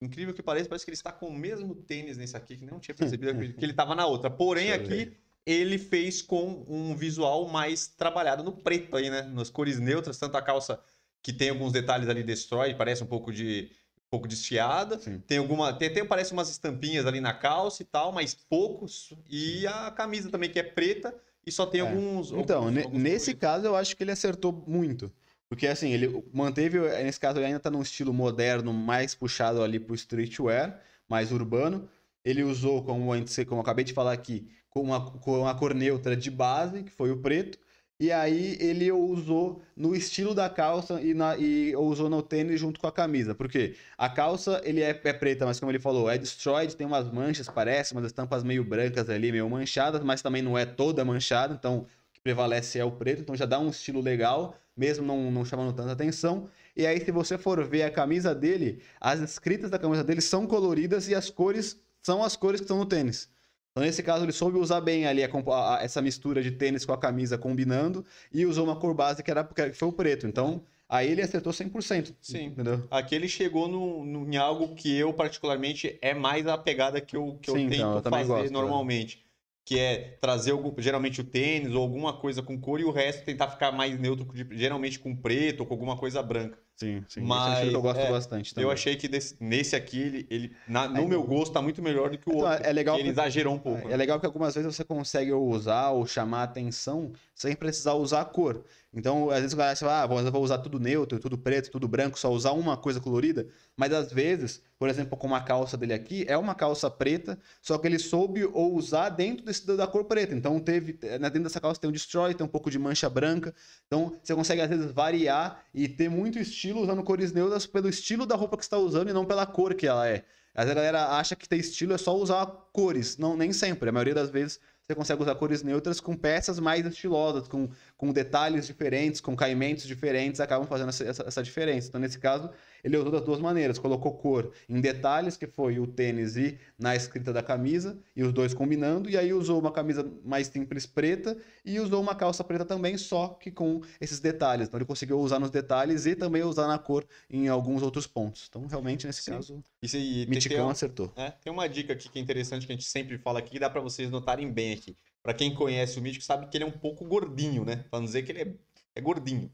[0.02, 2.78] Incrível que pareça, parece que ele está com o mesmo tênis nesse aqui, que não
[2.78, 4.30] tinha percebido que ele estava na outra.
[4.30, 5.16] Porém, aqui
[5.46, 9.22] ele fez com um visual mais trabalhado no preto aí, né?
[9.22, 10.78] Nas cores neutras, tanto a calça
[11.22, 14.98] que tem alguns detalhes ali destroy, parece um pouco de um pouco desfiada.
[14.98, 15.18] Sim.
[15.20, 19.14] Tem alguma, tem até parece umas estampinhas ali na calça e tal, mas poucos.
[19.30, 21.14] E a camisa também que é preta
[21.46, 21.84] e só tem é.
[21.88, 22.32] alguns.
[22.32, 25.12] Então, alguns, alguns nesse caso, eu acho que ele acertou muito.
[25.48, 26.80] Porque, assim, ele manteve.
[27.02, 31.88] Nesse caso, ele ainda tá num estilo moderno, mais puxado ali pro streetwear, mais urbano.
[32.24, 36.16] Ele usou, como, como eu acabei de falar aqui, com uma, com uma cor neutra
[36.16, 37.58] de base, que foi o preto.
[37.98, 42.78] E aí ele usou no estilo da calça e, na, e usou no tênis junto
[42.78, 43.34] com a camisa.
[43.34, 47.10] Porque a calça ele é, é, preta, mas como ele falou, é destroyed, tem umas
[47.10, 51.54] manchas, parece, umas estampas meio brancas ali, meio manchadas, mas também não é toda manchada,
[51.54, 55.30] então o que prevalece é o preto, então já dá um estilo legal, mesmo não,
[55.30, 56.50] não chamando tanta atenção.
[56.76, 60.46] E aí, se você for ver a camisa dele, as escritas da camisa dele são
[60.46, 63.30] coloridas e as cores são as cores que estão no tênis.
[63.76, 66.94] Então, nesse caso, ele soube usar bem ali a, a, essa mistura de tênis com
[66.94, 70.26] a camisa combinando e usou uma cor base que, era, que foi o preto.
[70.26, 72.14] Então, aí ele acertou 100%.
[72.22, 72.46] Sim.
[72.46, 72.82] Entendeu?
[72.90, 77.18] Aqui ele chegou no, no, em algo que eu, particularmente, é mais a pegada que
[77.18, 79.18] eu, que Sim, eu tento então, eu fazer gosto, normalmente.
[79.18, 79.26] É.
[79.66, 83.26] Que é trazer algum, geralmente o tênis ou alguma coisa com cor e o resto
[83.26, 86.58] tentar ficar mais neutro, geralmente com preto ou com alguma coisa branca.
[86.76, 87.22] Sim, sim.
[87.22, 88.68] Mas Esse eu gosto é, bastante também.
[88.68, 92.10] Eu achei que desse, nesse aqui, ele, ele na, no meu gosto, tá muito melhor
[92.10, 92.66] do que o então, outro.
[92.66, 93.80] É legal ele exagerou um pouco.
[93.80, 93.94] É, né?
[93.94, 98.24] é legal que algumas vezes você consegue usar ou chamar atenção sem precisar usar a
[98.26, 98.62] cor.
[98.92, 101.86] Então, às vezes o cara fala, ah, eu vou usar tudo neutro, tudo preto, tudo
[101.86, 103.46] branco, só usar uma coisa colorida.
[103.76, 107.76] Mas às vezes, por exemplo, como a calça dele aqui, é uma calça preta, só
[107.76, 110.34] que ele soube ou usar dentro desse, da cor preta.
[110.34, 113.54] Então, teve né, dentro dessa calça tem um destroy, tem um pouco de mancha branca.
[113.86, 118.26] Então, você consegue às vezes variar e ter muito estilo usando cores neutras pelo estilo
[118.26, 120.24] da roupa que está usando e não pela cor que ela é.
[120.54, 123.18] Às vezes a galera acha que ter estilo é só usar cores.
[123.18, 123.90] Não, nem sempre.
[123.90, 128.12] A maioria das vezes você consegue usar cores neutras com peças mais estilosas, com, com
[128.12, 131.88] detalhes diferentes, com caimentos diferentes, acabam fazendo essa, essa, essa diferença.
[131.88, 132.50] Então, nesse caso,
[132.86, 133.78] ele usou das duas maneiras.
[133.78, 138.32] Colocou cor em detalhes, que foi o tênis e na escrita da camisa, e os
[138.32, 139.10] dois combinando.
[139.10, 143.28] E aí usou uma camisa mais simples preta e usou uma calça preta também, só
[143.28, 144.68] que com esses detalhes.
[144.68, 148.46] Então ele conseguiu usar nos detalhes e também usar na cor em alguns outros pontos.
[148.48, 149.32] Então, realmente, nesse Sim.
[149.32, 151.12] caso, tem- Miticão acertou.
[151.16, 153.58] é, tem uma dica aqui que é interessante que a gente sempre fala aqui, que
[153.58, 154.96] dá pra vocês notarem bem aqui.
[155.24, 157.84] Pra quem conhece o Mítico, sabe que ele é um pouco gordinho, né?
[157.90, 158.54] Pra não dizer que ele é,
[158.94, 159.50] é gordinho.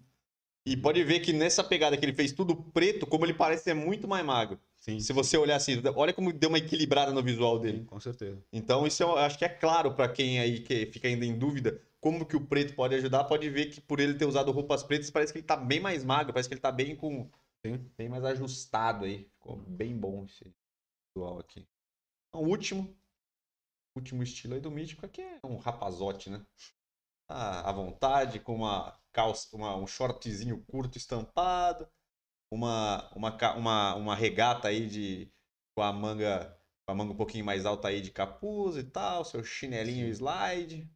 [0.64, 3.74] E pode ver que nessa pegada que ele fez tudo preto, como ele parece ser
[3.74, 4.60] muito mais magro.
[4.76, 7.78] Sim, Se você olhar assim, olha como deu uma equilibrada no visual dele.
[7.78, 8.42] sim, com certeza.
[8.52, 11.80] Então, isso eu acho que é claro pra quem aí que fica ainda em dúvida
[12.00, 13.24] como que o preto pode ajudar.
[13.24, 16.04] Pode ver que por ele ter usado roupas pretas, parece que ele tá bem mais
[16.04, 17.30] magro, parece que ele tá bem com.
[17.64, 17.78] Sim.
[17.96, 19.28] Bem mais ajustado aí.
[19.34, 20.52] Ficou bem bom esse
[21.14, 21.64] visual aqui.
[22.28, 22.96] Então, o último.
[23.94, 26.44] Último estilo aí do Mítico aqui é um rapazote, né?
[27.28, 31.88] À vontade, com uma calça, uma, um shortzinho curto estampado,
[32.50, 35.32] uma, uma, uma, uma regata aí de
[35.76, 39.24] com a manga com a manga um pouquinho mais alta aí de capuz e tal,
[39.24, 40.88] seu chinelinho slide.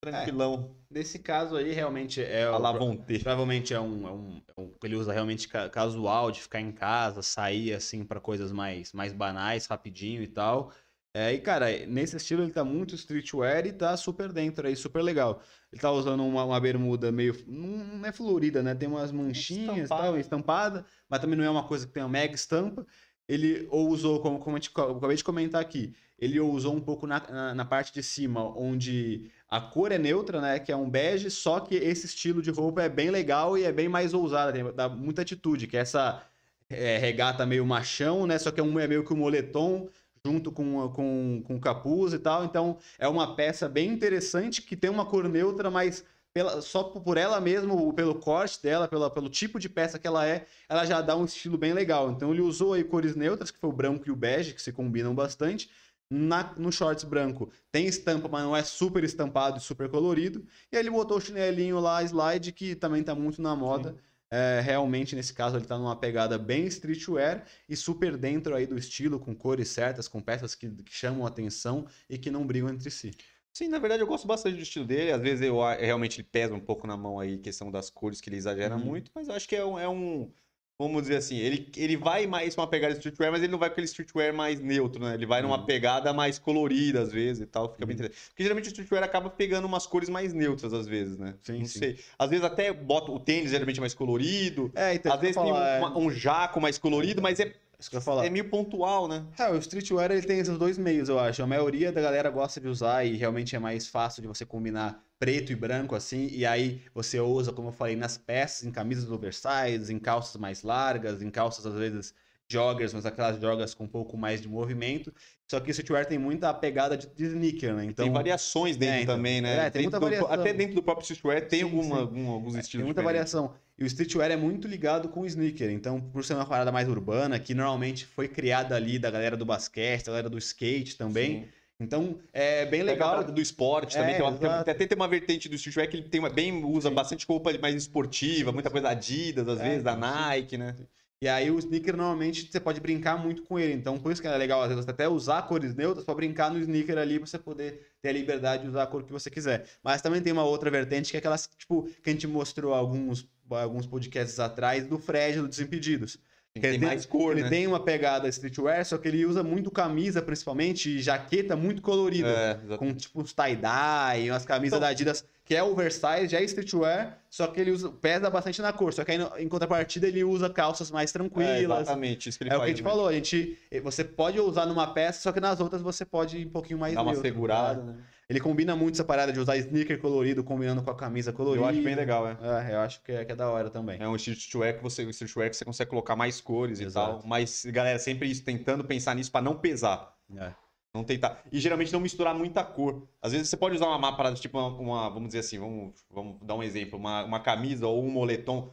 [0.00, 0.76] Tranquilão.
[0.90, 2.44] Nesse caso aí, realmente é.
[2.44, 2.96] a o-.
[3.22, 6.72] Provavelmente é um, é um, é um- Ele usa realmente ca- casual, de ficar em
[6.72, 10.72] casa, sair assim pra coisas mais, mais banais, rapidinho e tal.
[11.18, 15.00] É, e, cara, nesse estilo ele tá muito streetwear e tá super dentro aí, super
[15.02, 15.40] legal.
[15.72, 17.34] Ele tá usando uma, uma bermuda meio.
[17.46, 18.74] Não é florida, né?
[18.74, 20.02] Tem umas manchinhas e Estampada.
[20.02, 22.86] tal, estampada, mas também não é uma coisa que tem uma mega estampa.
[23.26, 27.06] Ele ou usou, como, como gente, eu acabei de comentar aqui, ele usou um pouco
[27.06, 30.58] na, na, na parte de cima, onde a cor é neutra, né?
[30.58, 33.72] Que é um bege, só que esse estilo de roupa é bem legal e é
[33.72, 36.22] bem mais ousado, tem, dá muita atitude, que é essa
[36.68, 38.38] é, regata meio machão, né?
[38.38, 39.88] Só que é, um, é meio que um moletom
[40.26, 42.44] junto com, com, com capuz e tal.
[42.44, 46.04] Então é uma peça bem interessante que tem uma cor neutra, mas
[46.34, 50.26] pela, só por ela mesmo, pelo corte dela, pela, pelo tipo de peça que ela
[50.26, 52.10] é, ela já dá um estilo bem legal.
[52.10, 54.72] Então ele usou aí cores neutras, que foi o branco e o bege, que se
[54.72, 55.70] combinam bastante.
[56.10, 60.44] Na, no shorts branco tem estampa, mas não é super estampado e super colorido.
[60.72, 63.96] E aí ele botou o chinelinho lá, slide, que também tá muito na moda.
[64.30, 68.76] É, realmente, nesse caso, ele tá numa pegada bem streetwear e super dentro aí do
[68.76, 72.90] estilo, com cores certas, com peças que, que chamam atenção e que não brigam entre
[72.90, 73.12] si.
[73.52, 75.12] Sim, na verdade eu gosto bastante do estilo dele.
[75.12, 78.28] Às vezes eu realmente ele pesa um pouco na mão aí, questão das cores, que
[78.28, 78.78] ele exagera Uhum.
[78.78, 80.30] muito, mas eu acho que é um, é um-
[80.78, 83.72] Vamos dizer assim, ele, ele vai mais uma pegada streetwear, mas ele não vai com
[83.72, 85.14] aquele streetwear mais neutro, né?
[85.14, 85.64] Ele vai numa Uhum.
[85.64, 87.72] pegada mais colorida, às vezes, e tal.
[87.72, 88.00] Fica bem Uhum.
[88.04, 88.28] interessante.
[88.28, 91.34] Porque geralmente o streetwear acaba pegando umas cores mais neutras, às vezes, né?
[91.42, 91.78] Sim, não sim.
[91.78, 91.98] sei.
[92.18, 94.70] Às vezes até bota o tênis geralmente mais colorido.
[94.74, 97.96] É, então, Às vezes tem falar, uma- um jaco mais colorido, mas é, isso que
[97.96, 98.26] eu ia falar.
[98.26, 99.24] é meio pontual, né?
[99.38, 101.42] É, o streetwear ele tem esses dois meios, eu acho.
[101.42, 105.04] A maioria da galera gosta de usar e realmente é mais fácil de você combinar
[105.18, 109.10] preto e branco assim, e aí você usa, como eu falei, nas peças, em camisas
[109.10, 112.14] oversize, em calças mais largas, em calças às vezes
[112.48, 115.12] joggers, mas aquelas joggers com um pouco mais de movimento.
[115.48, 117.84] Só que o streetwear tem muita pegada de, de sneaker, né?
[117.84, 119.16] Então tem variações dentro é, então.
[119.16, 119.66] também, né?
[119.66, 120.32] É, tem Dentro muita do- variação.
[120.32, 122.00] até dentro do próprio streetwear tem Sim, alguma, sim.
[122.02, 123.32] algum- alguns É, estilos Tem muita diferentes.
[123.32, 123.54] variação.
[123.78, 125.70] E o streetwear é muito ligado com o sneaker.
[125.70, 129.44] Então, por ser uma parada mais urbana, que normalmente foi criada ali da galera do
[129.44, 131.42] basquete, da galera do skate também.
[131.44, 131.48] Sim.
[131.78, 133.22] Então, é bem Legal.
[133.22, 134.14] do esporte também.
[134.14, 136.64] É, tem uma, tem- até tem uma vertente do streetwear que ele tem uma, bem,
[136.64, 136.94] usa Sim.
[136.94, 139.94] bastante roupa mais esportiva, muita coisa da Adidas, às É, vezes, da.
[139.94, 140.74] Nike, né?
[141.22, 143.72] E aí o sneaker normalmente você pode brincar muito com ele.
[143.72, 146.58] Então, por isso que é legal, às vezes, até usar cores neutras pra brincar no
[146.58, 149.64] sneaker ali, pra você poder ter a liberdade de usar a cor que você quiser.
[149.82, 153.26] Mas também tem uma outra vertente que é aquelas, tipo, que a gente mostrou alguns,
[153.48, 156.18] alguns podcasts atrás do Fred do Desimpedidos.
[156.52, 157.48] Tem, Ele tem mais cor, ele né?
[157.50, 162.60] tem uma pegada streetwear, só que ele usa muito camisa, principalmente, e jaqueta muito colorida.
[162.70, 162.76] É.
[162.78, 167.20] Com tipo uns tie-dye, umas camisas Então- da Adidas, que é oversize, já é streetwear,
[167.30, 168.92] só que ele usa, pesa bastante na cor.
[168.92, 171.82] Só que aí, em contrapartida, ele usa calças mais É, tranquilas.
[171.82, 174.66] exatamente, isso que ele É o que a gente falou, a gente, você pode usar
[174.66, 177.28] numa peça, só que nas outras você pode ir um pouquinho mais Dá uma neutro,
[177.30, 177.94] segurada, né?
[178.28, 181.64] Ele combina muito essa parada de usar sneaker colorido combinando com a camisa colorida.
[181.64, 182.36] Eu acho bem legal, é.
[182.42, 183.98] É, eu acho que é, que é da hora também.
[184.02, 187.18] É um streetwear que você, um streetwear que você consegue colocar mais cores e Exato.
[187.20, 187.22] tal.
[187.24, 190.12] Mas, galera, sempre isso, tentando pensar nisso pra não pesar.
[190.36, 190.50] É.
[190.96, 191.42] Não tentar.
[191.52, 193.02] E geralmente não misturar muita cor.
[193.20, 196.36] Às vezes você pode usar uma, parada, tipo uma, uma- vamos dizer assim, vamos, vamos
[196.42, 198.70] dar um exemplo, uma, uma camisa ou um moletom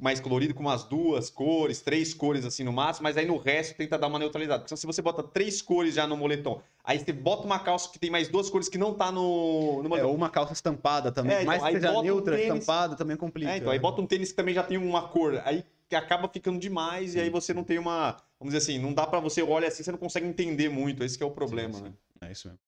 [0.00, 3.74] mais colorido com umas duas cores, três cores assim no máximo, mas aí no resto
[3.76, 4.60] tenta dar uma neutralizada.
[4.62, 7.98] Porque se você bota três cores já no moletom, aí você bota uma calça que
[7.98, 10.08] tem mais duas cores que não tá no, no É, moletom.
[10.10, 11.32] ou uma calça estampada também.
[11.32, 13.50] É, então, mais que seja bota um neutra, tênis- estampada, também complica.
[13.50, 13.82] É, então, aí né?
[13.82, 17.18] bota um tênis que também já tem uma cor, aí que acaba ficando demais e
[17.20, 17.32] aí Sim.
[17.32, 19.98] você não tem uma, vamos dizer assim, não dá pra você olha assim, você não
[19.98, 21.84] consegue entender muito, esse que é o problema, Sim, sim.
[21.84, 22.28] né?
[22.28, 22.60] É isso mesmo.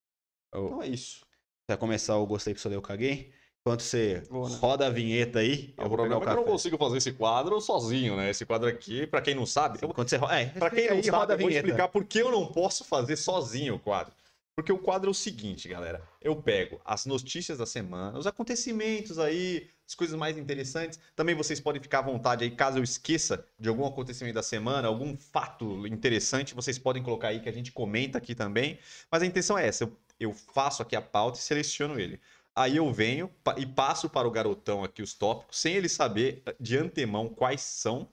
[0.53, 1.25] Eu- Então é isso.
[1.67, 3.33] Pra começar o gostei que só eu caguei.
[3.67, 4.57] Enquanto você Vou, né?
[4.61, 6.77] roda a vinheta aí, O eu vou pegar problema o é que eu não consigo
[6.77, 8.29] fazer esse quadro sozinho, né?
[8.29, 10.35] Esse quadro aqui, pra quem não sabe, eu, Enquanto você roda.
[10.39, 12.47] É, pra quem não aí, sabe, roda a eu vou explicar por que eu não
[12.53, 14.13] posso fazer sozinho o quadro.
[14.55, 16.07] Porque o quadro é o seguinte, galera.
[16.21, 20.99] Eu pego as notícias da semana, os acontecimentos aí, as coisas mais interessantes.
[21.15, 24.89] Também vocês podem ficar à vontade aí, caso eu esqueça de algum acontecimento da semana,
[24.89, 28.79] algum fato interessante, vocês podem colocar aí que a gente comenta aqui também.
[29.11, 32.21] Mas a intenção é essa: eu, eu faço aqui a pauta e seleciono ele.
[32.57, 36.55] Aí eu venho e passo para o garotão aqui os tópicos, sem ele saber eh,
[36.61, 38.09] de antemão quais são.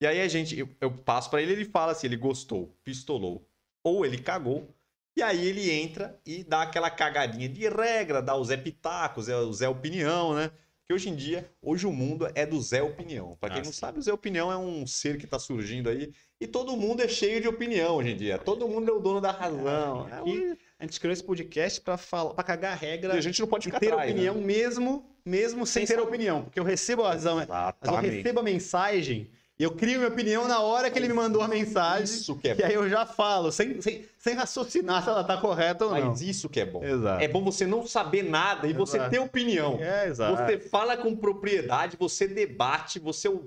[0.00, 3.46] E aí a gente, eu, eu passo para ele, ele fala se ele gostou, pistolou
[3.82, 4.74] ou ele cagou.
[5.16, 9.36] E aí ele entra e dá aquela cagadinha de regra, dá o Zé Pitacos, é
[9.36, 10.50] o Zé Opinião, né?
[10.90, 13.36] Que hoje em dia, hoje o mundo é do Zé Opinião.
[13.40, 13.78] Pra quem Ah, não sim.
[13.78, 16.10] sabe, o Zé Opinião é um ser que tá surgindo aí
[16.40, 18.38] e todo mundo é cheio de opinião hoje em dia.
[18.38, 20.08] Todo mundo é o dono da razão.
[20.08, 23.20] É, Aqui, a gente criou esse podcast pra, falar, pra cagar a e regra a
[23.20, 24.40] gente não pode e ficar ter atrás, opinião né?
[24.44, 26.42] mesmo, mesmo sem, Sem ter opinião.
[26.42, 30.60] Porque eu recebo a razão, eu recebo a mensagem e eu crio minha opinião na
[30.60, 32.04] hora que ele me mandou a mensagem.
[32.04, 35.36] Isso que é E aí eu já falo, sem, sem, sem raciocinar se ela tá
[35.36, 36.08] correta ou não.
[36.08, 36.82] Mas isso que é bom.
[36.84, 37.22] Exato.
[37.22, 39.10] É bom você não saber nada e você Exato.
[39.10, 39.78] ter opinião.
[39.80, 40.36] É, exato.
[40.36, 43.44] Você fala com propriedade, você debate, você é o,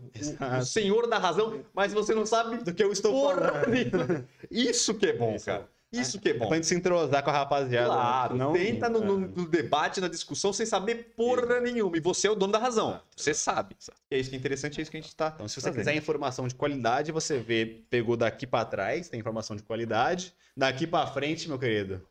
[0.59, 4.28] o- senhor da razão, mas você não sabe Do que eu estou porra falando.
[4.51, 5.45] Isso que é bom, Isso.
[5.45, 5.68] cara.
[6.02, 6.48] Isso que é É bom.
[6.48, 7.88] pra gente se entrosar com a rapaziada.
[7.89, 7.94] né?
[7.94, 9.28] Claro, Não- tenta no, no- é.
[9.36, 11.96] no debate, na discussão, sem saber porra nenhuma.
[11.96, 13.00] E você é o dono da razão.
[13.16, 13.76] Você sabe.
[14.12, 15.32] E é isso que é interessante, é isso que a gente tá.
[15.36, 15.80] Então, se você fazendo.
[15.80, 20.34] quiser informação de qualidade, você vê, pegou daqui pra trás, tem informação de qualidade.
[20.58, 22.06] Daqui pra frente, meu querido,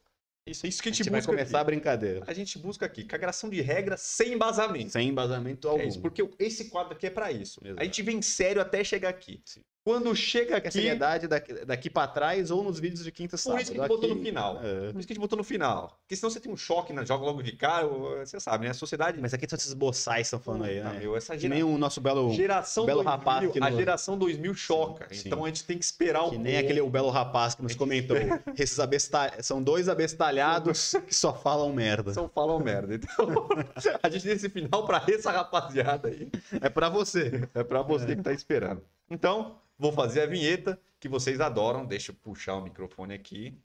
[0.47, 1.33] Isso, isso que a a gente gente, vai busca.
[1.33, 1.71] começar a aqui.
[1.71, 2.25] brincadeira.
[2.27, 4.91] A gente busca aqui, cagação de regra sem embasamento.
[4.91, 5.83] Sem embasamento algum.
[5.83, 7.61] É isso, porque esse quadro aqui é pra isso.
[7.65, 7.81] Exato.
[7.81, 9.41] A gente vem sério até chegar aqui.
[9.45, 9.61] Sim.
[9.85, 13.39] Quando chega a aqui, seriedade daqui, daqui pra trás ou nos vídeos de quinta por
[13.39, 13.63] sábado.
[13.63, 14.61] isso que a gente botou no final.
[14.63, 14.93] É.
[14.93, 15.99] Por isso que a gente botou no final.
[16.03, 18.71] Porque senão você tem um choque na joga logo de cara, você sabe, né?
[18.71, 19.19] A sociedade.
[19.21, 20.99] Mas aqui são esses boçais que estão falando aí, né?
[21.01, 22.33] meu, essa Que gera- nem o nosso belo.
[22.33, 25.09] geração belo 2000, rapaz que a não- geração 2000 choca.
[25.13, 25.23] Sim.
[25.27, 27.75] Então a gente tem que esperar um Que nem aquele o belo rapaz que nos
[27.75, 28.17] comentou.
[28.57, 29.33] Esses abesta...
[29.43, 32.15] São dois abestalhados que só falam merda.
[32.15, 32.95] Só falam merda.
[32.95, 33.49] Então,
[34.01, 36.29] a gente tem esse final pra essa rapaziada aí.
[36.61, 37.49] É pra você.
[37.55, 38.81] É pra você que tá esperando.
[39.11, 41.85] Então, vou fazer a vinheta que vocês adoram.
[41.85, 43.61] Deixa eu puxar o microfone aqui.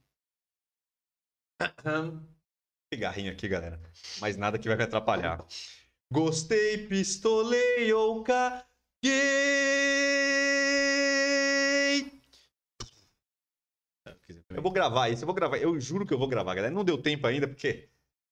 [2.91, 3.79] Cigarrinho aqui, galera.
[4.19, 5.45] Mas nada que vai me atrapalhar.
[6.11, 8.65] Gostei, pistolei ou caguei.
[14.49, 15.57] Eu vou gravar isso, eu vou gravar.
[15.57, 16.73] Eu juro que eu vou gravar, galera.
[16.73, 17.89] Não deu tempo ainda, porque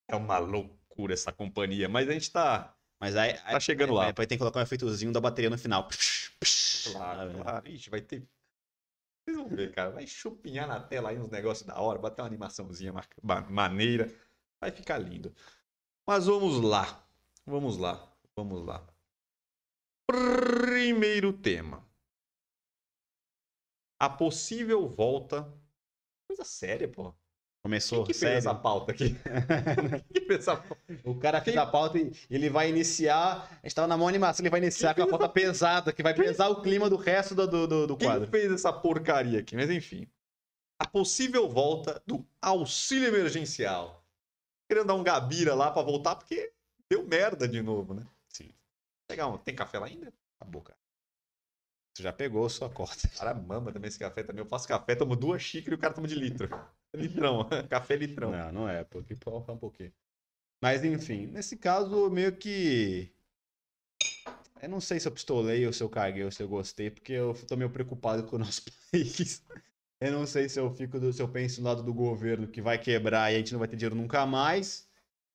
[0.08, 1.88] é uma loucura essa companhia.
[1.88, 2.75] Mas a gente tá.
[3.00, 4.06] Mas aí, Tá chegando lá.
[4.06, 5.88] Depois tem que colocar um efeitozinho da bateria no final.
[6.92, 7.68] Claro, Ah, claro.
[7.68, 8.26] Ixi, vai ter.
[9.24, 9.90] Vocês vão ver, cara.
[9.90, 14.10] Vai chupinhar na tela aí uns negócios da hora, bater uma animaçãozinha ma- ma- maneira.
[14.60, 15.34] Vai ficar lindo.
[16.06, 17.04] Mas vamos lá.
[17.44, 18.10] Vamos lá.
[18.36, 18.86] Vamos lá.
[20.08, 21.84] Primeiro tema.
[24.00, 25.52] A possível volta.
[26.28, 27.14] Coisa séria, pô.
[27.66, 28.38] Começou, Quem que fez sério.
[28.38, 29.16] essa pauta aqui?
[30.12, 30.78] Quem que fez essa pauta?
[31.04, 33.48] O cara fez Quem- a pauta e ele vai iniciar.
[33.60, 36.14] A gente tava na mão animação, ele vai iniciar com a pauta pesada, que vai
[36.14, 38.28] pesar o clima do resto do, do, do- do Quem quadro.
[38.28, 39.56] fez essa porcaria aqui?
[39.56, 40.06] Mas enfim.
[40.78, 44.04] A possível volta do auxílio emergencial.
[44.70, 46.52] Querendo dar um gabira lá pra voltar, porque
[46.88, 48.02] deu merda de novo, né?
[48.28, 48.50] Sim.
[49.08, 49.38] Pegar um...
[49.38, 50.12] Tem café lá ainda?
[50.40, 50.78] Acabou, cara.
[51.96, 53.08] Você já pegou sua corta.
[53.08, 54.42] O cara mama também esse café também.
[54.44, 56.48] Eu faço café, tomo duas xícaras e o cara toma de litro.
[57.00, 57.48] Litrão.
[57.68, 58.30] café litrão.
[58.30, 59.92] Não, não é, porque pode um pouquinho.
[60.62, 63.12] Mas enfim, nesse caso, meio que.
[64.62, 67.12] Eu não sei se eu pistolei ou se eu caguei ou se eu gostei, porque
[67.12, 69.44] eu tô meio preocupado com o nosso país.
[70.00, 72.60] Eu não sei se eu fico do, se eu penso do lado do governo que
[72.60, 74.88] vai quebrar e a gente não vai ter dinheiro nunca mais,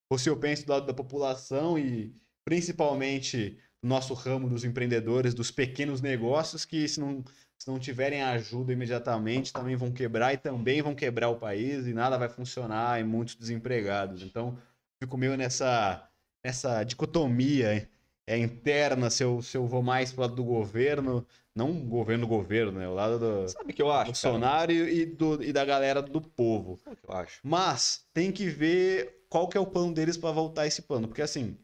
[0.09, 5.49] ou se eu penso do lado da população e principalmente nosso ramo dos empreendedores, dos
[5.49, 7.24] pequenos negócios que se não,
[7.62, 11.93] se não tiverem ajuda imediatamente também vão quebrar e também vão quebrar o país e
[11.93, 14.24] nada vai funcionar e muitos desempregados.
[14.24, 14.57] Então,
[14.99, 16.09] fico meio nessa
[16.43, 17.88] nessa dicotomia
[18.26, 21.24] é interna se eu, se eu vou mais pro lado do governo,
[21.55, 24.12] não governo governo, né, o lado do Sabe que eu acho?
[24.12, 24.34] cara?
[24.34, 26.80] Bolsonaro e, do, e da galera do povo.
[26.84, 27.41] Sabe o que eu acho?
[27.43, 31.22] Mas tem que ver qual que é o plano deles para voltar esse plano, porque
[31.22, 31.55] assim,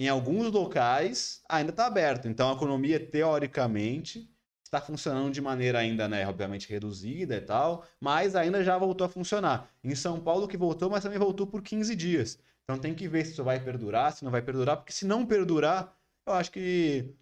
[0.00, 4.31] em alguns locais ainda está aberto, então a economia teoricamente
[4.72, 9.08] está funcionando de maneira ainda, né, obviamente reduzida e tal, mas ainda já voltou a
[9.08, 9.70] funcionar.
[9.84, 12.38] Em São Paulo que voltou, mas também voltou por 15 dias.
[12.64, 15.26] Então tem que ver se isso vai perdurar, se não vai perdurar, porque se não
[15.26, 15.94] perdurar,
[16.26, 17.14] eu acho que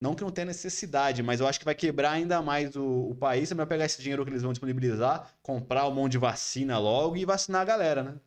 [0.00, 3.14] não que não tenha necessidade, mas eu acho que vai quebrar ainda mais o, o
[3.14, 3.48] país.
[3.48, 7.16] Também vai pegar esse dinheiro que eles vão disponibilizar, comprar um monte de vacina logo
[7.16, 8.20] e vacinar a galera, né?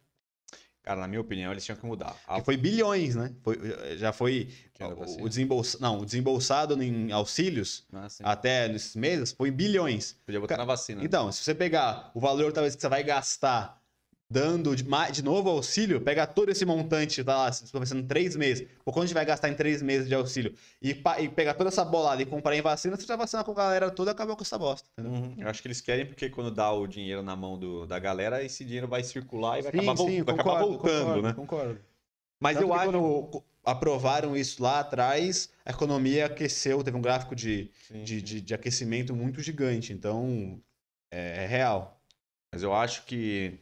[0.90, 2.16] Cara, na minha opinião, eles tinham que mudar.
[2.28, 3.32] A- Que foi bilhões, né?
[3.44, 3.56] Foi,
[3.98, 4.50] já foi
[4.82, 10.18] o, o desembolsa, não, o desembolsado em auxílios Ah, até nesses meses foi bilhões.
[10.26, 11.04] Podia botar na vacina.
[11.04, 13.79] Então, se você pegar o valor talvez que você vai gastar
[14.32, 18.36] dando de, de novo auxílio, pega todo esse montante, tá lá, se você pensando três
[18.36, 21.56] meses, ou quanto a gente vai gastar em três meses de auxílio, e, e pegar
[21.56, 24.14] toda essa bolada e comprar em vacina, você já vacina com a galera toda e
[24.14, 24.88] acabou com essa bosta.
[25.00, 25.20] Entendeu?
[25.20, 25.36] Uhum.
[25.40, 28.44] Eu acho que eles querem porque quando dá o dinheiro na mão do- da galera,
[28.44, 31.34] esse dinheiro vai circular e vai, acabar, vol- vai acabar concordo, voltando, concordo, né?
[31.34, 31.80] Concordo.
[32.42, 32.92] Mas Tanto eu que acho.
[32.92, 38.24] quando aprovaram isso lá atrás, a economia aqueceu, teve um gráfico de, Sim, de, sim.
[38.24, 39.92] de, de aquecimento muito gigante.
[39.92, 40.60] Então,
[41.12, 42.00] é, é real.
[42.54, 43.60] Mas eu acho que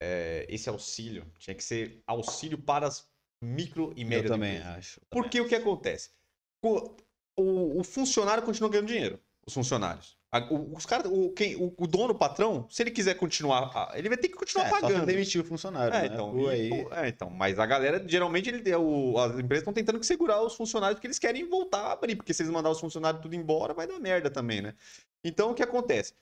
[0.00, 3.08] é, esse auxílio tinha que ser auxílio para as
[3.42, 4.76] micro e Eu médias também empresas.
[4.78, 5.00] acho.
[5.10, 6.10] Porque o que acontece?
[6.62, 6.96] O,
[7.36, 9.20] o- o funcionário continua ganhando dinheiro.
[9.46, 10.16] Os funcionários.
[10.50, 14.08] O- os cara, o, quem, o, o dono, o patrão, se ele quiser continuar, ele
[14.08, 15.06] vai ter que continuar É, só pagando.
[15.06, 15.94] demitir o funcionário.
[15.94, 16.06] É, né?
[16.12, 16.70] então, e- aí...
[16.90, 20.54] é, então, mas a galera, geralmente, ele, o- as empresas estão tentando que segurar os
[20.56, 23.72] funcionários porque eles querem voltar a abrir, porque se eles mandar os funcionários tudo embora,
[23.74, 24.74] vai dar merda também, né?
[25.22, 26.14] Então, o que acontece?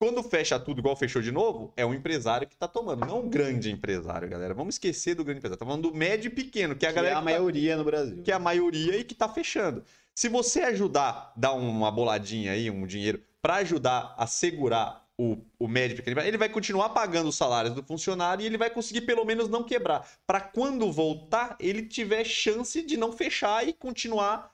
[0.00, 3.28] Quando fecha tudo igual fechou de novo, é o empresário que tá tomando, não o
[3.28, 4.54] grande empresário, galera.
[4.54, 5.58] Vamos esquecer do grande empresário.
[5.58, 7.76] Tá falando do médio e pequeno, que é a que galera é a tá- maioria
[7.76, 8.22] no Brasil.
[8.22, 9.82] que é a maioria e que tá fechando.
[10.14, 15.66] Se você ajudar, dar uma boladinha aí, um dinheiro, para ajudar a segurar o, o
[15.66, 19.24] médio pequeno, ele vai continuar pagando os salários do funcionário e ele vai conseguir pelo
[19.24, 20.08] menos não quebrar.
[20.24, 24.52] Para quando voltar, ele tiver chance de não fechar e continuar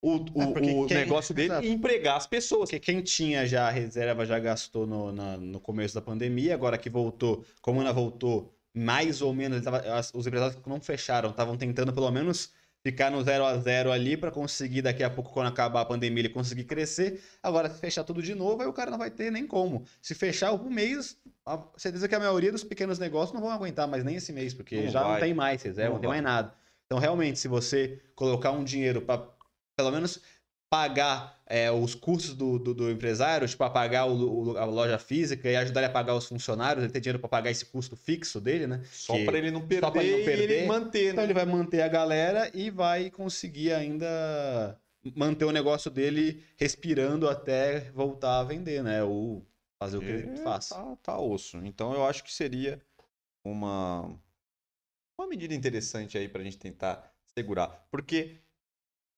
[0.00, 1.66] o, o- É, porque o quem- negócio dele Exato.
[1.66, 2.70] e empregar as pessoas.
[2.70, 6.78] Porque quem tinha já a reserva já gastou no, na- no começo da pandemia, agora
[6.78, 9.82] que voltou, como ainda voltou mais ou menos, tava-
[10.14, 14.16] os empresários que não fecharam estavam tentando pelo menos ficar no zero a zero ali
[14.16, 17.20] para conseguir daqui a pouco, quando acabar a pandemia, ele conseguir crescer.
[17.42, 19.84] Agora, se fechar tudo de novo, aí o cara não vai ter nem como.
[20.00, 23.88] Se fechar um mês, a certeza que a maioria dos pequenos negócios não vão aguentar
[23.88, 25.20] mais nem esse mês, porque Não já não vai.
[25.20, 26.20] tem mais reserva, Não não, tem vai.
[26.22, 26.54] mais nada.
[26.86, 29.26] Então, realmente, se você colocar um dinheiro para
[29.78, 30.20] pelo menos
[30.70, 34.98] pagar é, os custos do, do, do empresário, tipo, a pagar o- o- a loja
[34.98, 37.96] física e ajudar ele a pagar os funcionários, ele ter dinheiro para pagar esse custo
[37.96, 38.82] fixo dele, né?
[38.84, 40.68] Só para ele não perder, só ele não e ele perder.
[40.68, 41.24] manter, Então né?
[41.24, 44.78] ele vai manter a galera e vai conseguir ainda
[45.16, 49.02] manter o negócio dele respirando até voltar a vender, né?
[49.02, 49.46] Ou
[49.78, 50.68] fazer o que ele É, faz.
[50.68, 51.56] Tá, tá osso.
[51.64, 52.82] Então eu acho que seria
[53.44, 54.18] uma,
[55.18, 57.86] uma medida interessante aí pra gente tentar segurar.
[57.90, 58.40] Porque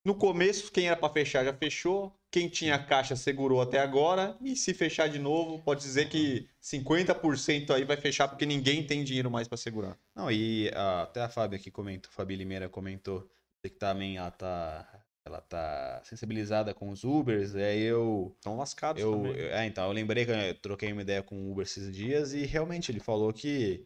[0.05, 2.13] no começo, quem era pra fechar já fechou.
[2.31, 4.37] Quem tinha caixa segurou até agora.
[4.41, 9.03] E se fechar de novo, pode dizer que 50% aí vai fechar porque ninguém tem
[9.05, 9.99] dinheiro mais pra segurar.
[10.15, 13.29] Não, e ah, até a Fábio aqui comentou, Fabi Limeira comentou
[13.63, 19.11] que também ela tá, ela tá sensibilizada com os Ubers, é eu Estão lascados Eu,
[19.13, 19.33] também.
[19.37, 22.33] eu- é, então, eu lembrei que eu troquei uma ideia com o Uber esses dias
[22.33, 23.85] e realmente ele falou que.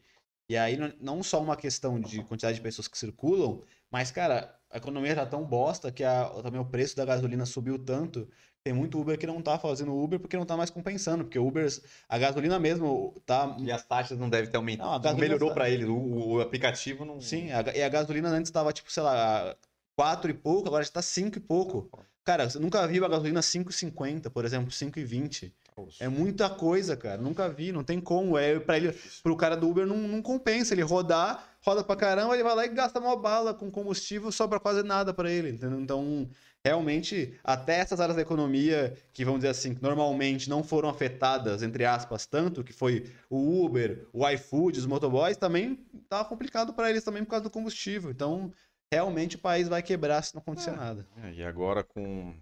[0.48, 4.78] E aí, não só uma questão de quantidade de pessoas que circulam, mas, cara, a
[4.78, 8.28] economia tá tão bosta que a- também o preço da gasolina subiu tanto.
[8.64, 11.22] Tem muito Uber que não tá fazendo Uber porque não tá mais compensando.
[11.24, 11.66] Porque Uber,
[12.08, 13.54] a gasolina mesmo tá.
[13.60, 14.86] E as taxas não devem ter aumentado.
[14.88, 15.86] Não, a gasolina melhorou tá- pra eles.
[15.88, 17.20] O, o aplicativo não.
[17.20, 19.54] Sim, a, e a gasolina antes tava, tipo, sei lá,
[19.96, 21.88] quatro e pouco, agora já tá cinco e pouco.
[22.24, 25.52] Cara, você nunca viu a gasolina 5,50, por exemplo, 5,20.
[25.74, 25.82] Tá.
[26.00, 27.20] É muita coisa, cara.
[27.20, 28.38] Nunca vi, não tem como.
[28.38, 32.34] É para ele, pro cara do Uber não, não compensa ele rodar, roda pra caramba,
[32.34, 35.80] ele vai lá e gasta uma bala com combustível, sobra quase nada pra ele, entendeu?
[35.80, 36.28] Então,
[36.64, 41.62] realmente, até essas áreas da economia que vamos dizer assim, que normalmente não foram afetadas,
[41.62, 46.88] entre aspas, tanto que foi o Uber, o iFood, os motoboys, também tava complicado pra
[46.88, 48.10] eles também por causa do combustível.
[48.10, 48.52] Então,
[48.92, 50.76] realmente o país vai quebrar se não acontecer É.
[50.76, 51.06] nada.
[51.24, 52.32] É, e agora com,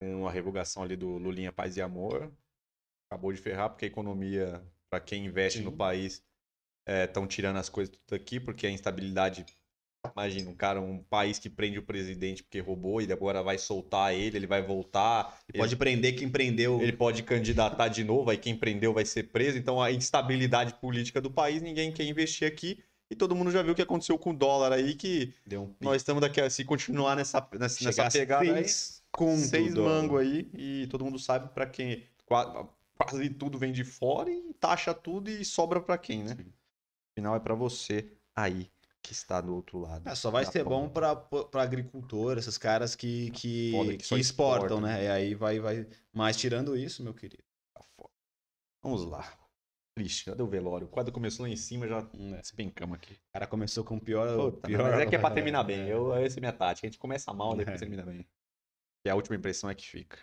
[0.00, 2.32] com a revogação ali do Lulinha Paz e Amor,
[3.10, 5.76] acabou de ferrar, porque a economia, para quem investe no Sim.
[5.76, 6.22] país,
[7.04, 9.44] estão tirando as coisas tudo aqui, porque a instabilidade.
[10.12, 14.14] Imagina, um cara, um país que prende o presidente porque roubou e agora vai soltar
[14.14, 15.38] ele, ele vai voltar.
[15.48, 16.80] Ele pode prender quem prendeu.
[16.80, 19.58] Ele pode candidatar de novo, aí quem prendeu vai ser preso.
[19.58, 22.82] Então a instabilidade política do país, ninguém quer investir aqui.
[23.10, 25.96] E todo mundo já viu o que aconteceu com o dólar aí, que um nós
[25.96, 28.64] estamos daqui a se continuar nessa, nessa, nessa pegada aí,
[29.18, 30.02] conto seis dólar.
[30.02, 34.54] mango aí e todo mundo sabe pra quem qua- quase tudo vem de fora e
[34.54, 36.34] taxa tudo e sobra pra quem, né?
[36.36, 36.52] Sim.
[37.12, 38.70] Afinal é pra você aí
[39.02, 40.08] que está do outro lado.
[40.08, 43.96] É, só vai da ser bom pra, pra agricultor, esses caras que, que, Foda que
[43.98, 44.80] que exportam, exportam.
[44.80, 45.04] né?
[45.04, 45.86] E aí vai, vai.
[46.12, 47.42] Mas tirando isso, meu querido.
[47.74, 48.10] Tá foda.
[48.82, 49.24] Vamos lá.
[49.96, 50.86] Triste, cadê o velório?
[50.88, 52.40] Quando começou lá em cima já hum, é.
[52.40, 53.14] despencamos aqui.
[53.14, 54.36] O cara começou com o pior.
[54.52, 55.88] Puta, pior mas é que é pra terminar bem.
[55.88, 56.86] Eu, essa é a minha tática.
[56.86, 57.78] A gente começa mal, depois É.
[57.78, 58.24] termina bem.
[59.08, 60.18] E a última impressão é que fica.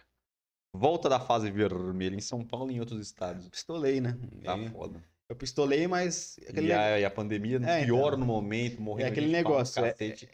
[0.71, 3.49] Volta da fase vermelha em São Paulo e em outros estados.
[3.49, 4.15] Pistolei, né?
[4.43, 5.03] Tá E foda.
[5.27, 6.37] Eu pistolei, mas.
[6.53, 8.19] E a, e a pandemia É, pior então.
[8.19, 10.29] no momento, morrendo É aquele negócio, é- cacete.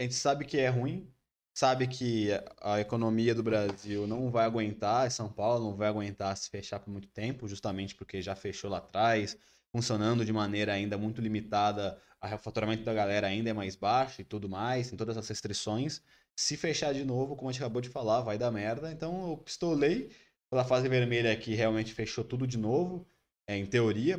[0.00, 1.08] A gente sabe que é ruim,
[1.56, 2.30] sabe que
[2.60, 6.90] a economia do Brasil não vai aguentar, São Paulo não vai aguentar se fechar por
[6.90, 9.36] muito tempo, justamente porque já fechou lá atrás,
[9.70, 14.24] funcionando de maneira ainda muito limitada, o faturamento da galera ainda é mais baixo e
[14.24, 16.02] tudo mais, tem todas as restrições.
[16.36, 18.90] Se fechar de novo, como a gente acabou de falar, vai dar merda.
[18.90, 20.10] Então eu pistolei
[20.50, 23.06] pela fase vermelha que realmente fechou tudo de novo,
[23.46, 24.18] é, em teoria,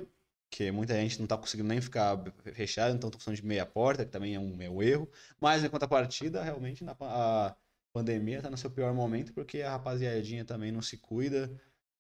[0.50, 2.18] porque muita gente não tá conseguindo nem ficar
[2.54, 5.10] fechado, então tô funcionando de meia porta, que também é um, um erro.
[5.40, 7.56] Mas em contrapartida, realmente na, a
[7.94, 11.52] pandemia tá no seu pior momento, porque a rapaziadinha também não se cuida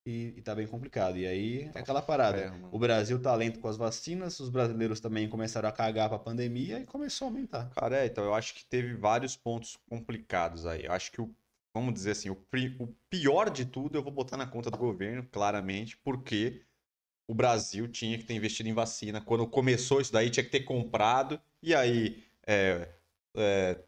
[0.06, 1.18] e, e tá bem complicado.
[1.18, 2.52] E aí é aquela parada.
[2.52, 2.70] mano.
[2.72, 6.80] o Brasil tá lento com as vacinas, os brasileiros também começaram a cagar pra pandemia
[6.80, 7.70] e começou a aumentar.
[7.72, 10.86] Cara, é, então eu acho que teve vários pontos complicados aí.
[10.86, 11.34] Eu acho que o,
[11.74, 12.38] vamos dizer assim, o,
[12.80, 16.62] o pior de tudo eu vou botar na conta do governo, claramente, porque
[17.28, 19.22] o Brasil tinha que ter investido em vacina.
[19.22, 21.42] Quando começou isso daí, tinha que ter comprado.
[21.62, 22.90] E aí, é,
[23.36, 23.82] é,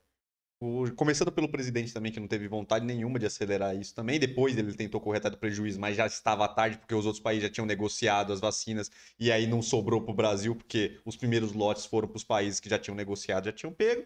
[0.95, 4.19] começando pelo presidente também, que não teve vontade nenhuma de acelerar isso também.
[4.19, 7.43] Depois ele tentou correr atrás do prejuízo, mas já estava tarde, porque os outros países
[7.43, 8.91] já tinham negociado as vacinas.
[9.19, 12.59] E aí não sobrou para o Brasil, porque os primeiros lotes foram para os países
[12.59, 14.05] que já tinham negociado, já tinham pego.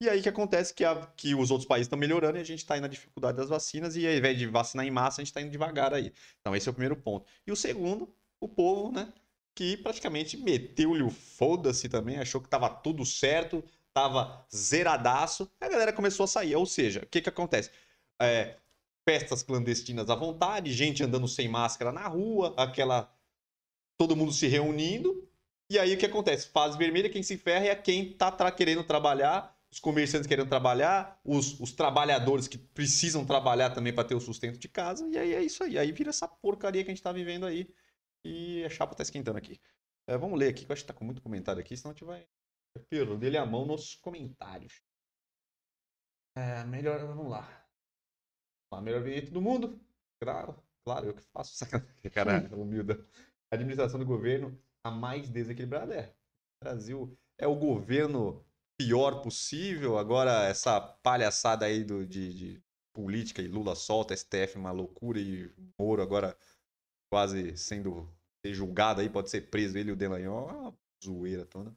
[0.00, 2.60] E aí que acontece que, a- que os outros países estão melhorando e a gente
[2.60, 3.96] está indo na dificuldade das vacinas.
[3.96, 6.12] E ao invés de vacinar em massa, a gente está indo devagar aí.
[6.40, 7.26] Então esse é o primeiro ponto.
[7.46, 9.12] E o segundo, o povo, né?
[9.54, 13.62] Que praticamente meteu-lhe o foda-se também, achou que tava tudo certo,
[13.94, 15.50] tava zeradaço.
[15.60, 16.54] A galera começou a sair.
[16.56, 17.70] Ou seja, o que que acontece?
[18.20, 18.56] É,
[19.08, 23.12] festas clandestinas à vontade, gente andando sem máscara na rua, aquela.
[23.98, 25.28] Todo mundo se reunindo.
[25.70, 26.48] E aí o que acontece?
[26.48, 31.20] Fase vermelha, quem se ferra é quem tá tra- querendo trabalhar, os comerciantes querendo trabalhar,
[31.24, 35.06] os, os trabalhadores que precisam trabalhar também para ter o sustento de casa.
[35.08, 35.78] E aí é isso aí.
[35.78, 37.68] Aí vira essa porcaria que a gente tá vivendo aí.
[38.24, 39.60] E a chapa tá esquentando aqui.
[40.06, 41.94] É, vamos ler aqui, que eu acho que tá com muito comentário aqui, senão a
[41.94, 42.26] gente vai
[42.88, 44.82] perder a mão nos comentários.
[46.36, 47.66] É, melhor, vamos lá.
[48.72, 49.80] A melhor vinheta do mundo.
[50.22, 51.56] Claro, claro, eu que faço.
[51.56, 53.04] Sacanagem, Cara, humilda.
[53.50, 56.14] A administração do governo a mais desequilibrada é.
[56.60, 58.44] O Brasil é o governo
[58.78, 59.98] pior possível.
[59.98, 62.62] Agora, essa palhaçada aí do, de, de
[62.94, 66.36] política e Lula solta, STF uma loucura e Moro agora
[67.12, 68.08] quase sendo
[68.46, 70.48] julgado aí, pode ser preso ele e o Delanhol.
[70.48, 71.74] É uma zoeira toda.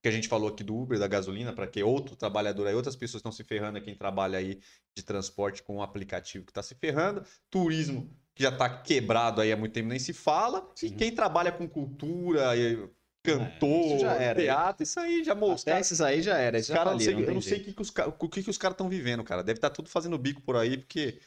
[0.00, 2.94] Que a gente falou aqui do Uber, da gasolina, para que outro trabalhador aí, outras
[2.94, 4.60] pessoas estão se ferrando, é quem trabalha aí
[4.96, 7.24] de transporte com um aplicativo que está se ferrando.
[7.50, 10.70] Turismo, que já está quebrado aí há muito tempo, nem se fala.
[10.76, 10.94] E Sim.
[10.94, 12.88] quem trabalha com cultura, e
[13.22, 14.40] cantor, isso já era.
[14.40, 15.72] teatro, isso aí já mostrou.
[15.74, 16.58] Até esses aí já era.
[16.58, 18.42] Esses já cara, não sei, faliram, eu não sei o que, que os, o que,
[18.42, 19.42] que os caras estão vivendo, cara.
[19.42, 21.20] Deve estar tudo fazendo bico por aí, porque.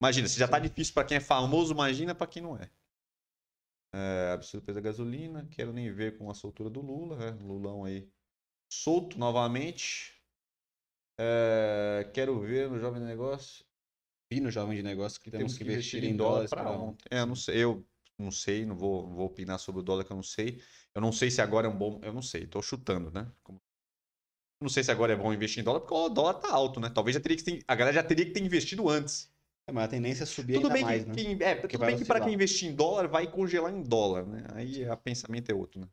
[0.00, 2.68] Imagina, se já tá difícil pra quem é famoso, imagina pra quem não é.
[3.96, 5.46] É absurdo preço da gasolina.
[5.50, 7.30] Quero nem ver com a soltura do Lula, né?
[7.42, 8.08] Lulão aí
[8.72, 10.14] solto novamente.
[11.18, 13.64] É, quero ver no Jovem Negócio.
[14.30, 17.04] Vi no Jovem de Negócio que temos, Temos que investir em dólares para ontem.
[17.10, 17.86] É, eu não sei, eu
[18.18, 20.60] não sei, não vou, vou opinar sobre o dólar que eu não sei.
[20.94, 22.00] Eu não sei se agora é um bom.
[22.02, 23.30] Eu não sei, tô chutando, né?
[23.42, 23.60] Como-
[24.60, 26.88] não sei se agora é bom investir em dólar, porque o dólar tá alto, né?
[26.90, 29.33] Talvez já teria que ter, a galera já teria que ter investido antes.
[29.66, 31.14] É, mas a tendência é subir Tudo ainda bem, mais, que, né?
[31.14, 34.44] quem, é, tudo bem que para quem investir em dólar vai congelar em dólar, né?
[34.52, 35.88] Aí o pensamento é outro, né?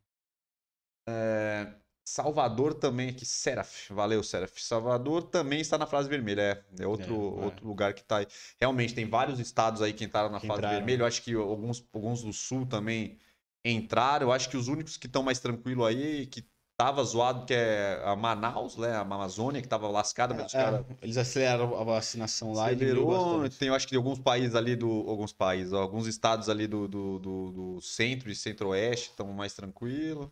[1.07, 1.73] É,
[2.05, 3.91] Salvador também aqui, Seraf.
[3.93, 4.61] Valeu, Seraf.
[4.61, 6.41] Salvador também está na fase vermelha.
[6.77, 7.45] É, é outro, É, é.
[7.45, 8.27] outro lugar que está aí.
[8.59, 10.77] Realmente, tem vários estados aí que entraram na Que fase entraram.
[10.77, 11.03] vermelha.
[11.03, 13.17] Eu acho que alguns, alguns do sul também
[13.63, 14.27] entraram.
[14.27, 16.45] Eu acho que os únicos que estão mais tranquilos aí, que
[16.83, 18.91] tava zoado, que é a Manaus, né?
[18.95, 23.05] A Amazônia, que tava lascada, os É, caras eles aceleraram a vacinação lá e Acelerou,
[23.05, 23.59] bastante.
[23.59, 24.89] tem eu acho que alguns países ali do.
[25.09, 30.29] Alguns países, alguns estados ali do, do, do- do centro e centro-oeste estão mais tranquilos.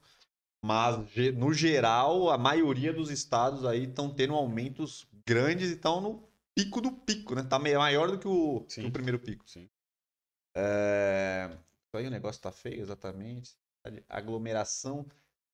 [0.63, 0.97] Mas,
[1.37, 6.23] no geral, a maioria dos estados aí estão tendo aumentos grandes e estão no
[6.55, 7.43] pico do pico, né?
[7.43, 9.45] Tá maior do que o, que o primeiro pico.
[9.47, 9.69] Sim.
[10.55, 11.57] É...
[11.93, 13.57] Aí o negócio tá feio, exatamente.
[14.07, 15.05] Aglomeração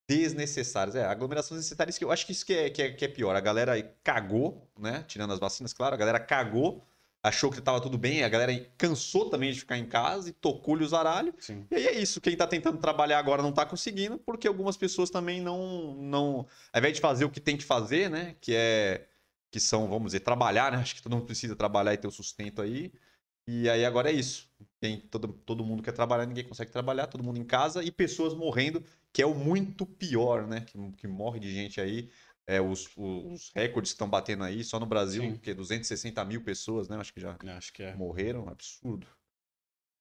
[0.07, 0.95] desnecessárias.
[0.95, 3.35] É, aglomerações desnecessárias que eu acho que isso que é, que é, que é pior.
[3.35, 5.03] A galera cagou, né?
[5.07, 6.83] Tirando as vacinas, claro, a galera cagou,
[7.25, 10.83] achou que tava tudo bem, a galera cansou também de ficar em casa e tocou-lhe
[10.83, 11.33] os aralhos.
[11.39, 11.65] Sim.
[11.71, 15.09] E aí é isso, quem tá tentando trabalhar agora não tá conseguindo, porque algumas pessoas
[15.09, 19.07] também não, não, ao invés de fazer o que tem que fazer, né, que é,
[19.49, 22.11] que são, vamos dizer, trabalhar, né, acho que todo mundo precisa trabalhar e ter o
[22.11, 22.93] sustento aí,
[23.47, 24.47] e aí agora é isso,
[24.79, 28.35] quem, todo, todo mundo quer trabalhar, ninguém consegue trabalhar, todo mundo em casa, e pessoas
[28.35, 28.83] morrendo,
[29.15, 32.11] que é o muito pior, né, que, que morre de gente aí,
[32.45, 35.37] é, os, os, recordes que estão batendo aí, só no Brasil, Sim.
[35.37, 37.95] que é 260 mil pessoas, né, acho que já Acho que é.
[37.95, 39.07] morreram, absurdo.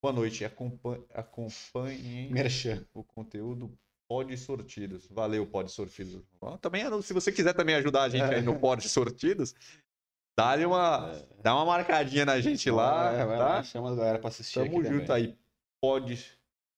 [0.02, 0.44] Boa noite.
[0.44, 2.84] Acompanhe, acompanhem Merchan.
[2.92, 3.72] o conteúdo
[4.08, 5.06] Pod Sortidos.
[5.06, 6.20] Valeu, Pod Sortidos.
[6.60, 9.54] Também, se você quiser também ajudar a gente aí no Pod Sortidos,
[10.36, 13.62] dá-lhe uma, dá uma marcadinha na gente lá, É, tá?
[13.62, 15.28] chama a galera pra assistir Tamo junto também.
[15.28, 15.38] aí.
[15.80, 16.36] Pod,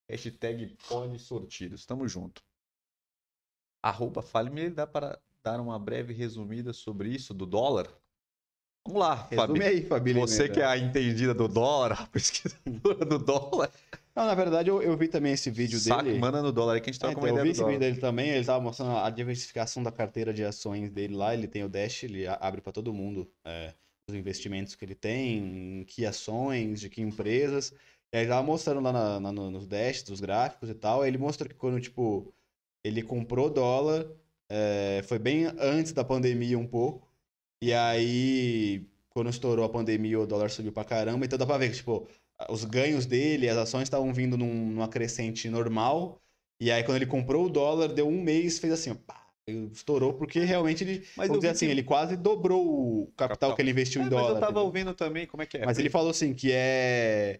[0.09, 1.85] hashtag Pod Sortidos.
[1.85, 2.41] Tamo junto.
[3.83, 7.87] Arroba Fale-me, dá para dar uma breve resumida sobre isso, do dólar?
[8.85, 9.63] Vamos lá, Resume Fabi.
[9.63, 10.21] aí, Família.
[10.21, 13.71] Você que é a entendida do dólar, a pesquisadora do dólar,
[14.15, 16.19] Não, na verdade, eu, eu vi também esse vídeo saca, dele.
[16.19, 17.63] manda no dólar aí que a gente É, tá então, com uma eu vi esse
[17.63, 21.47] vídeo dele também, ele tava mostrando a diversificação da carteira de ações dele lá, ele
[21.47, 23.73] tem o Dash, ele abre para todo mundo é,
[24.09, 27.73] os investimentos que ele tem, em que ações, de que empresas,
[28.13, 31.01] e aí ele tava mostrando lá na, na- no- nos Dash, dos gráficos e tal,
[31.01, 32.33] aí ele mostrou que quando, tipo,
[32.83, 34.07] ele comprou dólar,
[34.49, 37.07] é, foi bem antes da pandemia um pouco,
[37.61, 41.69] e aí, quando estourou a pandemia, o dólar subiu pra caramba, então dá pra ver
[41.71, 42.07] que, tipo,
[42.49, 46.21] os ganhos dele, as ações estavam vindo num, numa crescente normal.
[46.61, 49.27] E aí, quando ele comprou o dólar, deu um mês, fez assim, ó, pá,
[49.71, 53.55] estourou, porque realmente ele, Mas vamos dizer assim, que- ele quase dobrou o capital, Capital.
[53.55, 54.29] que ele investiu É, em mas dólar.
[54.29, 54.65] eu tava entendeu?
[54.65, 55.65] ouvindo também como é que é.
[55.65, 57.39] Mas ele falou assim, que é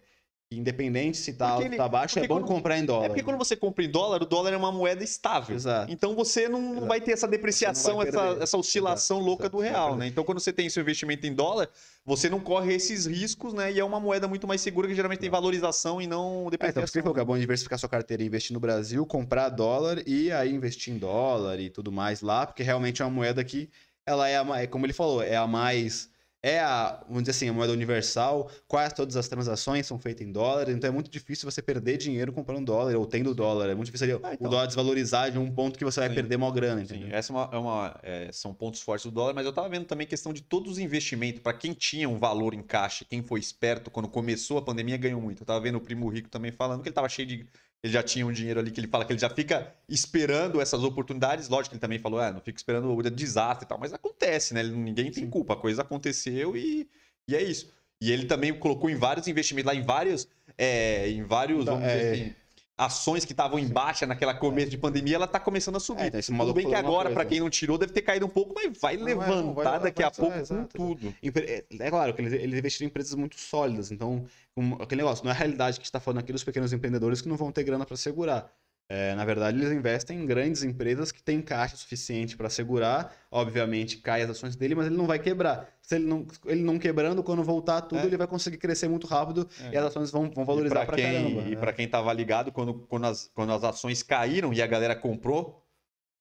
[0.50, 3.04] independente se tá Porque alto ou tá baixo, é bom quando- comprar em dólar.
[3.04, 5.54] É porque quando você compra em dólar, o dólar é uma moeda estável.
[5.54, 5.92] Exato.
[5.92, 6.86] Então você não Exato.
[6.86, 9.56] vai ter essa depreciação, essa, essa oscilação Exato, louca exato.
[9.56, 10.06] do real, né?
[10.06, 11.68] Então quando você tem seu investimento em dólar,
[12.04, 13.70] você não corre esses riscos, né?
[13.72, 16.42] E é uma moeda muito mais segura que geralmente tem valorização e não É, então,
[16.42, 16.98] por que depreciação.
[16.98, 20.32] ele falou que é bom diversificar sua carteira e investir no Brasil, comprar dólar e
[20.32, 23.68] aí investir em dólar e tudo mais lá, porque realmente é uma moeda que
[24.06, 26.08] ela é, a, é como ele falou, é a mais.
[26.40, 30.30] É a, vamos dizer assim, a moeda universal, quase todas as transações são feitas em
[30.30, 33.68] dólar, então é muito difícil você perder dinheiro comprando dólar ou tendo dólar.
[33.68, 34.46] É muito difícil Ah, então.
[34.46, 36.14] o dólar desvalorizar de um ponto que você vai Sim.
[36.14, 37.16] perder maior grana, Sim, entendeu?
[37.16, 39.84] essa é uma, é uma- é, são pontos fortes do dólar, mas eu tava vendo
[39.84, 41.42] também questão de todos os investimentos.
[41.42, 45.20] Para quem tinha um valor em caixa, quem foi esperto quando começou a pandemia ganhou
[45.20, 45.42] muito.
[45.42, 47.48] Eu tava vendo o primo rico também falando que ele tava cheio de.
[47.82, 50.82] Ele já tinha um dinheiro ali que ele fala que ele já fica esperando essas
[50.82, 51.48] oportunidades.
[51.48, 54.52] Lógico que ele também falou, ah, não fica esperando o desastre e tal, mas acontece,
[54.52, 54.62] né?
[54.64, 55.30] Ninguém tem Sim.
[55.30, 55.54] culpa.
[55.54, 56.88] A coisa aconteceu e,
[57.28, 57.72] e é isso.
[58.00, 60.28] E ele também colocou em vários investimentos, lá em vários.
[60.56, 62.12] é, em vários, Então, vamos dizer é.
[62.12, 62.34] assim,
[62.78, 66.02] ações que estavam em baixa naquela começo de pandemia, ela tá começando a subir.
[66.04, 67.28] É, então esse Tudo maluco bem que agora, coisa.
[67.28, 69.80] quem não tirou, deve ter caído um pouco, mas vai Não, é, não, levantar vai-
[69.80, 71.12] daqui a pouco é, com tudo.
[71.20, 74.24] É é claro que eles, eles investiram em empresas muito sólidas, então,
[74.56, 77.28] um- aquele negócio, não é a realidade que está falando aqui dos pequenos empreendedores que
[77.28, 78.48] não vão ter grana para segurar.
[78.90, 83.14] É, na verdade, eles investem em grandes empresas que têm caixa suficiente para segurar.
[83.30, 85.68] Obviamente, cai as ações dele, mas ele não vai quebrar.
[85.82, 88.06] Se ele não, ele não quebrando, quando voltar tudo, É.
[88.06, 89.74] ele vai conseguir crescer muito rápido É.
[89.74, 91.50] e as ações vão, vão valorizar quem, caramba.
[91.50, 94.96] E pra quem tava ligado, quando, quando, as, quando as ações caíram e a galera
[94.96, 95.62] comprou,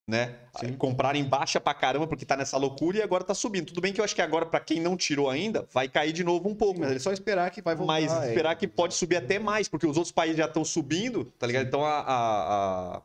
[0.09, 0.39] né?
[0.59, 0.73] Sim.
[0.73, 3.67] Compraram em baixa pra caramba porque tá nessa loucura e agora tá subindo.
[3.67, 6.23] Tudo bem que eu acho que agora, pra quem não tirou ainda, vai cair de
[6.23, 6.75] novo um pouco.
[6.75, 7.93] Sim, mas ele só esperar que vai voltar.
[7.93, 8.29] Mas é.
[8.29, 11.67] esperar que pode subir até mais, porque os outros países já estão subindo, tá ligado?
[11.67, 13.01] Então a, a- a-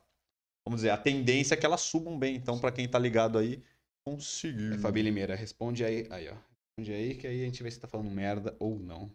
[0.64, 2.36] Vamos dizer, a tendência é que elas subam bem.
[2.36, 3.60] Então, pra quem tá ligado aí,
[4.06, 4.74] conseguiu.
[4.74, 6.06] É, Fabi Limeira, responde aí.
[6.08, 6.34] Aí, ó.
[6.78, 9.10] Responde aí que aí a gente vê se tá falando merda ou não.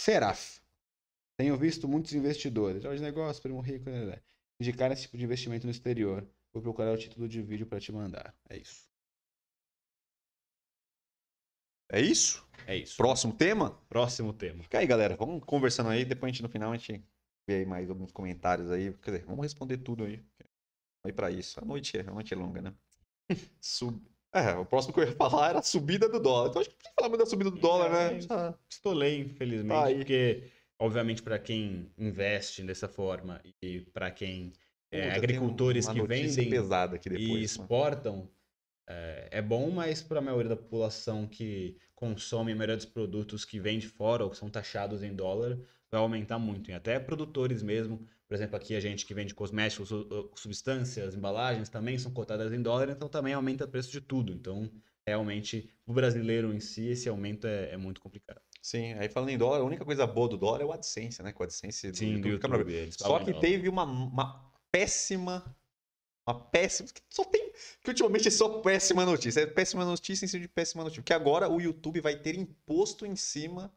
[0.00, 0.58] Seraf.
[1.38, 4.18] Tenho visto muitos investidores, Jorge Negócio, Primo Rico, né,
[4.60, 6.24] indicar esse tipo de investimento no exterior.
[6.54, 8.32] Vou procurar o título de vídeo pra te mandar.
[8.48, 8.88] É isso.
[11.90, 12.46] É isso?
[12.64, 12.96] É isso.
[12.96, 13.72] Próximo tema?
[13.88, 14.62] Próximo tema.
[14.62, 15.16] Fica aí, galera.
[15.16, 16.04] Vamos conversando aí.
[16.04, 17.04] Depois a gente, no final, a gente
[17.44, 18.92] vê aí mais alguns comentários aí.
[19.02, 20.24] Quer dizer, vamos responder tudo aí.
[21.04, 21.58] Aí pra isso.
[21.60, 22.74] A noite é, a noite é longa, né?
[23.60, 24.00] Sub...
[24.32, 26.50] É, o próximo que eu ia falar era a subida do dólar.
[26.50, 28.18] Então acho que precisa falar muito da subida do dólar, né?
[28.18, 34.52] É, Pistolei, infelizmente, Tá porque, obviamente, para quem investe dessa forma e para quem
[34.94, 37.28] é, agricultores que vendem pesada aqui e depois.
[37.28, 37.44] mano.
[37.44, 38.30] exportam,
[38.88, 43.44] é, é bom, mas para a maioria da população que consome a maioria dos produtos
[43.44, 45.58] que vem de fora ou que são taxados em dólar,
[45.90, 46.70] vai aumentar muito.
[46.70, 51.68] E até produtores mesmo, por exemplo, aqui a gente que vende cosméticos, su- substâncias, embalagens
[51.68, 54.32] também são cotadas em dólar, então também aumenta o preço de tudo.
[54.32, 54.70] Então,
[55.06, 58.40] realmente, o brasileiro em si, esse aumento é, é muito complicado.
[58.60, 61.32] Sim, aí falando em dólar, a única coisa boa do dólar é o AdSense, né?
[61.32, 62.84] Com o AdSense do Sim, do YouTube maravilhoso.
[62.84, 62.98] YouTube.
[62.98, 65.56] Só que teve uma, uma péssima.
[66.26, 66.88] Uma péssima.
[66.88, 67.52] que Só tem.
[67.82, 69.40] Que ultimamente é só péssima notícia.
[69.40, 71.00] É péssima notícia em cima de péssima notícia.
[71.00, 73.72] Porque agora o YouTube vai ter imposto em cima.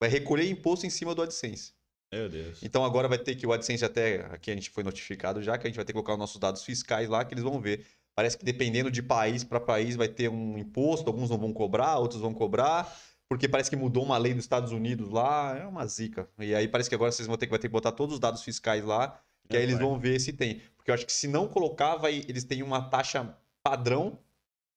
[0.00, 1.74] Vai recolher imposto em cima do AdSense.
[2.10, 2.62] Meu Deus.
[2.62, 4.24] Então agora vai ter que o AdSense até.
[4.32, 6.38] Aqui a gente foi notificado já que a gente vai ter que colocar os nossos
[6.38, 7.84] dados fiscais lá que eles vão ver.
[8.14, 11.98] Parece que dependendo de país para país vai ter um imposto, alguns não vão cobrar,
[11.98, 12.98] outros vão cobrar,
[13.28, 16.28] porque parece que mudou uma lei dos Estados Unidos lá, é uma zica.
[16.38, 18.20] E aí parece que agora vocês vão ter que, vai ter que botar todos os
[18.20, 20.60] dados fiscais lá, que aí eles vão ver se tem.
[20.76, 24.18] Porque eu acho que se não colocar, vai, eles têm uma taxa padrão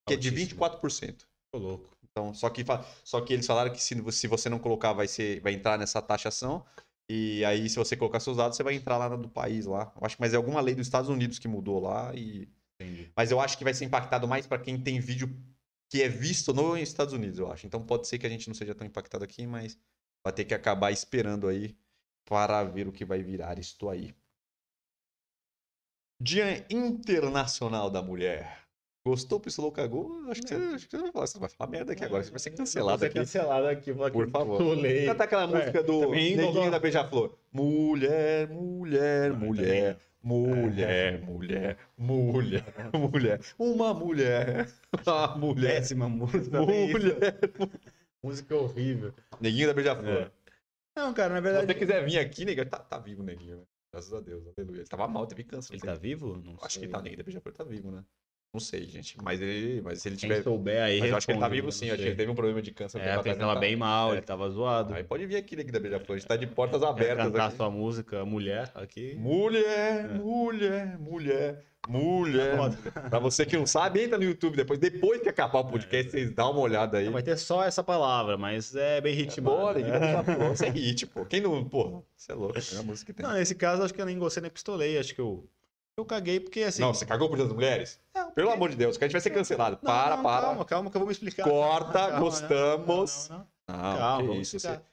[0.07, 0.59] que é de Altíssimo.
[0.61, 1.25] 24%.
[1.51, 1.89] Tô louco.
[2.03, 2.63] Então, só que,
[3.03, 6.01] só que eles falaram que se, se você não colocar, vai, ser, vai entrar nessa
[6.01, 6.65] taxação.
[7.09, 9.91] E aí, se você colocar seus dados, você vai entrar lá no do país lá.
[9.95, 12.47] Eu acho que mas é alguma lei dos Estados Unidos que mudou lá e
[12.79, 13.11] Entendi.
[13.15, 15.29] mas eu acho que vai ser impactado mais para quem tem vídeo
[15.89, 17.67] que é visto nos Estados Unidos, eu acho.
[17.67, 19.77] Então pode ser que a gente não seja tão impactado aqui, mas
[20.23, 21.75] vai ter que acabar esperando aí
[22.23, 24.15] para ver o que vai virar isto aí.
[26.23, 28.59] Dia Internacional da Mulher.
[29.03, 30.29] Gostou, pistolou, cagou?
[30.29, 32.29] Acho que, você, acho que você vai falar, você vai falar merda aqui agora, você
[32.29, 33.17] vai ser cancelado Vai aqui.
[33.17, 34.13] ser cancelado aqui, vou aqui.
[34.15, 34.57] Por favor.
[34.59, 35.07] Pulei.
[35.07, 37.35] Canta aquela música do também Neguinho não- da Beija-Flor.
[37.51, 43.39] Mulher, mulher, mulher, mulher, mulher, mulher, mulher.
[43.57, 44.67] Uma mulher,
[45.07, 46.61] uma mulher, Péssima música.
[46.61, 47.39] mulher.
[48.23, 49.11] Música horrível.
[49.39, 50.07] Neguinho da Beija-Flor.
[50.13, 50.31] É.
[50.95, 51.65] Não, cara, na Se verdade.
[51.65, 53.57] você quiser vir aqui, neguinho, tá, tá vivo, neguinho.
[53.57, 53.63] né?
[53.91, 54.79] Graças a Deus, aleluia.
[54.79, 55.73] Ele tava mal, teve câncer.
[55.73, 56.37] Ele tá vivo?
[56.37, 56.87] Não Acho que sei.
[56.87, 58.05] tá, neguinho da Beija-Flor tá vivo, né?
[58.53, 59.15] Não sei, gente.
[59.23, 60.43] Mas ele, mas se ele Quem tiver.
[60.43, 60.99] souber aí.
[60.99, 61.89] Mas eu acho que ele tá vivo eu sim.
[61.89, 62.99] Acho que ele teve um problema de câncer.
[62.99, 64.17] É, ele tava tá- bem mal, É.
[64.17, 64.93] ele tava zoado.
[64.93, 66.17] Aí pode vir aqui, neguinho da Beija-Flor.
[66.17, 67.55] A gente tá de portas abertas cantar aqui.
[67.55, 69.15] sua música, mulher, aqui.
[69.15, 70.07] Mulher, É.
[70.17, 72.57] mulher, mulher, mulher.
[72.57, 72.77] Foda.
[73.09, 74.77] Pra você que não sabe, entra no YouTube depois.
[74.77, 77.07] Depois que acabar o podcast, vocês dão uma olhada aí.
[77.09, 79.55] Vai ter só essa palavra, mas é bem ritmado.
[79.55, 80.51] Bora, né?
[80.53, 81.23] Isso é hit, pô.
[81.25, 81.63] Quem não.
[81.63, 82.57] Porra, você é louco.
[82.57, 83.25] É a música que tem.
[83.25, 84.97] Não, nesse caso, acho que eu nem gostei nem pistolei.
[84.97, 85.47] Acho que eu.
[85.97, 86.81] Eu caguei porque assim.
[86.81, 87.99] Não, você cagou por Dia das Mulheres?
[88.15, 89.77] Não, Pelo porque- amor de Deus, que a gente vai ser cancelado.
[89.81, 90.45] Não, para, não, para.
[90.47, 91.43] Calma, calma, que eu vou me explicar.
[91.43, 93.29] Corta, Calma, gostamos.
[93.29, 93.47] Não.
[93.67, 94.55] Calma, isso.
[94.57, 94.77] explicar.
[94.77, 94.91] Você...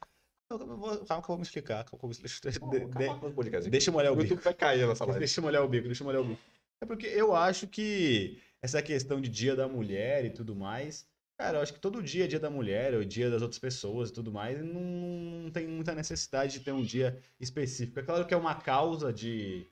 [0.48, 1.84] Calma, que eu vou- calma que eu vou me explicar.
[1.84, 2.58] Calma vou me explicar.
[2.58, 2.86] Calma, De-
[3.28, 3.70] de- podcasts.
[3.70, 4.36] Deixa eu molhar o bico.
[4.36, 5.18] Vai cair nessa live.
[5.20, 6.40] Deixa eu molhar o bico, deixa eu molhar o bico.
[6.80, 11.06] É porque eu acho que essa questão de dia da mulher e tudo mais,
[11.38, 14.10] cara, eu acho que todo dia é dia da mulher, ou dia das outras pessoas
[14.10, 17.98] e tudo mais, não tem muita necessidade de ter um dia específico.
[17.98, 19.66] É claro que é uma causa de,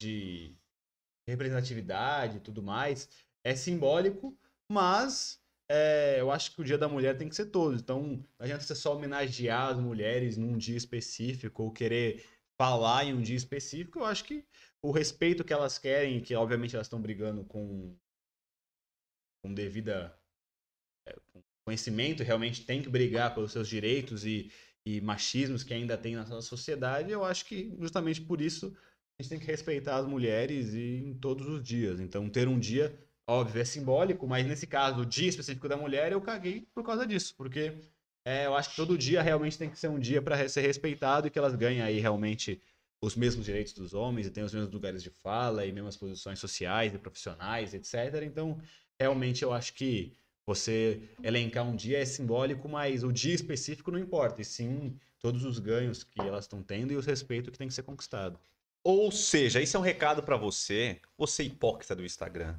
[0.00, 0.56] de
[1.28, 3.08] representatividade e tudo mais,
[3.44, 4.36] é simbólico,
[4.70, 7.76] mas é, eu acho que o dia da mulher tem que ser todo.
[7.76, 12.24] Então, não adianta você só homenagear as mulheres num dia específico ou querer
[12.58, 13.98] falar em um dia específico.
[13.98, 14.44] Eu acho que
[14.82, 17.94] o respeito que elas querem, que obviamente elas estão brigando com,
[19.42, 20.18] com devida
[21.06, 24.50] é, com conhecimento, realmente tem que brigar pelos seus direitos e,
[24.86, 28.74] e machismos que ainda tem na nossa sociedade, eu acho que justamente por isso
[29.18, 31.98] a gente tem que respeitar as mulheres em todos os dias.
[31.98, 32.96] Então, ter um dia,
[33.26, 37.04] óbvio, é simbólico, mas nesse caso, o dia específico da mulher, eu caguei por causa
[37.04, 37.72] disso, porque
[38.24, 41.26] é, eu acho que todo dia realmente tem que ser um dia para ser respeitado
[41.26, 42.62] e que elas ganhem aí realmente
[43.02, 46.38] os mesmos direitos dos homens e tenham os mesmos lugares de fala e mesmas posições
[46.38, 48.22] sociais e profissionais, etc.
[48.22, 48.56] Então,
[49.00, 50.12] realmente eu acho que
[50.46, 55.44] você elencar um dia é simbólico, mas o dia específico não importa, e sim todos
[55.44, 58.38] os ganhos que elas estão tendo e os respeitos que tem que ser conquistado.
[58.84, 62.56] Ou seja, isso é um recado pra você, você hipócrita do Instagram.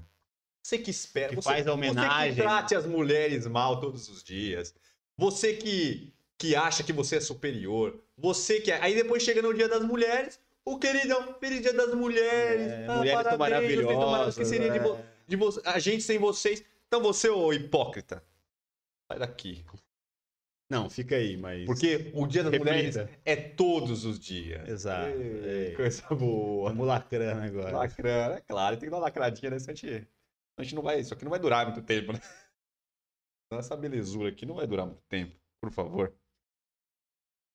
[0.62, 2.36] Você que espera, Que você, faz a Você homenagem.
[2.36, 4.76] que trate as mulheres mal todos os dias.
[5.18, 8.00] Você que, que acha que você é superior.
[8.18, 8.72] Você que.
[8.72, 12.68] Aí depois chega no dia das mulheres, o queridão, feliz dia das mulheres.
[12.72, 14.38] É, ah, mulheres parabéns, maravilhosas.
[14.38, 15.04] Que seria de, é.
[15.28, 16.64] de vo- a gente sem vocês.
[16.88, 18.24] Então você, ô hipócrita,
[19.08, 19.66] sai daqui.
[20.70, 21.66] Não, fica aí, mas.
[21.66, 22.72] Porque o dia das Reflita.
[22.74, 24.68] mulheres é todos os dias.
[24.70, 25.08] Exato.
[25.18, 25.76] Ei, É.
[25.76, 26.70] Coisa boa.
[26.70, 27.76] Vamos lacrando agora.
[27.78, 30.08] Lacrando, é claro, tem que dar uma lacradinha nessa gente.
[30.58, 31.00] A gente não vai.
[31.00, 32.20] Isso aqui não vai durar muito tempo, né?
[33.52, 36.14] Essa belezura aqui não vai durar muito tempo, por favor.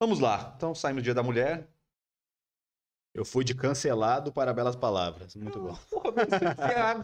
[0.02, 0.52] Vamos lá.
[0.56, 1.68] Então saímos do dia da mulher.
[3.14, 5.36] Eu fui de cancelado para belas palavras.
[5.36, 5.76] Muito bom.
[5.88, 6.94] Porra, você é a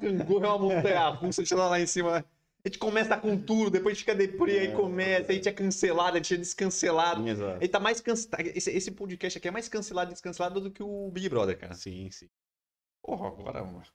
[0.49, 2.25] uma montanha russa, a lá em cima.
[2.65, 4.73] A gente começa com tudo, depois a gente fica deprê, aí É.
[4.75, 7.27] começa, a gente é cancelado, a gente é descancelado.
[7.27, 7.57] Exato.
[7.57, 8.51] Ele tá mais cancelado.
[8.55, 11.75] Esse, esse podcast aqui é mais cancelado e descancelado do que o Big Brother, cara.
[11.75, 12.29] Sim, sim.
[13.03, 13.65] Porra, agora.
[13.65, 13.81] mano.
[13.81, 13.93] Isso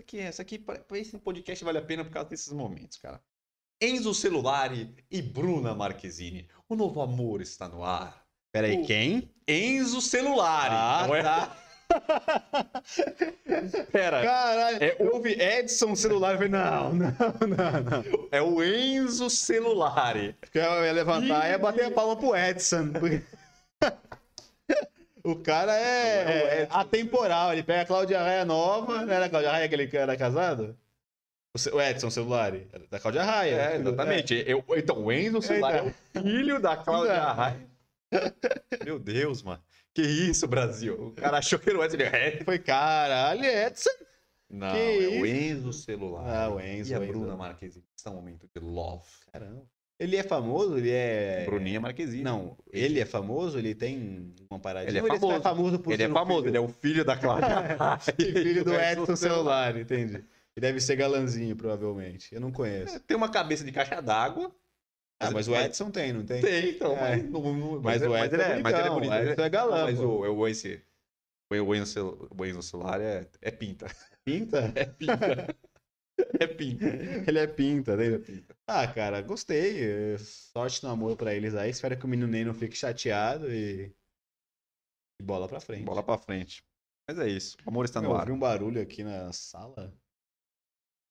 [0.00, 0.64] aqui, isso aqui
[0.94, 3.22] esse podcast vale a pena por causa desses momentos, cara.
[3.80, 6.48] Enzo Celulari e Bruna Marquezine.
[6.68, 8.24] O novo amor está no ar.
[8.52, 9.30] Peraí, O- quem?
[9.46, 10.74] Enzo Celulari.
[10.74, 11.22] Ah, não é?
[11.22, 11.56] tá.
[13.92, 18.04] Pera, Caralho, É, eu ouvi Edson celular falei, não, não, não, não.
[18.30, 20.34] é o Enzo Celulari.
[20.40, 22.90] Porque eu ia levantar e ia bater a palma pro Edson.
[25.24, 29.30] o cara é, é é atemporal, ele pega a Cláudia Raia nova, não era a
[29.30, 30.76] Cláudia Raia aquele que era casado?
[31.72, 33.56] O Edson celular, era da Cláudia Raia.
[33.56, 34.42] É, exatamente.
[34.46, 35.92] Eu- então, o Enzo Celulari é o
[36.22, 37.22] filho da Cláudia.
[37.24, 37.60] Raia.
[38.84, 39.62] Meu Deus, mano.
[39.94, 40.94] Que isso, Brasil?
[41.08, 41.96] O cara achou que era o Enzo.
[41.96, 42.42] Ele é.
[42.44, 43.90] Foi caralho, Edson.
[44.48, 45.26] Não, Que é o isso?
[45.26, 46.28] Enzo Celulari.
[46.30, 47.12] Ah, o Enzo, E a o Enzo.
[47.12, 47.84] Bruna Marquezine.
[47.96, 49.04] Está um momento de love.
[49.32, 49.62] Caramba.
[49.98, 50.78] Ele é famoso?
[50.78, 51.44] Ele é.
[51.44, 52.22] Bruninha Marquezine.
[52.24, 53.56] Não, ele é famoso?
[53.58, 54.90] Ele tem uma paradinha?
[54.90, 55.42] Ele é Ou só famoso.
[55.42, 57.48] famoso por Ele é um famoso, filho- ele é o filho da Cláudia
[57.78, 57.98] Raia.
[57.98, 60.14] filho do E o Edson celular, entendi.
[60.16, 62.34] Ele deve ser galanzinho, provavelmente.
[62.34, 62.98] Eu não conheço.
[63.00, 64.52] Tem uma cabeça de caixa d'água.
[65.28, 66.40] Ah, mas o mas- Edson tem, não tem?
[66.40, 67.00] Tem, então, É.
[67.16, 69.10] mas, não- não- Mas é- o mas Edson é é, mas ele é bonitão, bonito.
[69.10, 70.04] o ele Edson é galã, Não, mas pô.
[70.04, 70.82] o, o esse,
[71.52, 73.86] o Wayne no o celular é, é pinta.
[74.24, 74.58] Pinta?
[74.76, 75.56] É pinta.
[76.40, 76.86] é pinta.
[77.26, 78.18] Ele é pinta, né?
[78.18, 78.54] Pinta.
[78.66, 80.16] Ah, cara, gostei.
[80.18, 81.70] Sorte no amor pra eles aí.
[81.70, 83.92] Espero que o menino Ney não fique chateado e.
[85.20, 85.84] e bola pra frente.
[85.84, 86.62] Bola pra frente.
[87.08, 87.56] Mas é isso.
[87.66, 88.20] O amor está Eu no ar.
[88.20, 89.92] ouvi um barulho aqui na sala.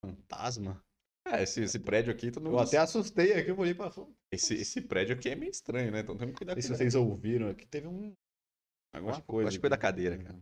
[0.06, 0.82] Fantasma.
[1.28, 2.62] É, esse, esse prédio aqui, todo Eu mundo...
[2.64, 4.10] até assustei aqui, eu olhei pra fora.
[4.32, 6.00] esse, esse prédio aqui é meio estranho, né?
[6.00, 7.66] Então temos que cuidar Não sei com se vocês ouviram aqui.
[7.68, 8.14] Teve um.
[8.94, 9.48] Alguma Acho- coisa.
[9.50, 9.82] acho que foi da aqui.
[9.84, 10.40] cadeira, cara.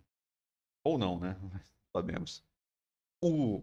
[0.86, 1.36] Ou não, né?
[1.96, 2.44] Sabemos.
[3.24, 3.62] O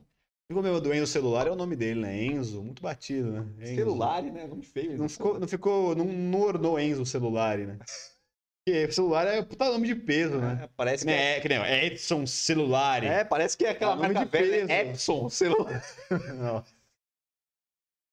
[0.49, 2.23] Ficou meu doendo no celular, é o nome dele, né?
[2.25, 2.63] Enzo.
[2.63, 3.65] Muito batido, né?
[3.65, 3.75] Enzo.
[3.75, 4.47] celular, né?
[4.47, 4.97] Nome feio.
[4.97, 5.97] Não ficou, não ficou.
[5.97, 7.79] Não, não ornou Enzo celular, né?
[8.65, 10.65] Porque celular é puta nome de peso, né?
[10.65, 11.37] É, parece Que que é...
[11.37, 13.03] é, que nem é Edson Celular.
[13.05, 14.73] é, parece que é aquela É nome marca de velha, peso.
[14.91, 15.83] Epson, celular.
[16.37, 16.65] Não.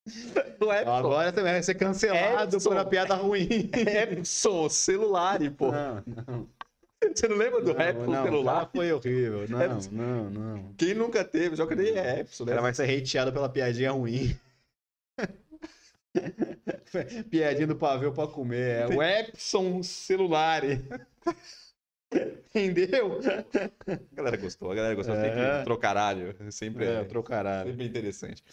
[0.05, 0.71] Epson.
[0.91, 2.69] Agora também vai ser cancelado Edson.
[2.69, 3.69] por uma piada ruim.
[3.73, 5.71] Epson, celular, pô.
[5.71, 6.49] Não, não.
[7.13, 8.69] Você não lembra do não, Epson não, celular?
[8.73, 9.45] foi horrível.
[9.49, 9.89] Não, Epson.
[9.91, 10.73] não, não.
[10.77, 11.55] Quem nunca teve?
[11.67, 12.49] Que nem é Epson, né?
[12.51, 14.37] cara vai ser hateado pela piadinha ruim.
[17.29, 18.83] Piadinha do pavê pra comer.
[18.83, 20.61] É o Epson celular.
[22.53, 23.19] Entendeu?
[23.87, 25.15] A galera gostou, a galera gostou.
[25.15, 25.23] É.
[25.23, 26.35] Sempre trocaralho.
[26.51, 27.69] Sempre É, é, trocaralho.
[27.71, 28.43] sempre interessante.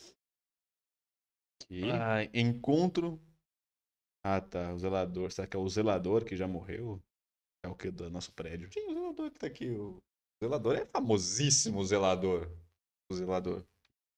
[1.63, 1.91] Aqui.
[1.91, 3.21] Ah, encontro.
[4.25, 4.73] Ah, tá.
[4.75, 5.31] O zelador.
[5.33, 7.03] Será que é o zelador que já morreu?
[7.65, 8.69] É o que do nosso prédio?
[8.77, 9.71] É o zelador que tá aqui?
[9.71, 10.01] O
[10.43, 12.51] zelador é famosíssimo, o zelador.
[13.11, 13.65] O zelador.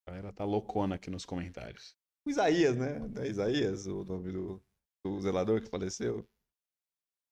[0.07, 1.97] A galera tá loucona aqui nos comentários.
[2.27, 2.99] O Isaías, né?
[3.23, 4.63] É Isaías, o nome do,
[5.05, 6.27] do zelador que faleceu.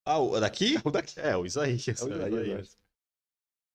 [0.06, 0.76] Ah, o daqui?
[0.84, 1.20] O daqui.
[1.20, 1.86] É, o Isaías.
[2.02, 2.78] É o é, Isaías.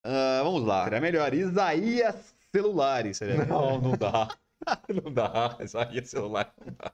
[0.03, 0.84] Ah, vamos lá.
[0.84, 1.34] Seria melhor.
[1.34, 3.18] Isaías celulares.
[3.18, 4.28] Seria Não, não dá.
[5.03, 5.57] Não dá.
[5.61, 6.53] Isaías celular.
[6.65, 6.94] Não dá.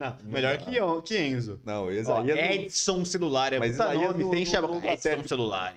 [0.00, 0.64] Não, Não melhor dá.
[0.64, 1.60] que, que Enzo.
[1.64, 2.36] Não, Ó, Isaías.
[2.36, 3.52] não- Edson celular.
[3.52, 4.30] É Mas puta Isaías nome não-
[4.62, 5.76] não- não dá Edson celular.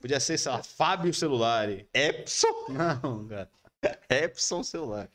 [0.00, 1.68] Podia ser, sei lá, Fábio celular.
[1.94, 2.66] Epson.
[2.68, 3.50] Não, cara.
[4.10, 5.10] Epson celular.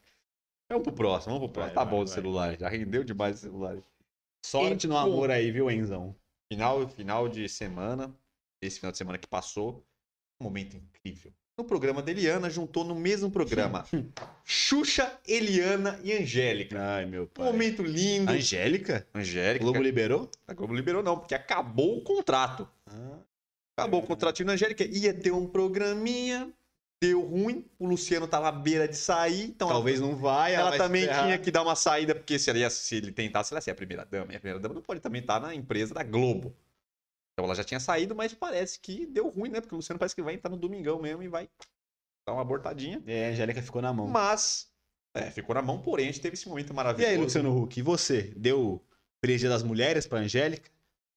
[0.69, 1.75] Vamos pro próximo, vamos pro próximo.
[1.75, 3.77] Vai, tá vai, bom o celular, já rendeu demais o celular.
[4.45, 6.15] Sorte no amor aí, viu, Enzão?
[6.51, 8.13] Final, final de semana,
[8.61, 9.85] esse final de semana que passou,
[10.39, 11.33] um momento incrível.
[11.61, 13.85] No programa da Eliana, juntou no mesmo programa
[14.43, 16.75] Xuxa, Eliana e Angélica.
[16.79, 17.45] Ai, meu pai.
[17.45, 18.31] momento lindo.
[18.31, 19.05] Angélica?
[19.13, 19.63] Angélica.
[19.63, 20.27] Globo liberou?
[20.47, 22.67] A Globo liberou não, porque acabou o contrato.
[23.77, 24.83] Acabou o contratinho da Angélica.
[24.83, 26.49] Ia ter um programinha,
[26.99, 27.63] deu ruim.
[27.77, 29.43] O Luciano tava à beira de sair.
[29.43, 30.55] Então Talvez não vai.
[30.55, 33.53] ela vai também tinha que dar uma saída, porque se, ela ia- se ele tentasse,
[33.53, 34.33] ela ia ser a primeira dama.
[34.33, 36.55] E a primeira dama não pode também estar na empresa da Globo.
[37.41, 39.59] Então ela já tinha saído, mas parece que deu ruim, né?
[39.59, 41.49] Porque o Luciano parece que vai entrar no domingão mesmo e vai
[42.27, 43.01] dar uma abortadinha.
[43.07, 44.07] É, a Angélica ficou na mão.
[44.07, 44.71] Mas,
[45.15, 47.11] é, ficou na mão, porém a gente teve esse momento E maravilhoso.
[47.11, 48.31] aí, Luciano Huck, e você?
[48.37, 48.79] Deu
[49.25, 50.69] Dia das Mulheres pra Angélica?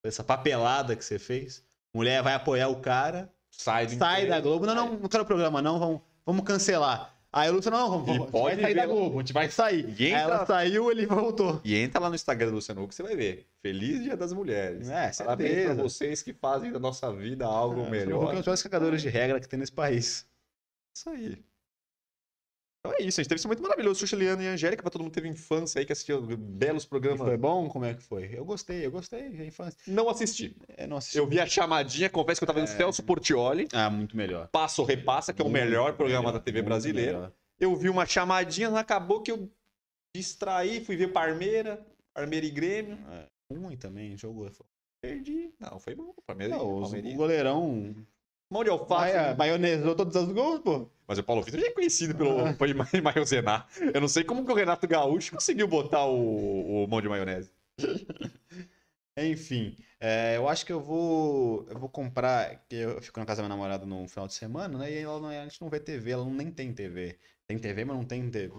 [0.03, 1.63] Essa papelada que você fez?
[1.95, 4.41] Mulher vai apoiar o cara, Sai, do sai da.
[4.41, 4.65] Globo.
[4.65, 5.79] Não, não, não quero programa, não.
[5.79, 7.14] Vamos, vamos cancelar.
[7.37, 8.87] Aí o Luciano, não, vamos, E vamos pode vai sair da.
[8.87, 9.85] Globo, a gente vai sair.
[9.85, 11.61] Ninguém Aí ela tá- saiu, ele voltou.
[11.65, 13.45] E entra lá no Instagram do Luciano Huck, você vai ver.
[13.61, 14.89] Feliz Dia das Mulheres.
[14.89, 18.33] É, Parabéns pra vocês que fazem da nossa vida algo É, melhor.
[18.35, 20.25] São piores cagadores de regra que tem nesse país.
[20.97, 21.43] Isso aí.
[22.87, 24.01] Então é isso, a gente teve esse momento maravilhoso.
[24.01, 26.89] Xuxa, Liana e Angélica, pra todo mundo que teve infância aí, que assistiu belos E
[26.89, 27.27] programas.
[27.27, 27.67] Foi bom?
[27.67, 28.29] Como é que foi?
[28.37, 29.23] Eu gostei, eu gostei.
[29.23, 29.79] A infância.
[29.87, 30.55] Não assisti.
[30.77, 31.17] É, não assisti.
[31.17, 32.77] Eu vi a chamadinha, confesso que eu tava vendo É.
[32.77, 34.49] Celso Portioli, Ah, muito melhor.
[34.49, 37.13] Passa ou Repassa, que é o Muito melhor programa melhor, da TV muito brasileira.
[37.15, 37.33] melhor.
[37.59, 39.51] Eu vi uma chamadinha, acabou que eu
[40.15, 41.81] distraí, fui ver Parmeira,
[42.13, 42.99] Parmeira e Grêmio.
[43.11, 44.51] É, ruim também, jogou.
[45.01, 45.55] Perdi.
[45.59, 46.15] Não, foi bom.
[46.27, 47.15] Parmeira Não, e Palmeirinha.
[47.15, 47.95] o goleirão
[48.55, 49.13] Mão de alface.
[49.15, 50.89] maia- maionesou todos os gols, pô.
[51.07, 52.53] Mas o Paulo Vitor já é conhecido pelo Ah.
[52.55, 53.67] por ma- maionesenar.
[53.93, 57.51] Eu não sei como que o Renato Gaúcho conseguiu botar o, o mão de maionese.
[59.17, 63.43] Enfim, é, eu acho que eu vou, eu vou comprar, que eu fico na casa
[63.43, 64.91] da minha namorada no final de semana, né?
[64.91, 67.17] E ela não, a gente não vê TV, ela não, nem tem TV.
[67.47, 68.53] Tem TV, mas não tem TV.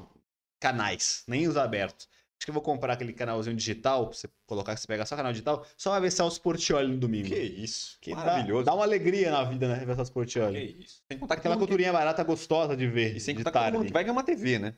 [0.61, 2.07] canais, nem os abertos.
[2.45, 5.15] Acho que eu vou comprar aquele canalzinho digital, pra você colocar, que você pega só
[5.15, 7.27] canal digital, só vai ver Celso Portioli no domingo.
[7.27, 7.97] Que isso.
[7.99, 8.63] Que dá- Maravilhoso.
[8.65, 9.83] Dá, uma alegria na vida, né?
[9.83, 10.77] Ver Celso Que Portioli.
[10.79, 11.01] isso.
[11.11, 13.83] Sem contar que Aquela culturinha barata gostosa de ver, que- E sem contar que tarde.
[13.87, 14.75] que vai ganhar uma TV, né?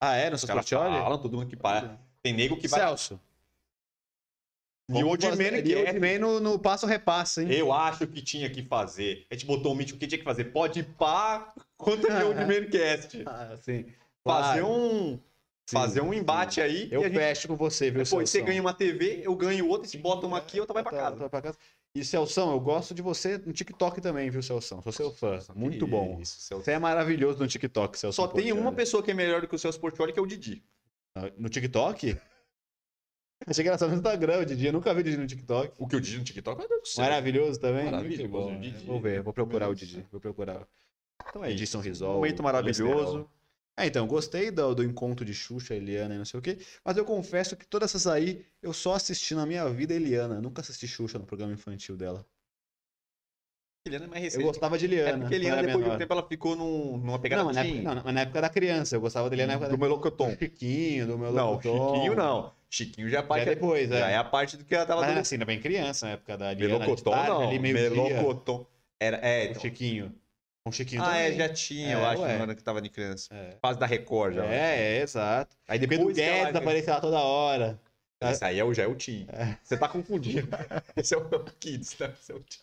[0.00, 0.30] Ah, é?
[0.30, 0.96] No Celso Portioli?
[0.96, 2.00] falam, todo mundo que para.
[2.22, 2.80] Tem nego que vai.
[2.80, 3.20] Celso.
[4.88, 5.26] E o E o quer.
[5.88, 7.50] Old Man no, no passo repasse, hein?
[7.52, 9.26] Eu acho que tinha que fazer.
[9.30, 10.44] A gente botou um mítico que tinha que fazer.
[10.46, 13.22] Pode pá contra o Old Man Cast.
[13.26, 13.84] Ah, sim.
[14.24, 14.66] Fazer Claro.
[14.66, 15.20] um.
[15.72, 16.88] Sim, fazer um embate aí.
[16.90, 18.46] Eu e gente, fecho com você, viu, depois você Celso?
[18.46, 21.28] ganha uma TV, eu ganho outra, eles botam uma aqui, outra vai pra casa.
[21.28, 21.58] pra casa.
[21.94, 24.80] E Celção, eu gosto de você no TikTok também, viu, Celção?
[24.82, 25.38] Sou seu fã.
[25.54, 26.18] Muito bom.
[26.20, 26.64] Isso, Celso.
[26.64, 28.16] Você é maravilhoso no TikTok, Celso.
[28.16, 30.26] Só tem uma pessoa que é melhor do que o Celso Portioli, que é o
[30.26, 30.62] Didi.
[31.36, 32.16] No TikTok?
[33.46, 34.66] Achei que era só no Instagram, o Didi.
[34.66, 35.74] Eu nunca vi o Didi no TikTok.
[35.78, 37.04] O que eu disse no TikTok, Deus do céu.
[37.04, 37.86] Maravilhoso também.
[37.86, 38.56] Maravilhoso, Muito bom.
[38.56, 38.86] o Didi.
[38.86, 40.06] Vou ver, vou procurar o Didi.
[40.12, 40.66] Vou procurar.
[41.28, 41.72] Então é Didi isso.
[41.72, 42.14] Sorrisol.
[42.14, 43.28] Momento maravilhoso.
[43.78, 46.96] É, então, gostei do, do encontro de Xuxa, Eliana e não sei o quê, mas
[46.96, 50.34] eu confesso que todas essas aí eu só assisti na minha vida Eliana.
[50.36, 52.26] Eu nunca assisti Xuxa no programa infantil dela.
[53.86, 54.44] Eliana é mais Eu recente.
[54.44, 55.18] gostava de É Eliana.
[55.20, 55.98] porque Eliana, depois de um menor.
[55.98, 57.78] tempo, ela ficou num, numa pegada Não, mas na, teen.
[57.78, 58.94] época, não, mas na época da criança.
[58.96, 59.82] Eu gostava dele na época do da...
[59.82, 60.30] Melocoton.
[60.30, 61.60] do Chiquinho, do meu Não.
[61.60, 62.54] Chiquinho não.
[62.70, 64.12] Chiquinho já é a Já parte, é depois, já é.
[64.12, 65.18] é a parte do que ela tava Mas dando.
[65.20, 66.78] assim, ainda bem criança na época da Eliana.
[66.78, 67.48] Melocotom de não.
[67.48, 68.66] Ali, meio Melocotom.
[69.00, 69.60] Era, é, então.
[69.60, 70.14] Chiquinho.
[70.64, 71.20] Com o Chiquinho Ah, também.
[71.22, 72.36] é, já tinha, eu É, acho, ué.
[72.38, 73.34] no ano que tava de criança.
[73.34, 73.56] É.
[73.60, 74.44] Fase da Record já.
[74.46, 75.56] É, é, exato.
[75.66, 77.80] Aí depois do que ela- Guedes aparecia lá toda hora.
[78.20, 79.26] Esse aí é o, já é o Tim.
[79.32, 79.58] É.
[79.64, 80.46] Você tá confundindo.
[80.96, 81.28] Esse é o
[81.58, 82.14] Kids, né?
[82.20, 82.60] Esse é o Tim.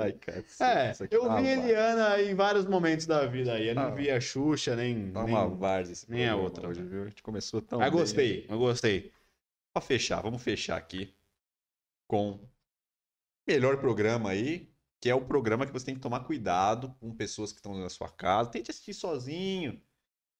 [0.00, 0.44] Ai, cara.
[0.60, 3.68] É, eu tá vi uma Eliana em vários momentos da vida aí.
[3.68, 3.90] Eu não Ah.
[3.90, 5.10] vi a Xuxa, nem.
[5.12, 5.34] Tá nem...
[5.34, 6.88] uma várzea esse nem a outra, Hoje, né?
[6.88, 7.02] viu?
[7.02, 8.00] A gente começou tão Mas bem.
[8.00, 9.12] gostei, eu gostei.
[9.74, 11.12] Pra fechar, vamos fechar aqui
[12.08, 12.40] com
[13.46, 14.66] melhor programa aí,
[15.02, 17.90] que é o programa que você tem que tomar cuidado com pessoas que estão na
[17.90, 18.50] sua casa.
[18.50, 19.82] Tente assistir sozinho,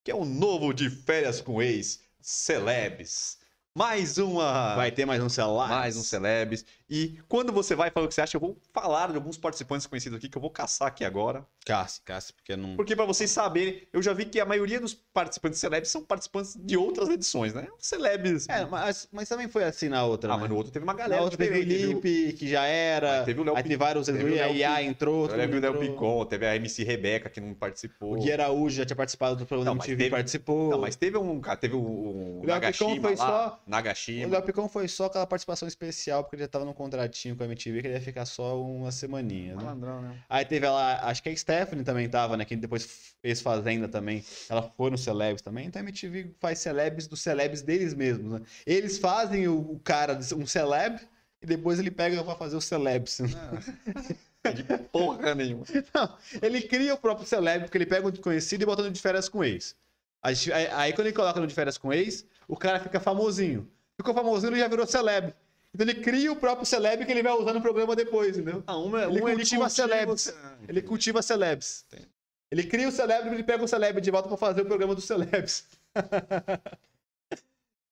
[0.05, 3.41] que é o novo de férias com ex, Celebs.
[3.74, 4.74] Mais uma.
[4.77, 5.66] Vai ter mais um celular?
[5.66, 6.62] Mais um Celebs.
[6.90, 9.86] E quando você vai falar o que você acha, eu vou falar de alguns participantes
[9.86, 11.47] conhecidos aqui que eu vou caçar aqui agora.
[11.65, 12.77] Casse, casse, porque não.
[12.77, 16.55] Porque pra vocês saberem, eu já vi que a maioria dos participantes Celebs são participantes
[16.55, 17.66] de outras edições, né?
[17.78, 18.47] Celebs.
[18.47, 20.31] É, mas, mas também foi assim na outra.
[20.31, 20.43] Ah, né?
[20.43, 21.93] mas no outro teve uma Na galera outra teve o diferente, viu?
[21.94, 23.20] Lipe, que já era.
[23.20, 24.05] Aí teve o Léo Aí teve vários.
[24.05, 25.28] teve o IA entrou.
[25.28, 25.78] Teve o Léo.
[25.78, 28.19] Picon, teve a MC Rebeca que não participou.
[28.19, 30.69] O Gui Araújo já tinha participado do programa Não, MTV, teve- participou.
[30.70, 33.71] Não, mas teve um, cara, teve o, o O Léo Picon foi lá, só- O
[33.71, 34.31] Nagashima.
[34.31, 37.47] Léo Picon foi só aquela participação especial, porque ele já tava num contratinho com a
[37.47, 39.63] MTV, que ele ia ficar só uma semaninha, né?
[39.63, 40.23] Malandrão, né?
[40.29, 42.45] Aí teve ela, acho que a Stephanie também tava, né?
[42.45, 44.25] Que depois fez Fazenda também.
[44.49, 45.67] Ela foi no Celebs também.
[45.67, 48.47] Então a MTV faz Celebs dos Celebs deles mesmos, né?
[48.67, 50.99] Eles fazem o, o cara, de um Celeb,
[51.41, 53.21] e depois ele pega pra fazer o Celebs.
[54.43, 55.65] De porra nenhuma.
[55.95, 59.01] Não, ele cria o próprio Celeb, porque ele pega um desconhecido e bota no de
[59.01, 59.77] férias com ex.
[60.23, 63.69] Aí, aí- aí quando ele coloca no de férias com ex, o cara fica famosinho.
[63.97, 65.35] Ficou famosinho, ele já virou Celeb.
[65.74, 68.62] Então ele cria o próprio Celeb que ele vai usar no programa depois, entendeu?
[68.66, 70.35] Ah, uma, Ele uma cultiva celebs.
[70.69, 71.85] Ele cultiva celebs.
[71.89, 72.09] Entendi.
[72.51, 74.94] Ele cria o celebre e ele pega o celebre de volta pra fazer o programa
[74.94, 75.66] dos celebs.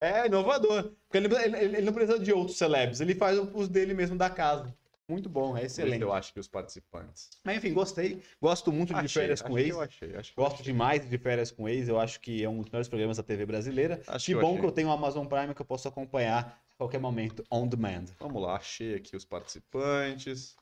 [0.00, 0.92] é inovador.
[1.08, 3.00] Porque ele, ele- ele não precisa de outros celebs.
[3.00, 4.72] Ele faz os dele mesmo da casa.
[5.10, 6.00] Muito bom, é excelente.
[6.00, 7.30] Eu acho que os participantes.
[7.42, 8.22] Mas enfim, gostei.
[8.40, 9.70] Gosto muito de Achei, férias acho com ex.
[9.70, 11.88] Eu achei, acho Gosto demais de férias com ex.
[11.88, 14.00] Eu acho que é um dos melhores programas da TV brasileira.
[14.06, 14.60] Acho que que bom achei.
[14.60, 18.04] que eu tenho o Amazon Prime que eu posso acompanhar a qualquer momento, on demand.
[18.20, 20.56] Vamos lá, achei aqui os participantes.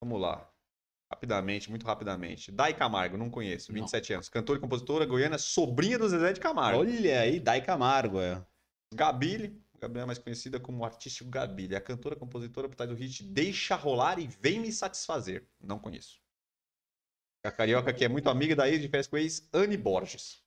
[0.00, 0.48] Vamos lá.
[1.12, 2.52] Rapidamente, muito rapidamente.
[2.52, 4.28] Dai Camargo, não conheço, 27 anos.
[4.28, 6.80] Cantora e compositora goiana, sobrinha do Zezé de Camargo.
[6.80, 8.40] Olha aí, Dai Camargo, é.
[8.94, 11.74] Gabile, Gabriela é mais conhecida como artístico Gabile.
[11.74, 15.46] É a cantora, compositora por trás do hit Deixa Rolar e Vem Me Satisfazer.
[15.60, 16.20] Não conheço.
[17.42, 20.42] A carioca que é muito amiga da ex de férias com ex, Anne Borges.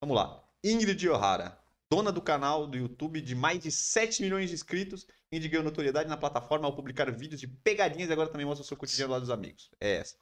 [0.00, 0.44] Vamos lá.
[0.64, 1.56] Ingrid O'Hara,
[1.88, 6.16] dona do canal do YouTube de mais de 7 milhões de inscritos, Ingrid notoriedade na
[6.16, 9.30] plataforma ao publicar vídeos de pegadinhas e agora também mostra o seu cotidiano lá dos
[9.30, 9.70] amigos.
[9.80, 10.16] É essa.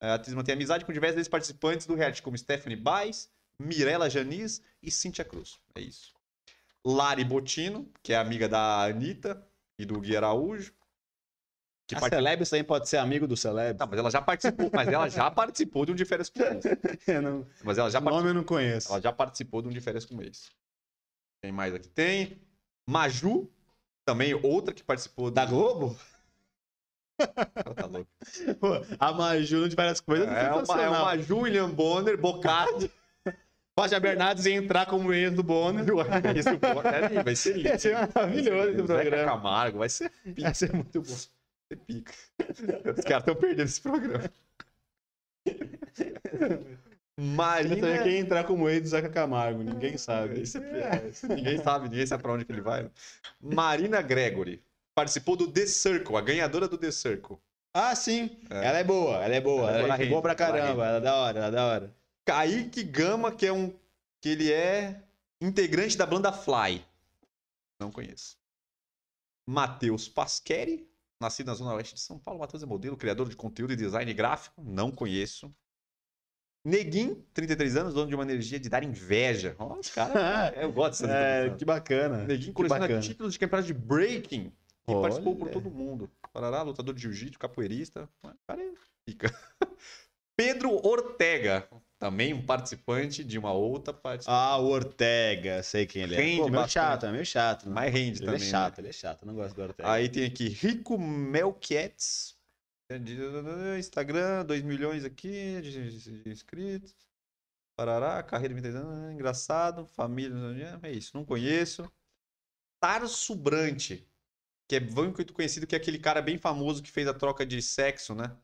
[0.00, 4.90] A atriz mantém amizade com diversos participantes do reality, como Stephanie Baez, Mirella Janiz e
[4.90, 5.58] Cíntia Cruz.
[5.74, 6.14] É isso.
[6.84, 9.46] Lari Botino, que é amiga da Anitta
[9.78, 10.72] e do Gui Araújo.
[11.86, 13.76] Que A Celebs também pode ser amigo do Celebs.
[13.78, 16.38] Tá, mas ela já participou, mas ela já participou de um de férias com.
[17.06, 18.92] Eu não- Mas ela já, o nome eu não conheço.
[18.92, 20.50] ela já participou de um de férias com ex.
[21.42, 22.40] Quem mais aqui tem?
[22.88, 23.50] Maju,
[24.06, 25.50] também outra que participou Da do...
[25.50, 25.98] Globo?
[27.18, 28.08] Ela tá louca.
[28.98, 32.90] A Maju de várias coisas É uma, é uma Ju, William Bonner, Bocardi.
[33.80, 35.84] Fátia Bernardes ia entrar como ex do Bonner.
[36.36, 37.68] Esse Bonner vai ser lindo.
[37.70, 39.24] Ia ser maravilhoso esse programa.
[39.24, 41.14] Camargo, vai ser Ia ser muito bom.
[41.14, 42.12] ser pica.
[42.38, 44.30] Os caras estão perdendo esse programa.
[45.46, 47.74] Eu Marina...
[47.74, 50.40] sabia quem entrar como ex do Zeca Camargo, ninguém sabe.
[50.40, 52.90] É- esse ninguém sabe, ninguém sabe pra onde que ele vai.
[53.40, 54.62] Marina Gregory
[54.94, 57.38] participou do The Circle, a ganhadora do The Circle.
[57.72, 58.38] Ah, sim.
[58.50, 58.66] É.
[58.66, 59.70] Ela é boa, ela é boa.
[59.70, 60.86] Ela é Ela, boa é boa pra ela caramba.
[60.86, 61.99] Ela é da hora, ela é da hora.
[62.24, 63.70] Kaique Gama, que é um
[64.22, 65.02] que ele é
[65.40, 66.84] integrante da banda Fly.
[67.80, 68.38] Não conheço.
[69.48, 70.88] Matheus Pasqueri,
[71.20, 72.40] nascido na zona oeste de São Paulo.
[72.40, 74.62] Matheus é modelo, criador de conteúdo e design gráfico.
[74.62, 75.52] Não conheço.
[76.62, 79.56] Neguin, 33 anos, dono de uma energia de dar inveja.
[79.58, 80.12] Ó, os caras.
[80.60, 82.24] Eu gosto dessa É, que bacana.
[82.24, 83.00] Neguin coleciona bacana.
[83.00, 84.52] títulos de campeonato de breaking
[84.86, 85.00] e Olha.
[85.00, 86.10] participou por todo mundo.
[86.32, 88.08] Parará, lutador de jiu-jitsu, capoeirista.
[88.46, 88.72] Cara é
[89.06, 89.34] pica.
[90.36, 91.66] Pedro Ortega.
[92.00, 94.42] Também um participante de uma outra participação.
[94.42, 96.18] Ah, o Ortega, sei quem ele é.
[96.18, 96.72] Rende Pô, meio bastante.
[96.72, 97.66] chato, é meio chato.
[97.66, 97.72] Né?
[97.74, 98.40] Mas rende ele também.
[98.40, 98.80] é chato, né?
[98.80, 99.26] ele é chato.
[99.26, 99.92] Não gosto do Ortega.
[99.92, 102.34] Aí tem aqui Rico Melquiets.
[103.78, 106.96] Instagram, 2 milhões aqui de, inscritos.
[107.76, 111.90] Parará, carreira de 23 anos, engraçado, família, é isso, não conheço.
[112.80, 113.92] Tarso Brant,
[114.66, 117.60] que é muito conhecido, que é aquele cara bem famoso que fez a troca de
[117.60, 118.34] sexo, né?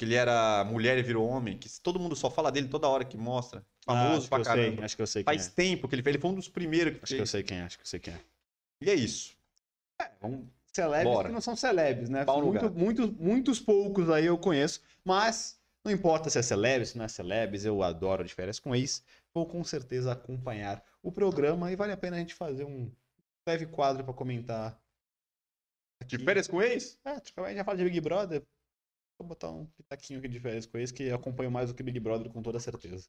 [0.00, 3.04] Que ele era mulher e virou homem, que todo mundo só fala dele toda hora
[3.04, 3.62] que mostra.
[3.86, 4.76] Ah, Famoso acho que pra caramba.
[4.76, 5.50] sei, acho que eu sei quem Faz é.
[5.50, 7.30] tempo que ele fez, ele foi um dos primeiros que Acho que eu fez.
[7.30, 8.20] sei quem é, acho que eu sei quem é.
[8.80, 9.36] E é isso.
[10.18, 11.28] Vamos celebres Bora.
[11.28, 12.24] que não são celebres, né?
[12.24, 17.04] Muito, muitos, muitos poucos aí eu conheço, mas não importa se é celebre, se não
[17.04, 19.04] é celebres, eu adoro de férias com ex.
[19.34, 22.90] Vou com certeza acompanhar o programa e vale a pena a gente fazer um
[23.46, 24.80] leve quadro pra comentar.
[26.06, 26.98] De férias com ex?
[27.04, 28.42] É, tipo, a gente já fala de Big Brother.
[29.20, 31.82] Vou botar um pitaquinho aqui de férias com ex que eu acompanho mais do que
[31.82, 33.06] Big Brother com toda certeza.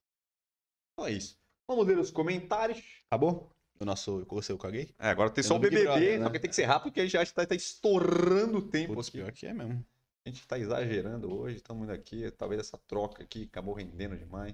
[0.92, 1.40] Então é isso.
[1.66, 2.84] Vamos ler os comentários.
[3.10, 3.50] Acabou?
[3.80, 4.94] O nosso, o seu caguei?
[5.00, 6.26] É, agora tem só o BBB, Brother, né?
[6.26, 8.94] só que tem que ser rápido porque a gente já está, tá estourando o tempo
[8.94, 9.20] Putz, aqui.
[9.20, 9.86] pior que é mesmo.
[10.26, 12.30] A gente tá exagerando hoje, estamos indo aqui.
[12.32, 14.54] Talvez essa troca aqui acabou rendendo demais.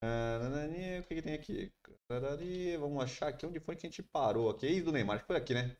[0.00, 1.72] O que, que tem aqui?
[2.78, 4.66] Vamos achar aqui onde foi que a gente parou aqui.
[4.66, 5.76] Ex do Neymar, acho que foi aqui, né?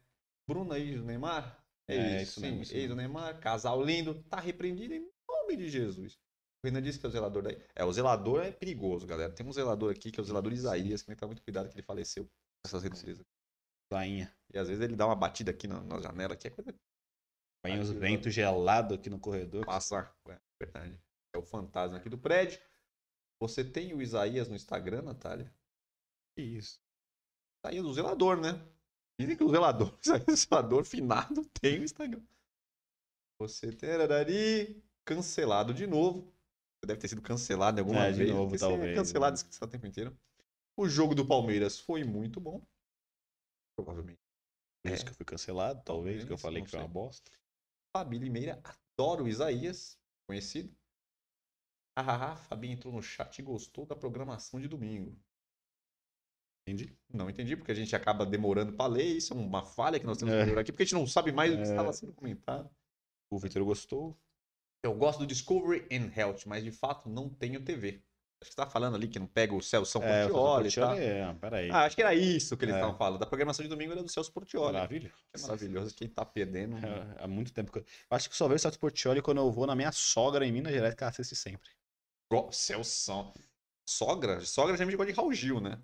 [0.48, 1.64] Bruna, ex do Neymar?
[1.88, 2.62] É, É, isso mesmo, sim.
[2.62, 6.18] isso Ex do Neymar, casal lindo, tá repreendido em nome de Jesus.
[6.62, 7.56] O Renan disse que é o zelador daí.
[7.74, 9.32] É, o zelador é perigoso, galera.
[9.32, 11.68] Tem um zelador aqui que é o zelador Isaías, que tem que tomar muito cuidado
[11.68, 12.28] que ele faleceu
[12.66, 13.24] essas redondezas.
[13.92, 14.30] Lainha.
[14.52, 16.74] E às vezes ele dá uma batida aqui na, na janela, que é coisa
[17.64, 19.64] Vem os ventos gelados aqui no corredor.
[19.66, 20.14] passa.
[20.28, 21.00] É verdade.
[21.34, 22.60] É o fantasma aqui do prédio.
[23.40, 25.52] Você tem o Isaías no Instagram, Natália?
[26.36, 26.80] Que isso.
[27.64, 28.60] Isaías, o zelador, né?
[29.18, 29.92] Dizem que o zelador,
[30.28, 32.22] o zelador finado tem o Instagram.
[33.40, 36.22] Você tem ararari, cancelado de novo.
[36.80, 38.30] Você deve ter sido cancelado em alguma É, de vez.
[38.30, 39.36] novo, é talvez, cancelado, né?
[39.36, 40.16] esqueci o tempo inteiro.
[40.76, 42.62] O jogo do Palmeiras foi muito bom.
[43.76, 44.20] Provavelmente.
[44.82, 44.94] Por É.
[44.94, 47.30] isso que eu fui cancelado, talvez, que eu Talvez, falei que foi uma bosta.
[47.96, 48.62] Fabi Limeira
[48.96, 50.72] adora o Isaías, conhecido.
[51.98, 55.16] Hahaha, Fabi entrou no chat e gostou da programação de domingo.
[56.68, 56.92] Entendi.
[57.12, 59.04] Não entendi, porque a gente acaba demorando para ler.
[59.16, 60.38] Isso é uma falha que nós temos É.
[60.38, 61.64] que melhorar aqui, porque a gente não sabe mais o que É.
[61.64, 62.68] estava sendo comentado.
[63.30, 64.18] O Vitor gostou.
[64.84, 68.02] Eu gosto do Discovery and Health, mas de fato não tenho TV.
[68.40, 70.88] Acho que você tá falando ali que não pega o Celso É, Portioli e tal.
[70.90, 71.70] Portioli é, peraí.
[71.72, 72.78] Ah, acho que era isso que eles É.
[72.78, 73.18] estavam falando.
[73.18, 74.74] Da programação de domingo era do Celso Portioli.
[74.74, 75.12] Maravilha.
[75.34, 75.92] É maravilhoso.
[75.96, 76.76] Quem tá perdendo.
[76.76, 77.82] É, há muito tempo que eu...
[77.82, 80.52] eu Acho que só vejo o Celso Portioli quando eu vou na minha sogra em
[80.52, 81.68] Minas Gerais, que ela assiste sempre.
[82.30, 83.32] Go- Celso.
[83.84, 84.40] Sogra?
[84.42, 85.80] Sogra me gosta de Raul Gil, né?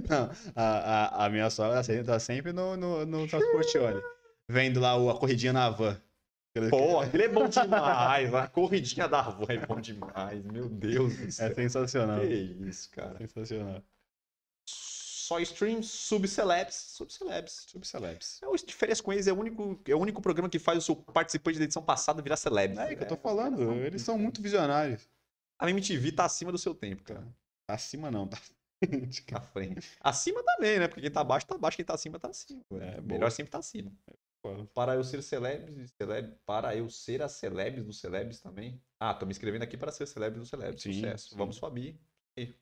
[0.08, 4.02] Não, a, a, a minha sogra tá sempre no, no, no Portioli.
[4.48, 6.00] Vendo lá o, a corridinha na van.
[6.70, 8.34] Pô, aquele é bom demais.
[8.34, 10.42] A corridinha da avó é bom demais.
[10.44, 11.54] Meu Deus do É céu.
[11.54, 12.20] sensacional.
[12.20, 13.16] Que isso, cara.
[13.18, 13.82] Sensacional.
[14.66, 16.74] Só stream subcelebs.
[16.74, 17.66] Subcelebs.
[17.68, 18.40] Subcelebs.
[18.42, 20.78] É o de férias com eles, é o único, é o único programa que faz
[20.78, 22.76] o seu participante da edição passada virar celeb.
[22.78, 25.06] É que eu tô falando, eles são muito visionários.
[25.60, 27.26] A MTV tá acima do seu tempo, cara.
[27.66, 28.38] Tá acima não, tá?
[29.34, 29.96] À frente.
[30.00, 30.88] Acima também, né?
[30.88, 32.62] Porque quem tá abaixo tá abaixo, quem tá acima tá acima.
[32.72, 33.02] É, boa.
[33.02, 33.92] melhor sempre tá acima.
[34.72, 36.36] Para eu ser celebres, e celeb...
[36.46, 38.80] para eu ser a celebres dos celebres também.
[38.98, 40.82] Ah, tô me inscrevendo aqui para ser celebres dos celebres.
[40.82, 41.30] Sim, Sucesso.
[41.30, 41.36] sim.
[41.36, 41.60] Vamos.
[42.36, 42.54] Aí.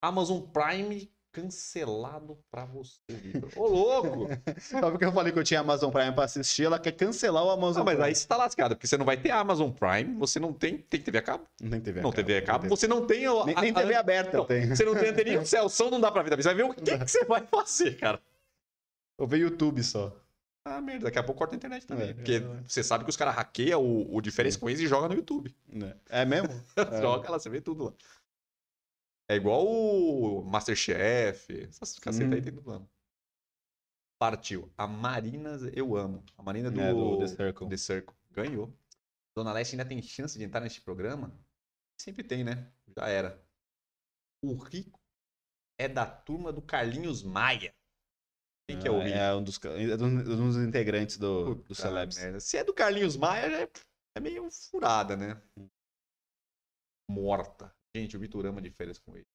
[0.00, 3.50] Amazon Prime cancelado pra você, Vitor.
[3.56, 4.28] Ô, louco!
[4.60, 7.50] Só porque eu falei que eu tinha Amazon Prime pra assistir, ela quer cancelar o
[7.50, 8.08] Amazon Ah, mas Prime.
[8.08, 10.78] aí você tá lascado, porque você não vai ter Amazon Prime, você não tem.
[10.78, 11.44] Tem TV a cabo?
[11.60, 13.26] Não tem TV a não, cabo, TV a cabo, não tem- você não tem.
[13.26, 14.76] a- Nem, a- TV a- aberta não, eu tenho.
[14.76, 16.42] Você não tem anteninha, o Celso não dá pra ver também.
[16.42, 18.20] Você vai ver o que, que você vai fazer, cara.
[19.18, 20.14] Eu vejo YouTube só.
[20.64, 22.10] Ah, merda, daqui a pouco corta a internet também.
[22.10, 22.40] É, porque é.
[22.66, 25.14] você sabe que os caras hackeiam o, o de férias com eles e jogam no
[25.14, 25.54] YouTube.
[25.66, 25.94] né?
[26.10, 26.48] É mesmo?
[26.76, 27.00] É.
[27.00, 27.92] Joga lá, você vê tudo lá.
[29.30, 32.42] É igual o Masterchef, essas cacetas aí Hum.
[32.44, 32.86] tem tudo lá.
[34.20, 34.72] Partiu.
[34.76, 36.24] A Marinas eu amo.
[36.36, 37.68] A Marina do, É, do The Circle.
[37.68, 38.16] The Circle.
[38.30, 38.72] Ganhou.
[39.36, 41.32] Dona Leste ainda tem chance de entrar neste programa?
[42.00, 42.72] Sempre tem, né?
[42.96, 43.40] Já era.
[44.42, 44.98] O Rico
[45.78, 47.72] é da turma do Carlinhos Maia.
[48.68, 49.16] Quem que é o Rico?
[49.16, 52.18] É um dos, é um dos integrantes do, do Celebs.
[52.18, 52.40] merda.
[52.40, 53.70] Se é do Carlinhos Maia, já é,
[54.16, 55.40] é meio furada, né?
[57.08, 57.74] Morta.
[57.94, 59.26] Gente, o Vitor ama de férias com ele.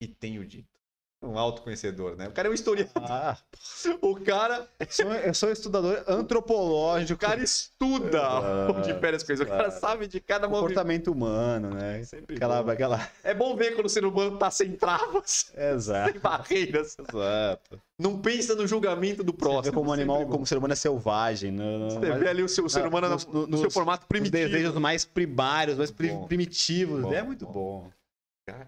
[0.00, 0.80] E tenho dito.
[1.22, 2.28] Um autoconhecedor, né?
[2.28, 2.92] O cara é um historiador.
[2.96, 3.34] Ah,
[4.02, 7.14] O cara, sou- eu sou estudador antropológico.
[7.14, 9.46] o cara estuda Exato, onde pera as coisas.
[9.46, 12.02] O cara sabe de cada comportamento humano, né?
[12.04, 12.70] Sempre Aquela, bom.
[12.70, 13.10] aquela...
[13.22, 16.12] É bom ver quando o ser humano tá sem travas, Exato.
[16.12, 16.96] sem barreiras.
[16.98, 17.80] Exato.
[17.98, 19.62] Não pensa no julgamento do Você próximo.
[19.62, 20.30] vê como animal, bom.
[20.32, 21.50] como o ser humano é selvagem.
[21.50, 23.70] No, no, Você vê ali o, seu, o ser humano no, nos- no nos- seu
[23.70, 24.36] formato os primitivo.
[24.50, 26.26] desejos mais primários, mais Bom.
[26.26, 27.00] primitivos.
[27.00, 27.90] Bom, é muito bom.
[28.46, 28.64] bom.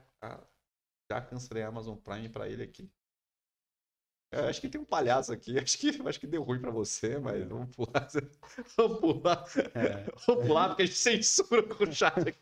[1.11, 2.91] Já, cancelei a Amazon Prime pra ele aqui.
[4.33, 5.57] Acho que tem um palhaço aqui.
[5.59, 8.09] Acho que, acho que deu ruim pra você, mas vamos pular.
[8.77, 9.45] Vamos pular.
[9.74, 10.05] É.
[10.27, 12.39] Vamos pular, porque a gente censura com o chat aqui.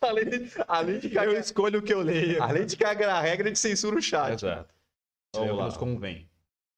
[0.00, 2.42] Além de, além de cagar, Eu escolho o que eu leio.
[2.42, 4.32] além de cagar a regra, a gente censura o chat.
[4.32, 4.74] Exato.
[5.36, 5.64] Vamos É lá.
[5.66, 6.28] nos convém.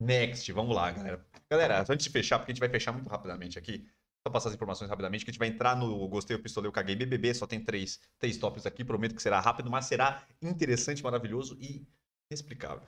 [0.01, 1.25] Next, vamos lá, galera.
[1.49, 3.87] Galera, antes de fechar, porque a gente vai fechar muito rapidamente aqui,
[4.27, 6.73] só passar as informações rapidamente, que a gente vai entrar no Gostei, eu pistolei, eu
[6.73, 11.03] caguei BBB, só tem três, três tópicos aqui, prometo que será rápido, mas será interessante,
[11.03, 11.87] maravilhoso e
[12.31, 12.87] inexplicável.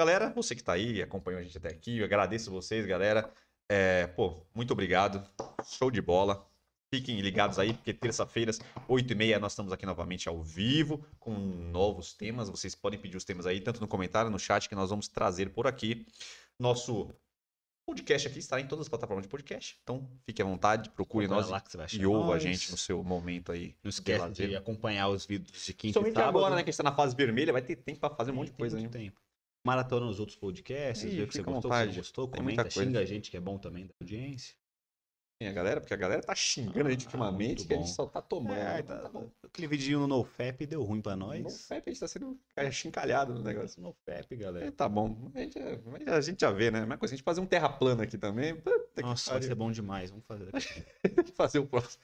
[0.00, 3.32] Galera, você que tá aí, acompanhou a gente até aqui, eu agradeço vocês, galera.
[3.68, 5.28] É, pô, muito obrigado.
[5.64, 6.48] Show de bola.
[6.94, 12.48] Fiquem ligados aí, porque terça-feiras, 8h30, nós estamos aqui novamente ao vivo, com novos temas.
[12.48, 15.52] Vocês podem pedir os temas aí, tanto no comentário, no chat, que nós vamos trazer
[15.52, 16.06] por aqui.
[16.58, 17.12] Nosso
[17.88, 19.78] podcast aqui está em todas as plataformas de podcast.
[19.82, 22.70] Então, fique à vontade, procure Procura nós lá que você vai e ouva a gente
[22.70, 23.74] no seu momento aí.
[23.82, 24.48] Não de esquece lazer.
[24.50, 26.38] de acompanhar os vídeos de quinta e Principalmente sábado.
[26.38, 28.34] agora, né, que a gente tá na fase vermelha, vai ter tempo pra fazer um
[28.34, 28.90] monte de coisa ainda.
[28.90, 29.18] tempo.
[29.64, 31.90] Maratona os outros podcasts, vê o que você gostou, vontade.
[31.90, 34.54] não gostou, comenta, xinga a gente, que é bom também da audiência.
[35.40, 38.06] A galera, porque a galera tá xingando a gente Ah, ultimamente, que a gente só
[38.06, 38.56] tá tomando.
[38.58, 39.30] É, então tá, tá bom.
[39.44, 41.40] aquele vidinho no NoFap deu ruim pra nós.
[41.44, 42.36] No FEP a gente tá sendo
[42.72, 43.80] chincalhado no negócio.
[43.80, 44.72] NoFap, É, galera.
[44.72, 45.30] tá bom.
[45.32, 45.56] A gente,
[45.86, 46.80] mas a gente já vê, né?
[46.80, 48.60] Mesma coisa, a gente fazer um terra plana aqui também.
[49.00, 50.10] Nossa, vai ser bom demais.
[50.10, 50.50] Vamos fazer
[51.36, 52.02] fazer o próximo.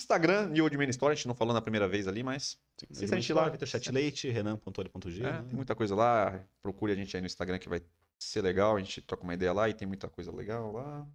[0.00, 2.56] Instagram, New Old Man Story, a gente não falou na primeira vez ali, mas
[2.92, 5.20] Se a gente lá- Vitor Chat Leite, renan.oli.g.
[5.20, 5.42] é, né?
[5.46, 6.40] tem muita coisa lá.
[6.62, 7.82] Procure a gente aí no Instagram que vai
[8.18, 8.76] ser legal.
[8.76, 11.06] A gente troca uma ideia lá e tem muita coisa legal lá.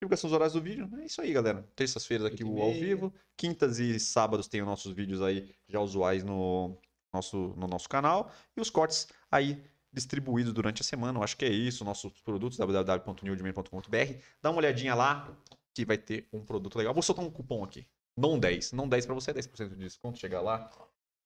[0.00, 0.90] Divulgação dos horários do vídeo.
[1.00, 1.66] É isso aí, galera.
[1.74, 3.12] Terças-feiras aqui o ao vivo.
[3.36, 6.76] Quintas e sábados tem os nossos vídeos aí já usuais no
[7.12, 8.30] nosso, no nosso canal.
[8.56, 11.18] E os cortes aí distribuídos durante a semana.
[11.18, 11.82] Eu acho que é isso.
[11.84, 14.12] Nossos produtos, www.newdman.com.br.
[14.42, 15.34] Dá uma olhadinha lá
[15.74, 16.92] que vai ter um produto legal.
[16.92, 17.86] Vou soltar um cupom aqui.
[18.14, 18.72] Não 10.
[18.72, 20.18] Não 10 para você, 10% de desconto.
[20.18, 20.70] Chega lá.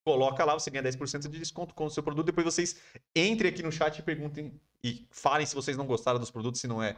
[0.05, 2.27] Coloca lá, você ganha 10% de desconto com o seu produto.
[2.27, 2.81] Depois vocês
[3.15, 6.67] entrem aqui no chat e perguntem e falem se vocês não gostaram dos produtos, se
[6.67, 6.97] não é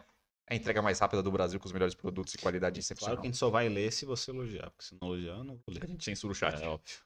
[0.53, 3.17] a entrega mais rápida do Brasil com os melhores produtos e qualidade Claro excepcional.
[3.17, 5.55] que a gente só vai ler se você elogiar, porque se não elogiar, eu não
[5.57, 5.89] vou A ler.
[5.89, 6.63] gente censura o chat.
[6.63, 6.99] É óbvio.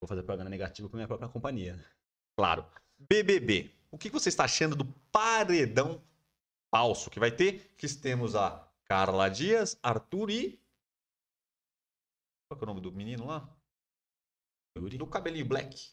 [0.00, 1.82] Vou fazer propaganda negativa com a minha própria companhia.
[2.36, 2.66] Claro.
[2.98, 3.72] BBB.
[3.90, 6.02] O que você está achando do paredão
[6.74, 7.72] falso que vai ter?
[7.76, 10.60] Que temos a Carla Dias, Arthur e.
[12.48, 13.48] Qual é o nome do menino lá?
[14.76, 14.98] Yuri?
[14.98, 15.92] Do cabelinho black.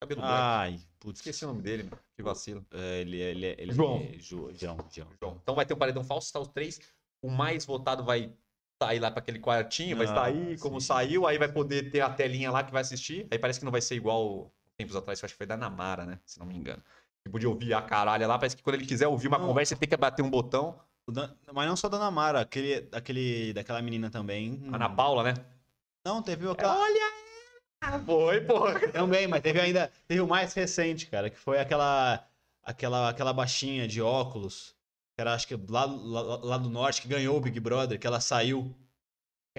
[0.00, 0.20] Cabelo.
[0.24, 1.18] Ai, putz.
[1.18, 1.98] Esqueci o nome dele, mano.
[2.14, 2.64] Que vacilo.
[2.72, 3.96] É, ele, ele, ele, João.
[3.96, 5.08] é Ju- João, João.
[5.20, 5.38] João.
[5.42, 6.80] Então vai ter um paredão falso, tá os três.
[7.20, 8.32] O mais votado vai
[8.80, 10.86] sair lá para aquele quartinho, vai Ah, sair como sim.
[10.86, 13.26] saiu, aí vai poder ter a telinha lá que vai assistir.
[13.30, 15.56] Aí parece que não vai ser igual tempos atrás, que eu acho que foi da
[15.56, 16.20] Namara, né?
[16.24, 16.80] Se não me engano.
[17.24, 19.48] Que podia ouvir a caralha lá, parece que quando ele quiser ouvir uma Não.
[19.48, 20.78] conversa, ele tem que bater um botão.
[21.10, 24.62] Dan- Mas não só da Ana Mara, aquele, aquele, daquela menina também.
[24.72, 25.34] Ana Paula, né?
[26.04, 26.78] Não, teve aquela.
[26.78, 27.27] Olha!
[28.04, 28.88] Foi, porra.
[28.92, 29.90] Também, mas teve ainda.
[30.06, 32.24] Teve o mais recente, cara, que foi aquela.
[32.62, 34.76] Aquela, aquela baixinha de óculos.
[35.14, 38.06] Que era, acho que lá, lá, lá do norte, que ganhou o Big Brother, que
[38.06, 38.74] ela saiu.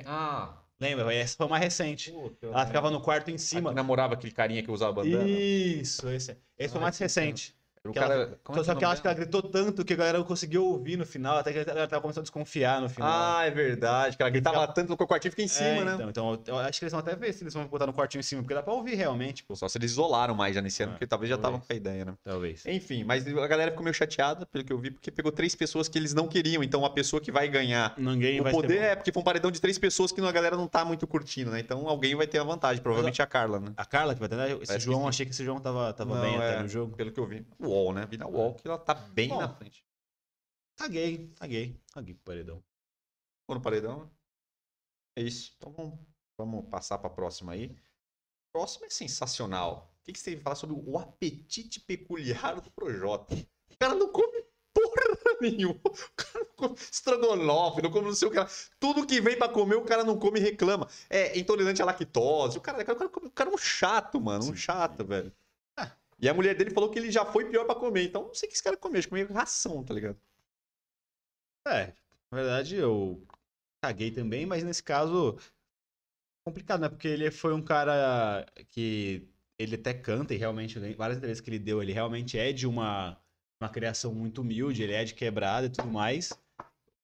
[0.05, 1.13] Ah, Lembra?
[1.13, 2.11] Essa foi a mais recente.
[2.11, 3.69] puta, Ela ficava no quarto em A cima.
[3.69, 5.27] que namorava aquele carinha que usava bandana.
[5.27, 7.53] Isso, esse, esse foi o Ah, mais recente.
[7.87, 8.21] O que ela- cara...
[8.23, 10.25] é Só, é que eu nome acho que ela gritou tanto que a galera não
[10.25, 13.09] conseguiu ouvir no final, até que a galera tava começando a desconfiar no final.
[13.09, 14.17] Ah, é verdade.
[14.17, 15.93] Que ela gritava tanto que o quartinho fica em cima, É, né?
[16.09, 18.19] Então, então eu acho que eles vão até ver se eles vão botar no quartinho
[18.19, 19.55] em cima, porque dá pra ouvir realmente, pô.
[19.55, 21.67] Só se eles isolaram mais já nesse ano, Ah, porque talvez já estavam talvez.
[21.67, 22.13] com a ideia, né?
[22.23, 22.65] Talvez.
[22.65, 25.87] Enfim, mas a galera ficou meio chateada, pelo que eu vi, porque pegou três pessoas
[25.87, 26.61] que eles não queriam.
[26.61, 29.49] Então a pessoa que vai ganhar Ninguém o vai poder é porque foi um paredão
[29.49, 31.59] de três pessoas que a galera não tá muito curtindo, né?
[31.61, 33.71] Então alguém vai ter a vantagem, provavelmente a Carla, né?
[33.77, 34.49] A Carla que vai tentar.
[34.49, 36.95] Esse Parece João, achei que esse João tava, tava Não, bem até é, no jogo.
[36.97, 37.45] Pelo que eu vi.
[37.69, 38.05] UOL, né?
[38.05, 39.39] Vi na UOL que ela tá bem Bom.
[39.39, 39.85] na frente.
[40.75, 41.79] Caguei, caguei.
[41.93, 42.63] Caguei pro paredão.
[43.41, 44.09] Ficou no paredão.
[45.15, 45.53] É isso.
[45.57, 45.99] Então vamos,
[46.37, 47.75] vamos passar pra próxima aí.
[48.51, 49.93] Próxima é sensacional.
[49.99, 53.35] O que, que você tem que falar sobre o apetite peculiar do Projota?
[53.69, 54.43] O cara não come
[54.73, 55.79] porra nenhuma.
[55.83, 58.37] O cara não come estrogonofe, não come não sei o que.
[58.37, 58.49] lá.
[58.79, 60.87] Tudo que vem pra comer, o cara não come e reclama.
[61.09, 62.57] É intolerante à lactose.
[62.57, 64.45] O cara, o cara, o cara é um chato, mano.
[64.45, 64.55] Um Sim.
[64.55, 65.33] chato, velho.
[66.21, 68.03] E a mulher dele falou que ele já foi pior pra comer.
[68.03, 69.01] Então não sei o que esse cara comeu.
[69.01, 70.19] Que comia ração, tá ligado?
[71.67, 71.93] É,
[72.31, 73.21] na verdade eu
[73.81, 75.37] caguei também, mas nesse caso
[76.45, 76.89] complicado, né?
[76.89, 79.27] Porque ele foi um cara que
[79.57, 82.65] ele até canta e realmente, né, várias entrevistas que ele deu, ele realmente é de
[82.65, 83.17] uma,
[83.61, 86.31] uma criação muito humilde, ele é de quebrada e tudo mais.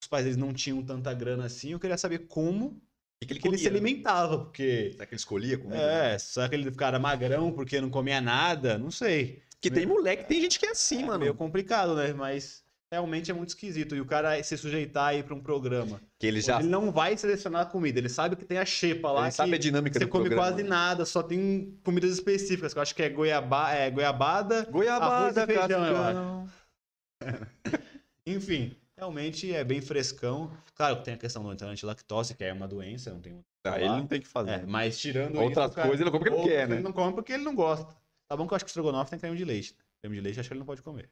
[0.00, 2.80] Os pais deles não tinham tanta grana assim, eu queria saber como
[3.22, 3.86] E que ele, que ele se comia, né?
[3.86, 4.90] alimentava, porque...
[4.92, 5.80] Será que ele escolhia comida?
[5.80, 9.42] É, só que ele cara magrão porque não comia nada, não sei.
[9.60, 11.20] Que tem moleque, tem gente que é assim, É mano.
[11.20, 12.12] meio complicado, né?
[12.12, 12.62] Mas
[12.92, 13.96] realmente é muito esquisito.
[13.96, 16.00] E o cara se sujeitar a ir pra um programa.
[16.18, 19.10] Que ele já Ele não vai selecionar a comida, ele sabe que tem a xepa
[19.10, 19.22] lá.
[19.22, 20.50] ele sabe a que dinâmica você come programa.
[20.50, 24.66] quase nada, só tem comidas específicas, que eu acho que é, goiaba, é goiabada.
[24.70, 26.48] Goiabada, Arroz e feijão.
[28.26, 30.50] Enfim, realmente é bem frescão.
[30.74, 33.34] Claro que tem a questão do intolerante à lactose, que é uma doença, não tem
[33.34, 33.44] muito.
[33.44, 34.50] o Ah, ele não tem o que fazer.
[34.50, 36.74] É, mas tirando Outras isso, coisas ele não come porque ele não quer, né?
[36.76, 37.96] Ele não come porque ele não gosta.
[38.28, 39.76] Tá bom que eu acho que o estrogonofe tem creme de leite.
[40.00, 41.10] Creme de leite acho que ele não pode comer.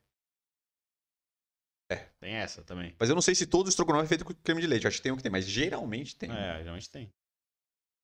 [1.91, 1.97] É.
[2.19, 2.95] Tem essa também.
[2.99, 4.85] Mas eu não sei se todo estrogonofe é feito com creme de leite.
[4.85, 6.31] Eu acho que tem um que tem, mas geralmente tem.
[6.31, 7.13] É, geralmente tem.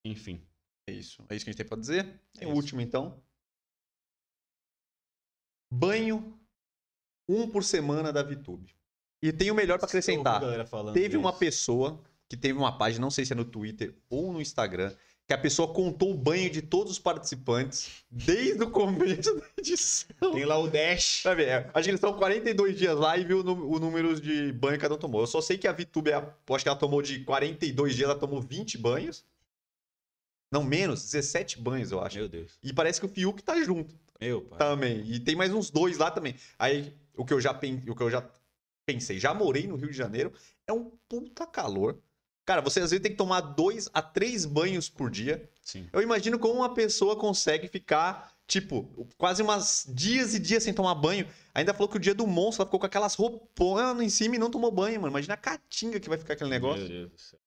[0.05, 0.45] Enfim.
[0.87, 1.25] É isso.
[1.29, 2.19] É isso que a gente tem pra dizer.
[2.33, 3.21] Tem É o último, então.
[5.73, 6.39] Banho.
[7.27, 8.75] Um por semana da VTube.
[9.21, 10.41] E tem o melhor ouvi acrescentar.
[10.93, 11.39] Teve uma disso.
[11.39, 14.93] pessoa que teve uma página, não sei se é no Twitter ou no Instagram,
[15.27, 20.31] que a pessoa contou o banho de todos os participantes desde o começo da edição.
[20.33, 21.21] Tem lá o Dash.
[21.23, 24.19] Sabe, é, acho que eles estão 42 dias lá e viu o, nú- o número
[24.19, 25.21] de banho que cada um tomou.
[25.21, 28.41] Eu só sei que a VTube, acho que ela tomou de 42 dias, ela tomou
[28.41, 29.23] 20 banhos.
[30.51, 32.17] Não, menos, 17 banhos, eu acho.
[32.17, 32.57] Meu Deus.
[32.61, 34.59] E parece que o Fiuk tá junto Meu pai.
[34.59, 35.01] também.
[35.09, 36.35] E tem mais uns dois lá também.
[36.59, 38.21] Aí, o que eu já, pen- o que eu já
[38.93, 40.31] pensei, já morei no Rio de Janeiro,
[40.67, 41.97] é um puta calor.
[42.45, 45.47] Cara, você às vezes tem que tomar dois a três banhos por dia.
[45.61, 45.87] Sim.
[45.93, 50.95] Eu imagino como uma pessoa consegue ficar, tipo, quase umas dias e dias sem tomar
[50.95, 51.27] banho.
[51.53, 54.39] Ainda falou que o dia do monstro ela ficou com aquelas rouponas em cima e
[54.39, 55.11] não tomou banho, mano.
[55.11, 56.79] Imagina a catinga que vai ficar aquele negócio.
[56.81, 57.39] Meu Deus do céu.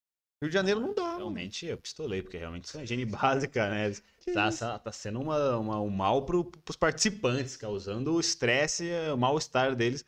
[0.42, 1.02] Rio de Janeiro não dá.
[1.02, 1.16] mano.
[1.18, 3.92] Realmente eu pistolei, porque realmente isso é higiene básica, né?
[4.32, 9.16] Tá, tá- tá sendo uma, uma- um mal pro, pros participantes, causando o estresse, o
[9.16, 10.04] mal-estar deles.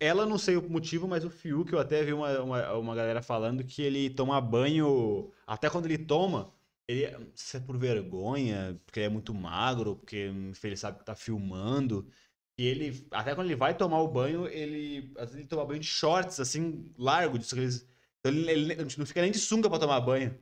[0.00, 3.22] Ela não sei o motivo, mas o Fiuk, eu até vi uma, uma, uma galera
[3.22, 6.54] falando que ele toma banho, até quando ele toma,
[6.88, 10.16] ele, se é por vergonha, porque ele é muito magro, porque
[10.64, 12.10] ele sabe que tá filmando,
[12.58, 15.80] e ele, até quando ele vai tomar o banho, ele, às vezes ele toma banho
[15.80, 17.90] de shorts, assim, largo, disso que eles
[18.20, 20.38] então ele, ele não fica nem de sunga pra tomar banho.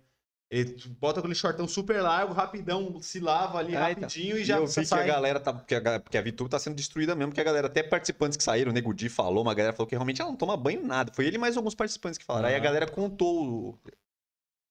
[0.50, 4.04] Ele bota aquele shortão super largo, rapidão, se lava ali Ah, então.
[4.04, 5.06] rapidinho e E já eu vi que a sai.
[5.06, 5.52] galera tá.
[5.52, 8.42] Que a, que a VTube tá sendo destruída mesmo, que a galera, até participantes que
[8.42, 11.12] saíram, o Nego Di falou, uma galera falou que realmente ela não toma banho nada.
[11.12, 12.48] Foi ele e mais alguns participantes que falaram.
[12.48, 13.78] Aí a galera contou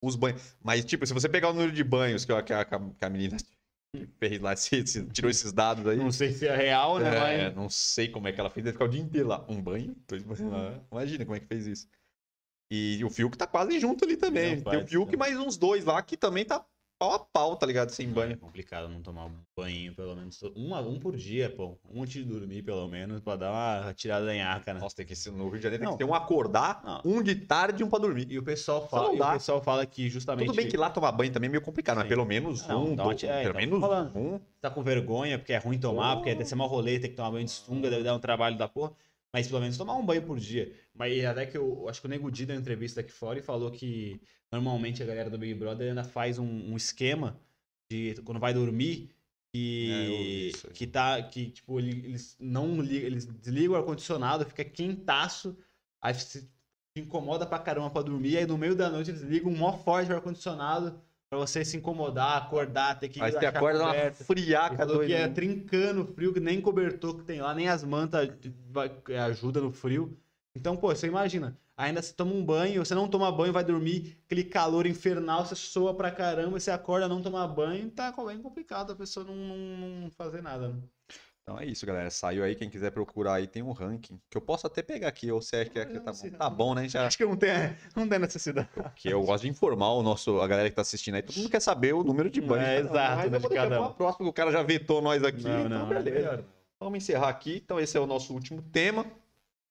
[0.01, 0.55] os banhos.
[0.63, 3.09] Mas, tipo, se você pegar o número de banhos que a, que a, que a
[3.09, 3.37] menina
[4.19, 5.97] fez lá, se- se- tirou esses dados aí.
[5.97, 7.15] Não sei se é real, né?
[7.15, 7.55] É, mas...
[7.55, 9.45] não sei como é que ela fez, deve ficar o dia inteiro lá.
[9.47, 10.41] Um banho, dois banhos.
[10.91, 11.87] Imagina como é que fez isso.
[12.69, 14.59] E o Fiuk tá quase junto ali também.
[14.61, 16.63] Tem o do Fiuk mais uns dois lá que também tá
[16.99, 17.91] pau a pau, tá ligado?
[17.91, 18.37] Sem É banho.
[18.37, 20.41] complicado não tomar um banho, pelo menos.
[20.55, 21.77] Um, um por dia, pô.
[21.89, 24.79] Um antes de dormir, pelo menos, pra dar uma tirada da nhaca, né?
[24.81, 25.97] Nossa, tem que ser no Rio de Janeiro, tem Não.
[25.97, 27.01] que ter um acordar, Não.
[27.05, 28.25] um de tarde e um pra dormir.
[28.31, 30.47] E o pessoal não fala, o pessoal fala que justamente.
[30.47, 32.09] Tudo bem que lá tomar banho também é meio complicado, mas Sim.
[32.09, 34.17] pelo menos Não, um, uma ti- é, pelo então, menos falando.
[34.17, 34.39] um.
[34.59, 37.29] tá com vergonha, porque é ruim tomar, porque deve ser mal rolê, tem que tomar
[37.31, 38.91] banho de sunga, deve dar um trabalho da porra.
[39.37, 40.73] Mas pelo menos tomar um banho por dia.
[40.95, 43.69] Mas até que eu acho que o Nego Di deu entrevista aqui fora e falou
[43.69, 44.19] que
[44.51, 47.39] normalmente a galera do Big Brother ainda faz um, um esquema
[47.91, 50.51] de quando vai dormir É, que, aí.
[50.73, 55.55] que tá que tipo ele- eles não eles desligam o ar condicionado, fica quentaço,
[56.01, 56.49] aí se
[56.97, 60.11] incomoda pra caramba pra dormir, aí no meio da noite eles ligam um mó forte
[60.11, 64.23] o ar condicionado pra você se incomodar, acordar, ter que Aí você acorda uma coberta.
[64.23, 65.29] Ele friaca que é doida.
[65.33, 68.29] trincando o frio, que nem cobertor que tem lá, nem as mantas
[69.09, 70.17] é, ajuda no frio.
[70.55, 74.17] Então, pô, você imagina, ainda você toma um banho, você não toma banho, vai dormir,
[74.25, 78.91] aquele calor infernal, você soa pra caramba, você acorda, não tomar banho, tá bem complicado
[78.91, 80.75] a pessoa não, não- não fazer nada, né?
[81.47, 82.09] Então é isso, galera.
[82.09, 84.19] Saiu aí, quem quiser procurar aí, tem um ranking.
[84.29, 86.37] Que eu posso até pegar aqui, ou você acha que aqui Não, tá se- bom?
[86.37, 86.89] Tá bom, né?
[86.89, 87.51] Já, Acho que não tem,
[87.95, 88.67] não tem necessidade.
[88.97, 91.21] que eu gosto de informar o nosso, a galera que tá assistindo aí.
[91.21, 92.67] Todo mundo quer saber o número de banhos.
[92.67, 93.87] É, exato, Mas né, eu vou deixar cada pra um.
[93.87, 95.43] uma próxima, que o cara já vetou nós aqui.
[95.43, 96.45] Não, então não, é beleza.
[96.81, 97.61] Vamos encerrar aqui.
[97.63, 99.05] Então, esse é o nosso último tema.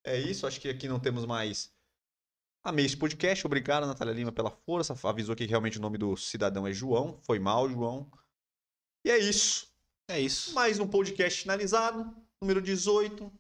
[0.03, 0.47] É isso.
[0.47, 1.71] Acho que aqui não temos mais.
[2.65, 3.47] Amei esse podcast.
[3.47, 4.95] Obrigado, Natália Lima, pela força.
[5.07, 7.19] Avisou que realmente o nome do cidadão é João.
[7.21, 8.11] Foi mal, João.
[9.05, 9.71] E é isso.
[10.09, 10.55] É isso.
[10.55, 12.15] Mais um podcast finalizado.
[12.41, 13.33] Número 18.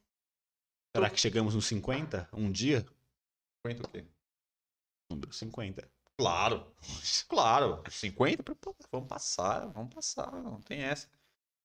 [0.94, 2.28] Será que chegamos nos 50?
[2.32, 2.84] Um dia?
[3.64, 4.05] Aguenta o quê?
[5.10, 5.88] Número 50.
[6.18, 6.72] Claro.
[7.28, 7.82] Claro.
[7.88, 8.55] 50?
[8.56, 9.66] Pô, Vamos passar.
[9.68, 10.32] Vamos passar.
[10.43, 11.09] Não tem essa.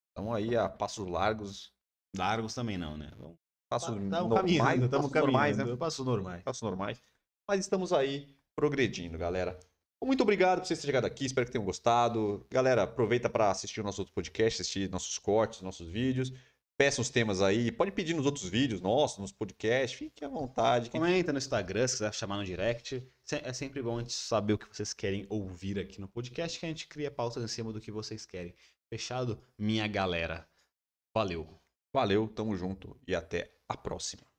[0.10, 1.74] Estamos aí a passos largos.
[2.16, 3.12] Largos também não, né?
[3.18, 3.38] Vamos
[3.72, 4.42] Passos Estamos normais.
[4.42, 5.64] caminhando, estamos passos normais, né?
[5.64, 5.80] caminhando.
[5.80, 6.44] Passos normais.
[6.44, 7.04] passos normais.
[7.48, 9.58] Mas estamos aí progredindo, galera.
[10.04, 12.46] Muito obrigado por vocês terem chegado aqui, espero que tenham gostado.
[12.50, 16.34] Galera, aproveita para assistir o nosso outro podcast, assistir nossos cortes, nossos vídeos.
[16.78, 20.90] Peça os temas aí, pode pedir nos outros vídeos nossos, nos podcasts, fique à vontade.
[20.90, 23.08] Quem- Comenta no Instagram, se quiser chamar no direct.
[23.44, 26.66] É sempre bom a gente saber o que vocês querem ouvir aqui no podcast, que
[26.66, 28.56] a gente cria pautas em cima do que vocês querem.
[28.90, 29.40] Fechado?
[29.60, 30.48] Minha galera.
[31.16, 31.48] Valeu.
[31.94, 34.31] Valeu, tamo junto e até a próxima.